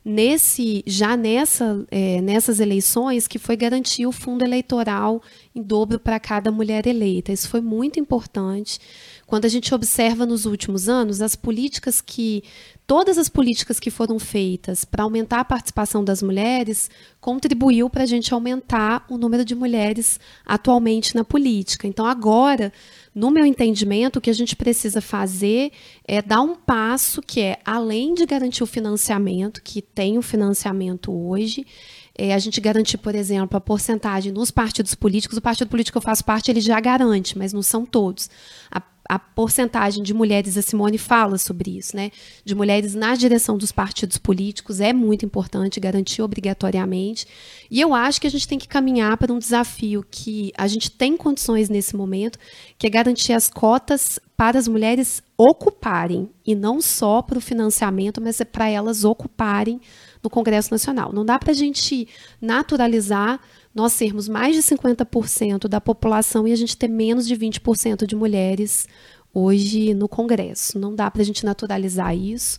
nesse 0.04 0.82
já 0.86 1.16
nessa, 1.16 1.86
é, 1.90 2.20
nessas 2.20 2.60
eleições, 2.60 3.26
que 3.26 3.38
foi 3.38 3.56
garantir 3.56 4.06
o 4.06 4.12
fundo 4.12 4.44
eleitoral 4.44 5.22
em 5.54 5.62
dobro 5.62 5.98
para 5.98 6.18
cada 6.18 6.50
mulher 6.50 6.86
eleita. 6.86 7.32
Isso 7.32 7.48
foi 7.48 7.60
muito 7.60 7.98
importante. 8.00 8.78
Quando 9.26 9.44
a 9.44 9.48
gente 9.48 9.74
observa 9.74 10.24
nos 10.24 10.46
últimos 10.46 10.88
anos 10.88 11.20
as 11.20 11.36
políticas 11.36 12.00
que 12.00 12.42
todas 12.88 13.18
as 13.18 13.28
políticas 13.28 13.78
que 13.78 13.90
foram 13.90 14.18
feitas 14.18 14.82
para 14.82 15.04
aumentar 15.04 15.40
a 15.40 15.44
participação 15.44 16.02
das 16.02 16.22
mulheres 16.22 16.90
contribuiu 17.20 17.90
para 17.90 18.04
a 18.04 18.06
gente 18.06 18.32
aumentar 18.32 19.04
o 19.10 19.18
número 19.18 19.44
de 19.44 19.54
mulheres 19.54 20.18
atualmente 20.46 21.14
na 21.14 21.22
política. 21.22 21.86
Então 21.86 22.06
agora, 22.06 22.72
no 23.14 23.30
meu 23.30 23.44
entendimento, 23.44 24.16
o 24.16 24.22
que 24.22 24.30
a 24.30 24.34
gente 24.34 24.56
precisa 24.56 25.02
fazer 25.02 25.70
é 26.02 26.22
dar 26.22 26.40
um 26.40 26.54
passo 26.54 27.20
que 27.20 27.42
é 27.42 27.58
além 27.62 28.14
de 28.14 28.24
garantir 28.24 28.62
o 28.62 28.66
financiamento, 28.66 29.62
que 29.62 29.82
tem 29.82 30.16
o 30.16 30.22
financiamento 30.22 31.12
hoje, 31.12 31.66
é, 32.16 32.32
a 32.32 32.38
gente 32.38 32.58
garantir, 32.58 32.96
por 32.96 33.14
exemplo, 33.14 33.58
a 33.58 33.60
porcentagem 33.60 34.32
nos 34.32 34.50
partidos 34.50 34.94
políticos. 34.94 35.36
O 35.36 35.42
partido 35.42 35.68
político 35.68 35.92
que 35.92 35.98
eu 35.98 36.02
faço 36.02 36.24
parte, 36.24 36.50
ele 36.50 36.60
já 36.62 36.80
garante, 36.80 37.36
mas 37.36 37.52
não 37.52 37.62
são 37.62 37.84
todos. 37.84 38.30
A 38.70 38.80
a 39.08 39.18
porcentagem 39.18 40.02
de 40.02 40.12
mulheres, 40.12 40.58
a 40.58 40.62
Simone 40.62 40.98
fala 40.98 41.38
sobre 41.38 41.78
isso, 41.78 41.96
né? 41.96 42.10
De 42.44 42.54
mulheres 42.54 42.94
na 42.94 43.14
direção 43.14 43.56
dos 43.56 43.72
partidos 43.72 44.18
políticos 44.18 44.80
é 44.80 44.92
muito 44.92 45.24
importante 45.24 45.80
garantir 45.80 46.20
obrigatoriamente. 46.20 47.26
E 47.70 47.80
eu 47.80 47.94
acho 47.94 48.20
que 48.20 48.26
a 48.26 48.30
gente 48.30 48.46
tem 48.46 48.58
que 48.58 48.68
caminhar 48.68 49.16
para 49.16 49.32
um 49.32 49.38
desafio 49.38 50.04
que 50.10 50.52
a 50.58 50.66
gente 50.66 50.90
tem 50.90 51.16
condições 51.16 51.70
nesse 51.70 51.96
momento, 51.96 52.38
que 52.76 52.86
é 52.86 52.90
garantir 52.90 53.32
as 53.32 53.48
cotas 53.48 54.20
para 54.36 54.58
as 54.58 54.68
mulheres 54.68 55.22
ocuparem, 55.36 56.28
e 56.46 56.54
não 56.54 56.80
só 56.80 57.22
para 57.22 57.38
o 57.38 57.40
financiamento, 57.40 58.20
mas 58.20 58.40
é 58.40 58.44
para 58.44 58.68
elas 58.68 59.04
ocuparem 59.04 59.80
no 60.22 60.28
Congresso 60.28 60.70
Nacional. 60.70 61.12
Não 61.12 61.24
dá 61.24 61.38
para 61.38 61.52
a 61.52 61.54
gente 61.54 62.06
naturalizar 62.40 63.40
nós 63.74 63.92
sermos 63.92 64.28
mais 64.28 64.54
de 64.54 64.62
50% 64.62 65.68
da 65.68 65.80
população 65.80 66.46
e 66.46 66.52
a 66.52 66.56
gente 66.56 66.76
ter 66.76 66.88
menos 66.88 67.26
de 67.26 67.36
20% 67.36 68.06
de 68.06 68.16
mulheres 68.16 68.86
hoje 69.32 69.94
no 69.94 70.08
Congresso. 70.08 70.78
Não 70.78 70.94
dá 70.94 71.10
para 71.10 71.22
a 71.22 71.24
gente 71.24 71.44
naturalizar 71.44 72.16
isso. 72.16 72.58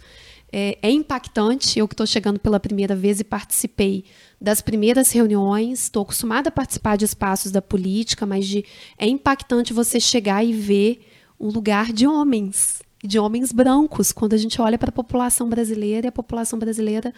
É, 0.52 0.78
é 0.82 0.90
impactante, 0.90 1.78
eu 1.78 1.88
que 1.88 1.94
estou 1.94 2.08
chegando 2.08 2.40
pela 2.40 2.60
primeira 2.60 2.96
vez 2.96 3.20
e 3.20 3.24
participei 3.24 4.04
das 4.42 4.62
primeiras 4.62 5.12
reuniões, 5.12 5.84
estou 5.84 6.02
acostumada 6.02 6.50
a 6.50 6.52
participar 6.52 6.98
de 6.98 7.06
espaços 7.06 7.52
da 7.52 7.62
política, 7.62 8.26
mas 8.26 8.48
de, 8.48 8.66
é 8.98 9.08
impactante 9.08 9.74
você 9.74 10.00
chegar 10.00 10.44
e 10.44 10.52
ver 10.52 11.06
um 11.40 11.50
lugar 11.50 11.94
de 11.94 12.08
homens, 12.08 12.82
de 13.04 13.20
homens 13.20 13.52
brancos, 13.52 14.12
quando 14.12 14.34
a 14.34 14.38
gente 14.38 14.60
olha 14.60 14.78
para 14.78 14.90
a 14.90 14.94
população 14.94 15.48
brasileira 15.48 16.08
e 16.08 16.10
a 16.10 16.12
população 16.12 16.58
brasileira 16.58 17.14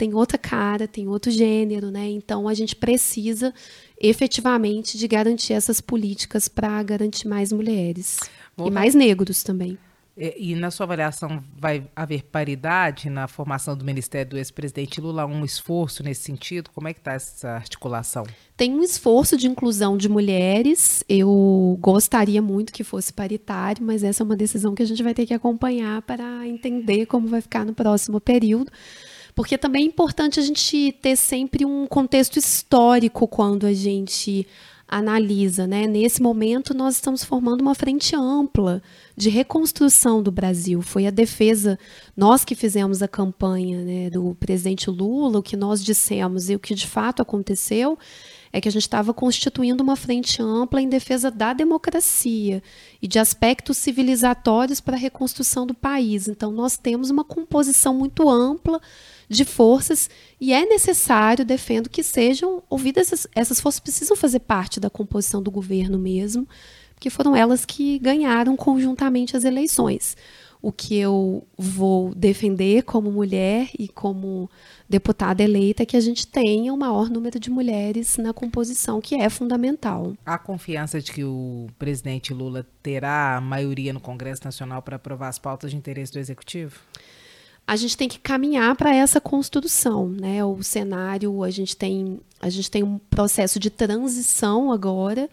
tem 0.00 0.14
outra 0.14 0.38
cara, 0.38 0.88
tem 0.88 1.08
outro 1.08 1.30
gênero, 1.30 1.90
né? 1.90 2.08
Então 2.08 2.48
a 2.48 2.54
gente 2.54 2.74
precisa 2.74 3.52
efetivamente 4.00 4.96
de 4.96 5.06
garantir 5.06 5.52
essas 5.52 5.78
políticas 5.78 6.48
para 6.48 6.82
garantir 6.82 7.28
mais 7.28 7.52
mulheres 7.52 8.18
Vou 8.56 8.68
e 8.68 8.70
mais 8.70 8.94
negros 8.94 9.42
também. 9.42 9.76
E, 10.16 10.52
e, 10.52 10.54
na 10.54 10.70
sua 10.70 10.84
avaliação 10.84 11.44
vai 11.54 11.86
haver 11.94 12.24
paridade 12.24 13.10
na 13.10 13.28
formação 13.28 13.76
do 13.76 13.84
Ministério 13.84 14.30
do 14.30 14.38
ex-presidente 14.38 15.02
Lula? 15.02 15.26
Um 15.26 15.44
esforço 15.44 16.02
nesse 16.02 16.22
sentido? 16.22 16.70
Como 16.74 16.88
é 16.88 16.94
que 16.94 17.00
está 17.00 17.12
essa 17.12 17.50
articulação? 17.50 18.24
Tem 18.56 18.72
um 18.72 18.82
esforço 18.82 19.36
de 19.36 19.46
inclusão 19.46 19.98
de 19.98 20.08
mulheres. 20.08 21.04
Eu 21.10 21.76
gostaria 21.78 22.40
muito 22.40 22.72
que 22.72 22.82
fosse 22.82 23.12
paritário, 23.12 23.84
mas 23.84 24.02
essa 24.02 24.22
é 24.22 24.24
uma 24.24 24.36
decisão 24.36 24.74
que 24.74 24.82
a 24.82 24.86
gente 24.86 25.02
vai 25.02 25.12
ter 25.12 25.26
que 25.26 25.34
acompanhar 25.34 26.00
para 26.02 26.48
entender 26.48 27.04
como 27.04 27.28
vai 27.28 27.42
ficar 27.42 27.66
no 27.66 27.74
próximo 27.74 28.18
período 28.18 28.72
porque 29.34 29.56
também 29.58 29.84
é 29.84 29.86
importante 29.86 30.40
a 30.40 30.42
gente 30.42 30.92
ter 31.00 31.16
sempre 31.16 31.64
um 31.64 31.86
contexto 31.86 32.38
histórico 32.38 33.26
quando 33.26 33.66
a 33.66 33.72
gente 33.72 34.46
analisa, 34.90 35.68
né? 35.68 35.86
Nesse 35.86 36.20
momento 36.20 36.74
nós 36.74 36.96
estamos 36.96 37.22
formando 37.22 37.60
uma 37.60 37.76
frente 37.76 38.16
ampla 38.16 38.82
de 39.16 39.30
reconstrução 39.30 40.20
do 40.20 40.32
Brasil. 40.32 40.82
Foi 40.82 41.06
a 41.06 41.10
defesa, 41.10 41.78
nós 42.16 42.44
que 42.44 42.56
fizemos 42.56 43.00
a 43.00 43.06
campanha 43.06 43.84
né, 43.84 44.10
do 44.10 44.34
presidente 44.40 44.90
Lula, 44.90 45.38
o 45.38 45.42
que 45.42 45.56
nós 45.56 45.84
dissemos 45.84 46.50
e 46.50 46.56
o 46.56 46.58
que 46.58 46.74
de 46.74 46.88
fato 46.88 47.22
aconteceu 47.22 47.96
é 48.52 48.60
que 48.60 48.68
a 48.68 48.72
gente 48.72 48.82
estava 48.82 49.14
constituindo 49.14 49.80
uma 49.80 49.94
frente 49.94 50.42
ampla 50.42 50.82
em 50.82 50.88
defesa 50.88 51.30
da 51.30 51.52
democracia 51.52 52.60
e 53.00 53.06
de 53.06 53.18
aspectos 53.18 53.76
civilizatórios 53.76 54.80
para 54.80 54.96
a 54.96 54.98
reconstrução 54.98 55.64
do 55.64 55.74
país. 55.74 56.26
Então, 56.26 56.50
nós 56.50 56.76
temos 56.76 57.10
uma 57.10 57.22
composição 57.22 57.94
muito 57.94 58.28
ampla 58.28 58.80
de 59.30 59.44
forças 59.44 60.10
e 60.40 60.52
é 60.52 60.66
necessário, 60.66 61.44
defendo, 61.44 61.88
que 61.88 62.02
sejam 62.02 62.64
ouvidas 62.68 63.06
essas, 63.06 63.26
essas 63.32 63.60
forças 63.60 63.78
precisam 63.78 64.16
fazer 64.16 64.40
parte 64.40 64.80
da 64.80 64.90
composição 64.90 65.40
do 65.40 65.52
governo 65.52 65.96
mesmo, 65.98 66.48
porque 66.94 67.08
foram 67.08 67.36
elas 67.36 67.64
que 67.64 68.00
ganharam 68.00 68.56
conjuntamente 68.56 69.36
as 69.36 69.44
eleições. 69.44 70.16
O 70.60 70.70
que 70.72 70.96
eu 70.96 71.46
vou 71.56 72.14
defender 72.14 72.82
como 72.82 73.10
mulher 73.10 73.70
e 73.78 73.88
como 73.88 74.50
deputada 74.88 75.42
eleita 75.42 75.84
é 75.84 75.86
que 75.86 75.96
a 75.96 76.00
gente 76.00 76.26
tenha 76.26 76.74
o 76.74 76.76
maior 76.76 77.08
número 77.08 77.40
de 77.40 77.48
mulheres 77.48 78.18
na 78.18 78.34
composição, 78.34 79.00
que 79.00 79.14
é 79.14 79.30
fundamental. 79.30 80.12
Há 80.26 80.36
confiança 80.36 81.00
de 81.00 81.12
que 81.12 81.24
o 81.24 81.68
presidente 81.78 82.34
Lula 82.34 82.66
terá 82.82 83.40
maioria 83.40 83.92
no 83.92 84.00
Congresso 84.00 84.44
Nacional 84.44 84.82
para 84.82 84.96
aprovar 84.96 85.28
as 85.28 85.38
pautas 85.38 85.70
de 85.70 85.78
interesse 85.78 86.12
do 86.12 86.18
Executivo? 86.18 86.78
A 87.70 87.76
gente 87.76 87.96
tem 87.96 88.08
que 88.08 88.18
caminhar 88.18 88.74
para 88.74 88.92
essa 88.92 89.20
construção, 89.20 90.08
né? 90.08 90.44
O 90.44 90.60
cenário, 90.60 91.44
a 91.44 91.50
gente 91.50 91.76
tem, 91.76 92.18
a 92.40 92.50
gente 92.50 92.68
tem 92.68 92.82
um 92.82 92.98
processo 92.98 93.60
de 93.60 93.70
transição 93.70 94.72
agora, 94.72 95.30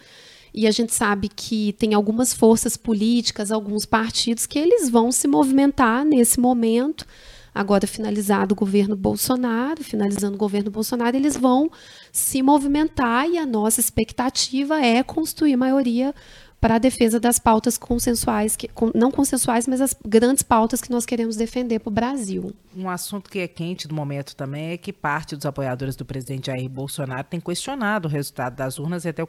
e 0.54 0.68
a 0.68 0.72
gente 0.72 0.94
sabe 0.94 1.30
que 1.30 1.74
tem 1.80 1.96
algumas 1.96 2.36
forças 2.36 2.78
políticas, 2.78 3.52
alguns 3.52 3.88
partidos 3.88 4.46
que 4.46 4.60
eles 4.60 4.88
vão 4.88 5.12
se 5.12 5.28
movimentar 5.28 6.06
nesse 6.06 6.40
momento. 6.40 7.08
Agora 7.56 7.88
finalizado 7.88 8.54
o 8.54 8.56
governo 8.56 8.96
Bolsonaro, 8.96 9.84
finalizando 9.84 10.36
o 10.36 10.40
governo 10.40 10.70
Bolsonaro, 10.70 11.18
eles 11.18 11.36
vão 11.36 11.72
se 12.12 12.44
movimentar 12.44 13.28
e 13.28 13.40
a 13.40 13.48
nossa 13.48 13.80
expectativa 13.80 14.80
é 14.80 15.02
construir 15.02 15.58
maioria 15.58 16.14
para 16.60 16.76
a 16.76 16.80
defesa 16.80 17.20
das 17.20 17.38
pautas 17.38 17.78
consensuais, 17.78 18.56
que, 18.56 18.70
não 18.96 19.12
consensuais, 19.12 19.68
mas 19.68 19.80
as 19.80 19.96
grandes 20.06 20.44
pautas 20.44 20.82
que 20.82 20.90
nós 20.90 21.06
queremos 21.06 21.36
defender 21.36 21.80
para 21.80 21.90
o 21.90 21.94
Brasil. 21.94 22.54
Um 22.76 22.90
assunto 22.90 23.30
que 23.30 23.40
é 23.40 23.48
quente 23.48 23.88
do 23.88 23.96
momento 23.96 24.36
também 24.36 24.72
é 24.72 24.78
que 24.78 24.94
parte 24.94 25.36
dos 25.36 25.46
apoiadores 25.46 25.96
do 25.96 26.06
presidente 26.06 26.48
Jair 26.48 26.70
Bolsonaro 26.70 27.24
tem 27.24 27.40
questionado 27.40 28.08
o 28.08 28.12
resultado 28.12 28.56
das 28.56 28.78
urnas 28.78 29.06
e 29.06 29.10
até 29.10 29.24
o, 29.24 29.28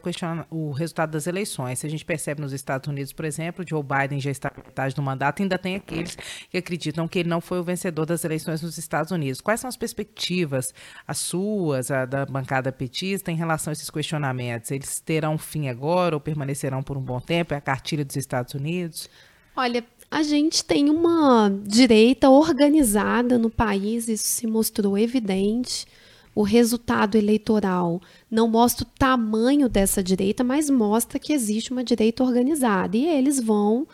o 0.51 0.71
resultado 0.71 1.11
das 1.11 1.25
eleições. 1.25 1.79
Se 1.79 1.87
a 1.87 1.89
gente 1.89 2.05
percebe 2.05 2.41
nos 2.41 2.53
Estados 2.53 2.87
Unidos, 2.87 3.11
por 3.11 3.25
exemplo, 3.25 3.65
Joe 3.67 3.83
Biden 3.83 4.19
já 4.19 4.29
está 4.29 4.51
metade 4.55 4.93
do 4.93 5.01
mandato, 5.01 5.41
ainda 5.41 5.57
tem 5.57 5.75
aqueles 5.75 6.15
que 6.49 6.57
acreditam 6.57 7.07
que 7.07 7.19
ele 7.19 7.29
não 7.29 7.41
foi 7.41 7.59
o 7.59 7.63
vencedor 7.63 8.05
das 8.05 8.23
eleições 8.23 8.61
nos 8.61 8.77
Estados 8.77 9.11
Unidos. 9.11 9.41
Quais 9.41 9.59
são 9.59 9.67
as 9.67 9.77
perspectivas, 9.77 10.73
as 11.07 11.17
suas, 11.17 11.89
a 11.89 12.05
da 12.05 12.25
bancada 12.25 12.71
petista, 12.71 13.31
em 13.31 13.35
relação 13.35 13.71
a 13.71 13.73
esses 13.73 13.89
questionamentos? 13.89 14.69
Eles 14.69 14.99
terão 14.99 15.37
fim 15.37 15.69
agora 15.69 16.15
ou 16.15 16.19
permanecerão 16.19 16.83
por 16.83 16.97
um 16.97 17.01
bom 17.01 17.18
tempo? 17.21 17.53
É 17.53 17.57
a 17.57 17.61
cartilha 17.61 18.05
dos 18.05 18.15
Estados 18.15 18.53
Unidos? 18.53 19.09
Olha, 19.55 19.83
a 20.09 20.23
gente 20.23 20.63
tem 20.63 20.89
uma 20.89 21.51
direita 21.63 22.29
organizada 22.29 23.37
no 23.37 23.49
país, 23.49 24.07
isso 24.07 24.25
se 24.25 24.47
mostrou 24.47 24.97
evidente. 24.97 25.85
O 26.33 26.43
resultado 26.43 27.17
eleitoral 27.17 28.01
não 28.31 28.47
mostra 28.47 28.85
o 28.85 28.89
tamanho 28.97 29.67
dessa 29.67 30.01
direita, 30.01 30.43
mas 30.43 30.69
mostra 30.69 31.19
que 31.19 31.33
existe 31.33 31.71
uma 31.71 31.83
direita 31.83 32.23
organizada. 32.23 32.95
E 32.95 33.05
eles 33.05 33.39
vão 33.39 33.87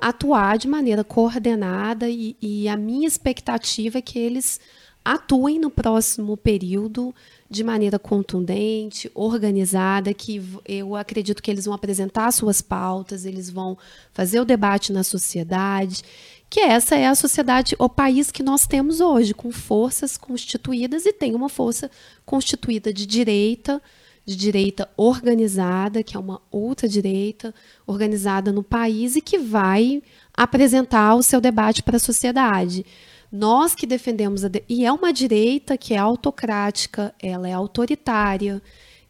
atuar 0.00 0.56
de 0.56 0.66
maneira 0.66 1.04
coordenada, 1.04 2.08
e, 2.08 2.36
e 2.40 2.68
a 2.68 2.76
minha 2.76 3.06
expectativa 3.06 3.98
é 3.98 4.02
que 4.02 4.18
eles 4.18 4.58
atuem 5.04 5.58
no 5.58 5.70
próximo 5.70 6.36
período 6.36 7.14
de 7.48 7.64
maneira 7.64 7.98
contundente, 7.98 9.10
organizada, 9.14 10.14
que 10.14 10.42
eu 10.64 10.94
acredito 10.94 11.42
que 11.42 11.50
eles 11.50 11.64
vão 11.64 11.74
apresentar 11.74 12.30
suas 12.32 12.60
pautas, 12.60 13.24
eles 13.24 13.50
vão 13.50 13.76
fazer 14.12 14.40
o 14.40 14.44
debate 14.44 14.92
na 14.92 15.02
sociedade, 15.02 16.02
que 16.48 16.60
essa 16.60 16.96
é 16.96 17.06
a 17.06 17.14
sociedade, 17.14 17.74
o 17.78 17.88
país 17.88 18.30
que 18.30 18.42
nós 18.42 18.66
temos 18.66 19.00
hoje, 19.00 19.32
com 19.32 19.50
forças 19.50 20.16
constituídas 20.16 21.06
e 21.06 21.12
tem 21.12 21.34
uma 21.34 21.48
força 21.48 21.90
constituída 22.26 22.92
de 22.92 23.06
direita, 23.06 23.80
de 24.26 24.36
direita 24.36 24.88
organizada, 24.96 26.02
que 26.02 26.16
é 26.16 26.20
uma 26.20 26.42
outra 26.50 26.88
direita 26.88 27.54
organizada 27.86 28.52
no 28.52 28.62
país 28.62 29.16
e 29.16 29.20
que 29.20 29.38
vai 29.38 30.02
apresentar 30.34 31.14
o 31.14 31.22
seu 31.22 31.40
debate 31.40 31.82
para 31.82 31.96
a 31.96 32.00
sociedade. 32.00 32.84
Nós 33.30 33.74
que 33.74 33.86
defendemos 33.86 34.42
de... 34.42 34.64
e 34.68 34.84
é 34.84 34.92
uma 34.92 35.12
direita 35.12 35.78
que 35.78 35.94
é 35.94 35.98
autocrática, 35.98 37.14
ela 37.22 37.48
é 37.48 37.52
autoritária, 37.52 38.60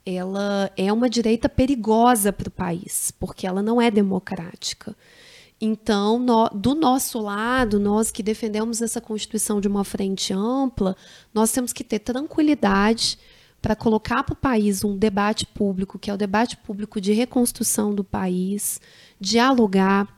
ela 0.04 0.70
é 0.76 0.92
uma 0.92 1.09
direita 1.09 1.48
perigosa 1.48 2.33
para 2.33 2.48
o 2.48 2.52
país, 2.52 3.12
porque 3.18 3.46
ela 3.46 3.62
não 3.62 3.80
é 3.80 3.90
democrática. 3.90 4.95
Então, 5.61 6.18
no, 6.18 6.49
do 6.49 6.74
nosso 6.74 7.18
lado, 7.20 7.78
nós 7.78 8.11
que 8.11 8.22
defendemos 8.22 8.80
essa 8.80 9.01
Constituição 9.01 9.61
de 9.61 9.68
uma 9.68 9.84
frente 9.84 10.32
ampla, 10.32 10.97
nós 11.34 11.53
temos 11.53 11.72
que 11.72 11.84
ter 11.84 11.99
tranquilidade 11.99 13.18
para 13.61 13.76
colocar 13.76 14.22
para 14.22 14.32
o 14.32 14.36
país 14.36 14.82
um 14.84 14.97
debate 14.97 15.47
público, 15.47 15.99
que 15.99 16.11
é 16.11 16.14
o 16.14 16.16
debate 16.16 16.57
público 16.57 16.99
de 16.99 17.12
reconstrução 17.12 17.95
do 17.95 18.03
país, 18.03 18.80
dialogar, 19.20 20.09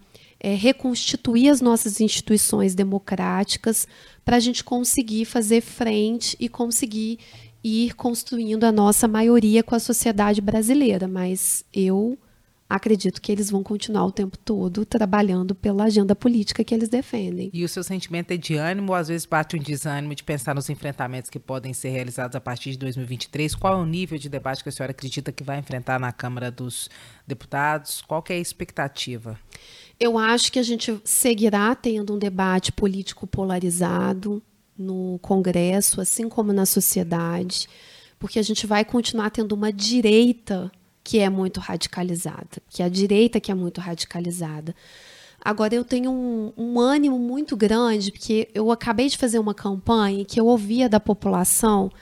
é, 0.45 0.57
reconstituir 0.57 1.49
as 1.49 1.61
nossas 1.61 2.01
instituições 2.01 2.75
democráticas, 2.75 3.87
para 4.25 4.37
a 4.37 4.41
gente 4.41 4.65
conseguir 4.65 5.25
fazer 5.25 5.61
frente 5.61 6.37
e 6.41 6.49
conseguir 6.49 7.21
ir 7.63 7.95
construindo 7.95 8.65
a 8.65 8.73
nossa 8.73 9.07
maioria 9.07 9.63
com 9.63 9.77
a 9.77 9.79
sociedade 9.79 10.41
brasileira. 10.41 11.07
Mas 11.07 11.65
eu 11.73 12.19
acredito 12.69 13.21
que 13.21 13.31
eles 13.31 13.51
vão 13.51 13.63
continuar 13.63 14.05
o 14.05 14.11
tempo 14.11 14.37
todo 14.37 14.85
trabalhando 14.85 15.55
pela 15.55 15.85
agenda 15.85 16.17
política 16.17 16.65
que 16.65 16.75
eles 16.75 16.89
defendem. 16.89 17.49
E 17.53 17.65
o 17.65 17.69
seu 17.69 17.85
sentimento 17.85 18.33
é 18.33 18.37
de 18.37 18.57
ânimo 18.57 18.91
ou 18.93 18.97
às 18.97 19.09
vezes 19.09 19.27
bate 19.27 19.55
um 19.55 19.61
desânimo 19.61 20.13
de 20.13 20.25
pensar 20.25 20.57
nos 20.57 20.69
enfrentamentos 20.69 21.31
que 21.31 21.39
podem 21.39 21.73
ser 21.73 21.91
realizados 21.91 22.35
a 22.35 22.41
partir 22.41 22.73
de 22.73 22.79
2023? 22.79 23.55
Qual 23.55 23.79
é 23.79 23.81
o 23.81 23.87
nível 23.87 24.19
de 24.19 24.29
debate 24.29 24.63
que 24.63 24.71
a 24.71 24.73
senhora 24.73 24.91
acredita 24.91 25.31
que 25.31 25.45
vai 25.45 25.59
enfrentar 25.59 26.01
na 26.01 26.11
Câmara 26.11 26.51
dos 26.51 26.89
Deputados? 27.27 28.03
Qual 28.03 28.25
é 28.29 28.35
a 28.35 28.39
expectativa? 28.39 29.39
Eu 30.03 30.19
acho 30.19 30.51
que 30.51 30.59
a 30.59 30.65
gente 30.65 31.01
seguirá 31.05 31.73
tendo 31.77 32.15
um 32.15 32.19
debate 32.19 32.73
político 32.73 33.25
polarizado 33.25 34.43
no 34.77 35.17
Congresso, 35.23 36.01
assim 36.01 36.29
como 36.29 36.53
na 36.53 36.67
sociedade, 36.67 37.69
porque 38.19 38.41
a 38.41 38.43
gente 38.43 38.67
vai 38.67 38.85
continuar 38.85 39.31
tendo 39.31 39.53
uma 39.53 39.73
direita 39.73 40.73
que 41.05 41.21
é 41.21 41.31
muito 41.31 41.61
radicalizada, 41.61 42.61
que 42.69 42.83
é 42.83 42.87
a 42.87 42.89
direita 42.89 43.39
que 43.39 43.53
é 43.53 43.55
muito 43.55 43.81
radicalizada. 43.81 44.75
Agora, 45.41 45.73
eu 45.73 45.85
tenho 45.85 46.11
um, 46.11 46.53
um, 46.57 46.81
ânimo 46.81 47.17
muito 47.17 47.57
grande, 47.57 48.11
porque 48.11 48.49
eu 48.53 48.73
acabei 48.73 49.09
de 49.09 49.17
fazer 49.17 49.39
uma 49.39 49.55
campanha 49.55 50.25
que 50.25 50.41
eu 50.41 50.47
ouvia 50.47 50.89
da 50.89 50.99
população, 50.99 51.93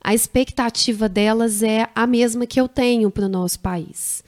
a 0.00 0.14
expectativa 0.14 1.10
delas 1.10 1.62
é 1.62 1.90
a 1.94 2.06
mesma 2.06 2.46
que 2.46 2.58
eu 2.58 2.68
tenho 2.68 3.10
para 3.10 3.26
o 3.26 3.28
nosso 3.28 3.60
país 3.60 4.24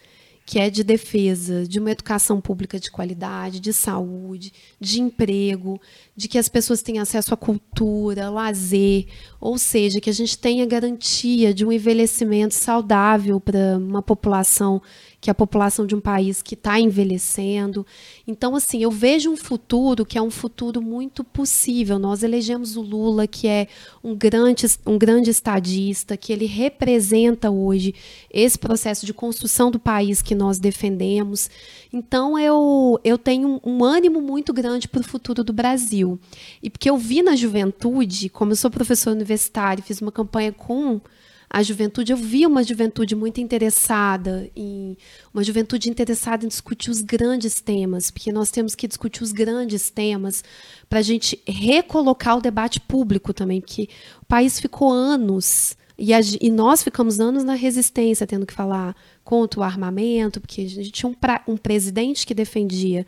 que 0.46 0.60
é 0.60 0.70
de 0.70 0.84
defesa 0.84 1.66
de 1.66 1.80
uma 1.80 1.90
educação 1.90 2.40
pública 2.40 2.78
de 2.78 2.88
qualidade, 2.88 3.58
de 3.58 3.72
saúde, 3.72 4.52
de 4.80 5.00
emprego, 5.02 5.80
de 6.16 6.28
que 6.28 6.38
as 6.38 6.48
pessoas 6.48 6.82
tenham 6.82 7.02
acesso 7.02 7.34
à 7.34 7.36
cultura, 7.36 8.30
lazer, 8.30 9.06
ou 9.40 9.58
seja, 9.58 10.00
que 10.00 10.08
a 10.08 10.12
gente 10.12 10.38
tenha 10.38 10.64
garantia 10.64 11.52
de 11.52 11.66
um 11.66 11.72
envelhecimento 11.72 12.54
saudável 12.54 13.40
para 13.40 13.76
uma 13.76 14.00
população 14.00 14.80
que 15.26 15.30
é 15.30 15.32
a 15.32 15.34
população 15.34 15.84
de 15.84 15.92
um 15.92 16.00
país 16.00 16.40
que 16.40 16.54
está 16.54 16.78
envelhecendo. 16.78 17.84
Então, 18.28 18.54
assim, 18.54 18.84
eu 18.84 18.92
vejo 18.92 19.28
um 19.28 19.36
futuro 19.36 20.06
que 20.06 20.16
é 20.16 20.22
um 20.22 20.30
futuro 20.30 20.80
muito 20.80 21.24
possível. 21.24 21.98
Nós 21.98 22.22
elegemos 22.22 22.76
o 22.76 22.80
Lula, 22.80 23.26
que 23.26 23.48
é 23.48 23.66
um 24.04 24.14
grande, 24.14 24.66
um 24.86 24.96
grande 24.96 25.30
estadista, 25.30 26.16
que 26.16 26.32
ele 26.32 26.46
representa 26.46 27.50
hoje 27.50 27.92
esse 28.30 28.56
processo 28.56 29.04
de 29.04 29.12
construção 29.12 29.68
do 29.68 29.80
país 29.80 30.22
que 30.22 30.35
nós 30.36 30.58
defendemos. 30.58 31.50
Então, 31.92 32.38
eu, 32.38 33.00
eu 33.02 33.18
tenho 33.18 33.60
um, 33.64 33.82
ânimo 33.82 34.20
muito 34.20 34.52
grande 34.52 34.86
para 34.86 35.00
o 35.00 35.04
futuro 35.04 35.42
do 35.42 35.52
Brasil. 35.52 36.20
E 36.62 36.70
porque 36.70 36.88
eu 36.88 36.96
vi 36.96 37.22
na 37.22 37.34
juventude, 37.34 38.28
como 38.28 38.52
eu 38.52 38.56
sou 38.56 38.70
professora 38.70 39.16
universitária, 39.16 39.82
fiz 39.82 40.00
uma 40.00 40.12
campanha 40.12 40.52
com 40.52 41.00
a 41.48 41.62
juventude, 41.62 42.12
eu 42.12 42.16
vi 42.16 42.44
uma 42.44 42.62
juventude 42.62 43.14
muito 43.14 43.40
interessada 43.40 44.50
em 44.54 44.96
uma 45.32 45.44
juventude 45.44 45.88
interessada 45.88 46.44
em 46.44 46.48
discutir 46.48 46.90
os 46.90 47.00
grandes 47.00 47.60
temas, 47.60 48.10
porque 48.10 48.32
nós 48.32 48.50
temos 48.50 48.74
que 48.74 48.88
discutir 48.88 49.22
os 49.22 49.32
grandes 49.32 49.88
temas 49.88 50.42
para 50.88 50.98
a 50.98 51.02
gente 51.02 51.40
recolocar 51.46 52.36
o 52.36 52.40
debate 52.40 52.80
público 52.80 53.32
também, 53.32 53.60
porque 53.60 53.88
o 54.20 54.26
país 54.26 54.58
ficou 54.58 54.92
anos 54.92 55.76
e, 55.98 56.12
a, 56.12 56.20
e, 56.40 56.50
nós 56.50 56.82
ficamos 56.82 57.20
anos 57.20 57.42
na 57.42 57.54
resistência, 57.54 58.26
tendo 58.26 58.46
que 58.46 58.52
falar 58.52 58.94
contra 59.24 59.60
o 59.60 59.62
armamento, 59.62 60.40
porque 60.40 60.62
a 60.62 60.68
gente 60.68 60.90
tinha 60.90 61.08
um, 61.08 61.14
pra, 61.14 61.42
um 61.48 61.56
presidente 61.56 62.26
que 62.26 62.34
defendia 62.34 63.06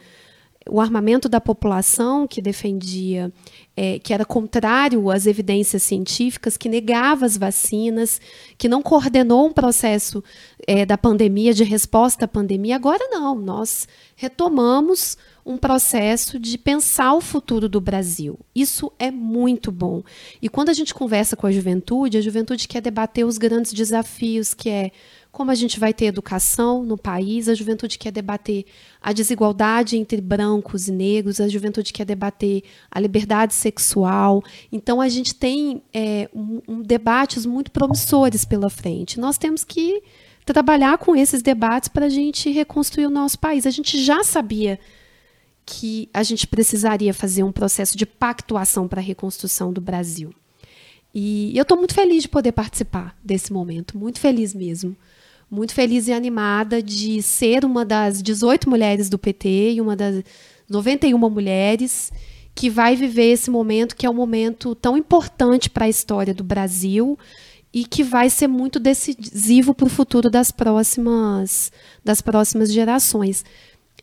o 0.68 0.80
armamento 0.80 1.28
da 1.28 1.40
população, 1.40 2.26
que 2.26 2.42
defendia, 2.42 3.32
é, 3.76 3.98
que 3.98 4.12
era 4.12 4.24
contrário 4.24 5.10
às 5.10 5.26
evidências 5.26 5.82
científicas, 5.82 6.56
que 6.56 6.68
negava 6.68 7.24
as 7.24 7.36
vacinas, 7.36 8.20
que 8.56 8.68
não 8.68 8.82
coordenou 8.82 9.46
um 9.46 9.52
processo 9.52 10.22
é, 10.66 10.84
da 10.84 10.98
pandemia, 10.98 11.54
de 11.54 11.64
resposta 11.64 12.26
à 12.26 12.28
pandemia. 12.28 12.76
Agora 12.76 13.08
não, 13.10 13.34
nós 13.34 13.88
retomamos 14.14 15.16
um 15.48 15.56
processo 15.56 16.38
de 16.38 16.58
pensar 16.58 17.14
o 17.14 17.22
futuro 17.22 17.70
do 17.70 17.80
Brasil. 17.80 18.38
Isso 18.54 18.92
é 18.98 19.10
muito 19.10 19.72
bom. 19.72 20.02
E 20.42 20.48
quando 20.48 20.68
a 20.68 20.74
gente 20.74 20.92
conversa 20.92 21.34
com 21.36 21.46
a 21.46 21.50
juventude, 21.50 22.18
a 22.18 22.20
juventude 22.20 22.68
quer 22.68 22.82
debater 22.82 23.24
os 23.24 23.38
grandes 23.38 23.72
desafios, 23.72 24.52
que 24.52 24.68
é 24.68 24.90
como 25.32 25.50
a 25.50 25.54
gente 25.54 25.80
vai 25.80 25.94
ter 25.94 26.04
educação 26.04 26.84
no 26.84 26.98
país, 26.98 27.48
a 27.48 27.54
juventude 27.54 27.98
quer 27.98 28.10
debater 28.10 28.66
a 29.00 29.10
desigualdade 29.10 29.96
entre 29.96 30.20
brancos 30.20 30.86
e 30.86 30.92
negros, 30.92 31.40
a 31.40 31.48
juventude 31.48 31.94
quer 31.94 32.04
debater 32.04 32.62
a 32.90 33.00
liberdade 33.00 33.54
sexual. 33.54 34.44
Então, 34.70 35.00
a 35.00 35.08
gente 35.08 35.34
tem 35.34 35.82
é, 35.94 36.28
um, 36.34 36.60
um 36.68 36.82
debates 36.82 37.46
muito 37.46 37.70
promissores 37.70 38.44
pela 38.44 38.68
frente. 38.68 39.18
Nós 39.18 39.38
temos 39.38 39.64
que 39.64 40.02
trabalhar 40.44 40.98
com 40.98 41.16
esses 41.16 41.40
debates 41.40 41.88
para 41.88 42.06
a 42.06 42.10
gente 42.10 42.50
reconstruir 42.50 43.06
o 43.06 43.10
nosso 43.10 43.38
país. 43.38 43.66
A 43.66 43.70
gente 43.70 44.02
já 44.02 44.22
sabia 44.22 44.78
que 45.70 46.08
a 46.14 46.22
gente 46.22 46.46
precisaria 46.46 47.12
fazer 47.12 47.42
um 47.42 47.52
processo 47.52 47.96
de 47.96 48.06
pactuação 48.06 48.88
para 48.88 49.00
a 49.00 49.04
reconstrução 49.04 49.70
do 49.70 49.80
Brasil. 49.80 50.32
E 51.14 51.52
eu 51.54 51.62
estou 51.62 51.76
muito 51.76 51.92
feliz 51.94 52.22
de 52.22 52.28
poder 52.28 52.52
participar 52.52 53.14
desse 53.22 53.52
momento, 53.52 53.98
muito 53.98 54.18
feliz 54.18 54.54
mesmo 54.54 54.96
muito 55.50 55.72
feliz 55.72 56.08
e 56.08 56.12
animada 56.12 56.82
de 56.82 57.22
ser 57.22 57.64
uma 57.64 57.84
das 57.84 58.22
18 58.22 58.68
mulheres 58.68 59.08
do 59.08 59.18
PT 59.18 59.72
e 59.72 59.80
uma 59.80 59.96
das 59.96 60.22
91 60.68 61.18
mulheres 61.30 62.12
que 62.54 62.68
vai 62.68 62.94
viver 62.94 63.32
esse 63.32 63.50
momento 63.50 63.96
que 63.96 64.04
é 64.04 64.10
um 64.10 64.14
momento 64.14 64.74
tão 64.74 64.96
importante 64.96 65.70
para 65.70 65.86
a 65.86 65.88
história 65.88 66.34
do 66.34 66.44
Brasil 66.44 67.18
e 67.72 67.84
que 67.84 68.02
vai 68.02 68.28
ser 68.28 68.46
muito 68.46 68.78
decisivo 68.78 69.74
para 69.74 69.86
o 69.86 69.90
futuro 69.90 70.30
das 70.30 70.50
próximas 70.50 71.72
das 72.04 72.20
próximas 72.20 72.72
gerações. 72.72 73.44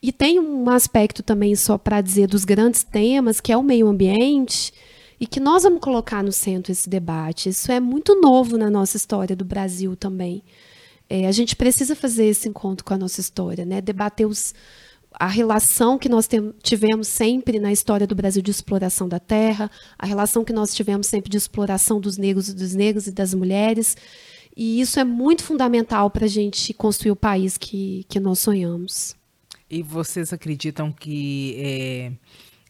E 0.05 0.11
tem 0.11 0.39
um 0.39 0.69
aspecto 0.69 1.23
também 1.23 1.55
só 1.55 1.79
para 1.79 1.99
dizer 1.99 2.27
dos 2.27 2.45
grandes 2.45 2.83
temas, 2.83 3.41
que 3.41 3.51
é 3.51 3.57
o 3.57 3.63
meio 3.63 3.87
ambiente, 3.87 4.71
e 5.19 5.25
que 5.25 5.39
nós 5.39 5.63
vamos 5.63 5.79
colocar 5.79 6.23
no 6.23 6.31
centro 6.31 6.71
esse 6.71 6.87
debate. 6.87 7.49
Isso 7.49 7.71
é 7.71 7.79
muito 7.79 8.13
novo 8.21 8.55
na 8.55 8.69
nossa 8.69 8.97
história 8.97 9.35
do 9.35 9.43
Brasil 9.43 9.95
também. 9.95 10.43
É, 11.09 11.25
a 11.25 11.31
gente 11.31 11.55
precisa 11.55 11.95
fazer 11.95 12.25
esse 12.25 12.47
encontro 12.47 12.85
com 12.85 12.93
a 12.93 12.99
nossa 12.99 13.19
história, 13.19 13.65
né? 13.65 13.81
debater 13.81 14.27
os, 14.27 14.53
a 15.11 15.25
relação 15.25 15.97
que 15.97 16.07
nós 16.07 16.29
tivemos 16.61 17.07
sempre 17.07 17.59
na 17.59 17.71
história 17.71 18.05
do 18.05 18.13
Brasil 18.13 18.43
de 18.43 18.51
exploração 18.51 19.09
da 19.09 19.17
terra, 19.19 19.71
a 19.97 20.05
relação 20.05 20.45
que 20.45 20.53
nós 20.53 20.75
tivemos 20.75 21.07
sempre 21.07 21.31
de 21.31 21.37
exploração 21.37 21.99
dos 21.99 22.15
negros 22.15 22.47
e 22.47 22.53
dos 22.53 22.75
negros 22.75 23.07
e 23.07 23.11
das 23.11 23.33
mulheres. 23.33 23.97
E 24.55 24.79
isso 24.79 24.99
é 24.99 25.03
muito 25.03 25.43
fundamental 25.43 26.11
para 26.11 26.25
a 26.25 26.29
gente 26.29 26.75
construir 26.75 27.09
o 27.09 27.15
país 27.15 27.57
que, 27.57 28.05
que 28.07 28.19
nós 28.19 28.37
sonhamos. 28.37 29.15
E 29.69 29.81
vocês 29.81 30.31
acreditam 30.31 30.91
que 30.91 31.55
é, 31.57 32.11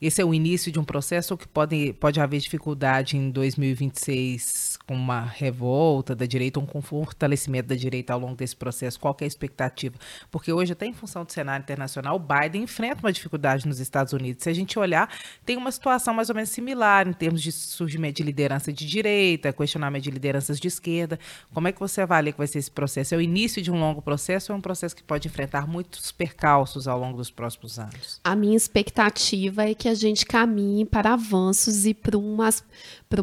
esse 0.01 0.21
é 0.21 0.25
o 0.25 0.33
início 0.33 0.71
de 0.71 0.79
um 0.79 0.83
processo 0.83 1.33
ou 1.33 1.37
que 1.37 1.47
pode, 1.47 1.93
pode 1.93 2.19
haver 2.19 2.39
dificuldade 2.39 3.17
em 3.17 3.29
2026 3.29 4.74
com 4.87 4.95
uma 4.95 5.21
revolta 5.21 6.15
da 6.15 6.25
direita, 6.25 6.59
um 6.59 6.81
fortalecimento 6.81 7.69
da 7.69 7.75
direita 7.75 8.13
ao 8.13 8.19
longo 8.19 8.35
desse 8.35 8.55
processo? 8.55 8.99
Qual 8.99 9.15
é 9.19 9.23
a 9.23 9.27
expectativa? 9.27 9.95
Porque 10.29 10.51
hoje, 10.51 10.73
até 10.73 10.85
em 10.85 10.93
função 10.93 11.23
do 11.23 11.31
cenário 11.31 11.63
internacional, 11.63 12.15
o 12.15 12.19
Biden 12.19 12.63
enfrenta 12.63 13.01
uma 13.01 13.11
dificuldade 13.11 13.67
nos 13.67 13.79
Estados 13.79 14.13
Unidos. 14.13 14.43
Se 14.43 14.49
a 14.49 14.53
gente 14.53 14.77
olhar, 14.77 15.09
tem 15.45 15.57
uma 15.57 15.71
situação 15.71 16.13
mais 16.13 16.29
ou 16.29 16.35
menos 16.35 16.49
similar 16.49 17.07
em 17.07 17.13
termos 17.13 17.41
de 17.41 17.51
surgimento 17.51 18.17
de 18.17 18.23
liderança 18.23 18.71
de 18.71 18.85
direita, 18.85 19.51
questionamento 19.51 20.03
de 20.03 20.11
lideranças 20.11 20.59
de 20.59 20.67
esquerda. 20.67 21.19
Como 21.53 21.67
é 21.67 21.71
que 21.71 21.79
você 21.79 22.01
avalia 22.01 22.31
que 22.31 22.37
vai 22.37 22.47
ser 22.47 22.59
esse 22.59 22.71
processo? 22.71 23.15
É 23.15 23.17
o 23.17 23.21
início 23.21 23.61
de 23.61 23.71
um 23.71 23.79
longo 23.79 24.01
processo 24.01 24.51
ou 24.51 24.55
é 24.55 24.59
um 24.59 24.61
processo 24.61 24.95
que 24.95 25.03
pode 25.03 25.27
enfrentar 25.27 25.67
muitos 25.67 26.11
percalços 26.11 26.87
ao 26.87 26.99
longo 26.99 27.17
dos 27.17 27.31
próximos 27.31 27.79
anos? 27.79 28.19
A 28.23 28.35
minha 28.35 28.55
expectativa 28.55 29.63
é 29.63 29.73
que 29.73 29.89
a 29.89 29.95
gente 29.95 30.25
caminhe 30.25 30.85
para 30.85 31.13
avanços 31.13 31.85
e 31.85 31.93
para 31.93 32.17
umas 32.17 32.63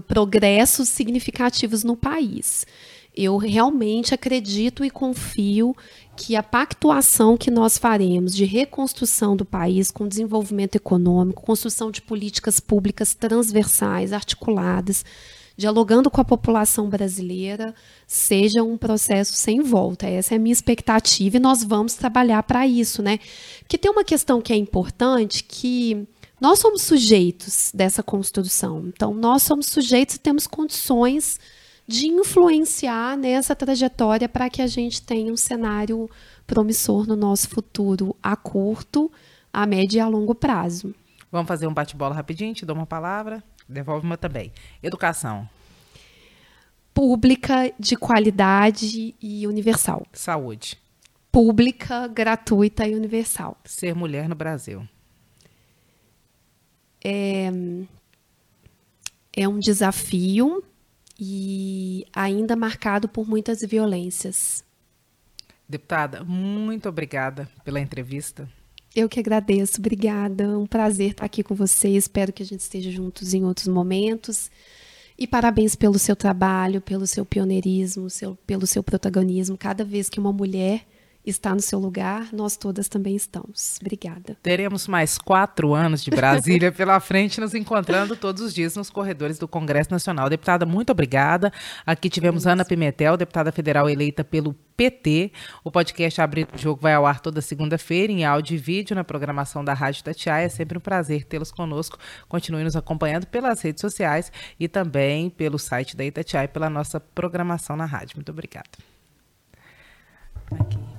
para 0.01 0.15
progressos 0.15 0.89
significativos 0.89 1.85
no 1.85 1.97
país. 1.97 2.67
Eu 3.15 3.37
realmente 3.37 4.15
acredito 4.15 4.83
e 4.85 4.91
confio 4.91 5.77
que 6.17 6.35
a 6.35 6.43
pactuação 6.43 7.37
que 7.37 7.51
nós 7.51 7.77
faremos 7.77 8.35
de 8.35 8.45
reconstrução 8.45 9.37
do 9.37 9.45
país 9.45 9.91
com 9.91 10.09
desenvolvimento 10.09 10.77
econômico, 10.77 11.43
construção 11.43 11.91
de 11.91 12.01
políticas 12.01 12.59
públicas 12.59 13.13
transversais, 13.15 14.15
articuladas, 14.15 15.05
dialogando 15.57 16.11
com 16.11 16.21
a 16.23 16.25
população 16.25 16.89
brasileira, 16.89 17.75
seja 18.07 18.63
um 18.63 18.79
processo 18.79 19.35
sem 19.35 19.61
volta. 19.61 20.07
Essa 20.07 20.35
é 20.35 20.37
a 20.37 20.41
minha 20.41 20.53
expectativa 20.53 21.37
e 21.37 21.41
nós 21.41 21.63
vamos 21.63 21.95
trabalhar 21.95 22.43
para 22.45 22.67
isso, 22.67 23.03
né? 23.03 23.19
Porque 23.61 23.77
tem 23.77 23.91
uma 23.91 24.05
questão 24.05 24.41
que 24.41 24.53
é 24.53 24.57
importante 24.57 25.45
que 25.45 26.09
nós 26.43 26.59
somos 26.59 26.83
sujeitos 26.83 27.71
dessa 27.73 28.03
construção. 28.03 28.89
Então, 28.89 29.15
nós 29.15 29.45
somos 29.45 29.67
sujeitos 29.67 30.17
e 30.17 30.19
temos 30.19 30.45
condições 30.45 31.39
de 31.87 32.09
influenciar 32.09 33.17
nessa 33.17 33.55
trajetória 33.55 34.29
para 34.29 34.51
que 34.51 34.61
a 34.61 34.67
gente 34.67 35.03
tenha 35.03 35.33
um 35.33 35.37
cenário 35.37 36.11
promissor 36.45 37.07
no 37.07 37.15
nosso 37.15 37.49
futuro 37.49 38.17
a 38.21 38.35
curto, 38.35 39.09
a 39.53 39.65
médio 39.65 39.99
e 39.99 40.01
a 40.01 40.09
longo 40.09 40.35
prazo. 40.35 40.93
Vamos 41.31 41.47
fazer 41.47 41.69
um 41.69 41.73
bate-bola 41.73 42.13
rapidinho, 42.13 42.53
te 42.53 42.67
dou 42.67 42.75
uma 42.75 42.87
palavra, 42.87 43.41
devolve 43.69 44.05
uma 44.05 44.17
também. 44.17 44.53
Educação. 44.83 45.49
Pública, 46.93 47.73
de 47.79 47.95
qualidade 47.95 49.15
e 49.23 49.47
universal. 49.47 50.05
Saúde. 50.13 50.77
Pública, 51.31 52.09
gratuita 52.09 52.85
e 52.85 52.97
universal. 52.97 53.57
Ser 53.65 53.95
mulher 53.95 54.29
no 54.29 54.35
Brasil. 54.35 54.83
É, 57.05 57.51
é 59.35 59.49
um 59.49 59.59
desafio, 59.59 60.63
e 61.25 62.05
ainda 62.13 62.57
marcado 62.57 63.09
por 63.09 63.29
muitas 63.29 63.61
violências. 63.61 64.65
Deputada, 65.69 66.25
muito 66.25 66.89
obrigada 66.89 67.49
pela 67.65 67.79
entrevista. 67.79 68.49
Eu 68.95 69.09
que 69.09 69.21
agradeço, 69.21 69.79
obrigada. 69.79 70.59
Um 70.59 70.67
prazer 70.67 71.13
estar 71.13 71.25
aqui 71.25 71.45
com 71.45 71.55
você. 71.55 71.91
Espero 71.91 72.33
que 72.33 72.43
a 72.43 72.47
gente 72.47 72.61
esteja 72.61 72.91
juntos 72.91 73.33
em 73.33 73.45
outros 73.45 73.69
momentos. 73.69 74.51
E 75.17 75.25
parabéns 75.25 75.77
pelo 75.77 75.97
seu 75.99 76.17
trabalho, 76.17 76.81
pelo 76.81 77.07
seu 77.07 77.25
pioneirismo, 77.25 78.11
seu, 78.11 78.35
pelo 78.45 78.67
seu 78.67 78.83
protagonismo. 78.83 79.57
Cada 79.57 79.85
vez 79.85 80.11
que 80.11 80.19
uma 80.19 80.33
mulher 80.33 80.85
está 81.25 81.55
no 81.55 81.61
seu 81.61 81.79
lugar, 81.79 82.29
nós 82.33 82.57
todas 82.57 82.89
também 82.89 83.15
estamos. 83.15 83.79
Obrigada. 83.81 84.37
Teremos 84.43 84.89
mais 84.89 85.19
quatro 85.19 85.73
anos 85.73 86.03
de 86.03 86.11
Brasília 86.11 86.71
pela 86.73 86.99
frente, 87.01 87.41
nos 87.41 87.55
encontrando 87.55 88.17
todos 88.17 88.43
os 88.43 88.53
dias 88.53 88.75
nos 88.77 88.91
corredores 88.91 89.39
do 89.39 89.47
Congresso 89.47 89.91
Nacional. 89.91 90.29
Deputada, 90.29 90.67
muito 90.67 90.91
obrigada. 90.91 91.53
Aqui 91.87 92.11
tivemos 92.11 92.47
Ana 92.47 92.65
Pimentel, 92.65 93.17
deputada 93.17 93.53
federal 93.53 93.89
eleita 93.89 94.25
pelo 94.25 94.55
PT. 94.77 95.31
O 95.63 95.71
podcast 95.71 96.21
Abrir 96.21 96.49
o 96.53 96.59
Jogo 96.59 96.81
vai 96.81 96.95
ao 96.95 97.07
ar 97.07 97.21
toda 97.21 97.41
segunda-feira, 97.41 98.13
em 98.13 98.25
áudio 98.25 98.55
e 98.55 98.59
vídeo, 98.59 98.97
na 98.97 99.05
programação 99.05 99.65
da 99.65 99.75
Rádio 99.75 100.03
Tatiaia. 100.03 100.47
É 100.47 100.49
sempre 100.49 100.77
um 100.77 100.81
prazer 100.81 101.25
tê-los 101.25 101.53
conosco. 101.53 101.99
Continue 102.29 102.65
nos 102.65 102.75
acompanhando 102.75 103.27
pelas 103.27 103.61
redes 103.63 103.81
sociais 103.81 104.33
e 104.59 104.67
também 104.67 105.31
pelo 105.31 105.59
site 105.59 105.97
da 105.97 106.05
Itatiaia 106.05 106.49
pela 106.49 106.69
nossa 106.69 106.99
programação 106.99 107.77
na 107.77 107.85
rádio. 107.85 108.17
Muito 108.17 108.33
obrigada. 108.33 108.71
Aqui. 110.59 110.92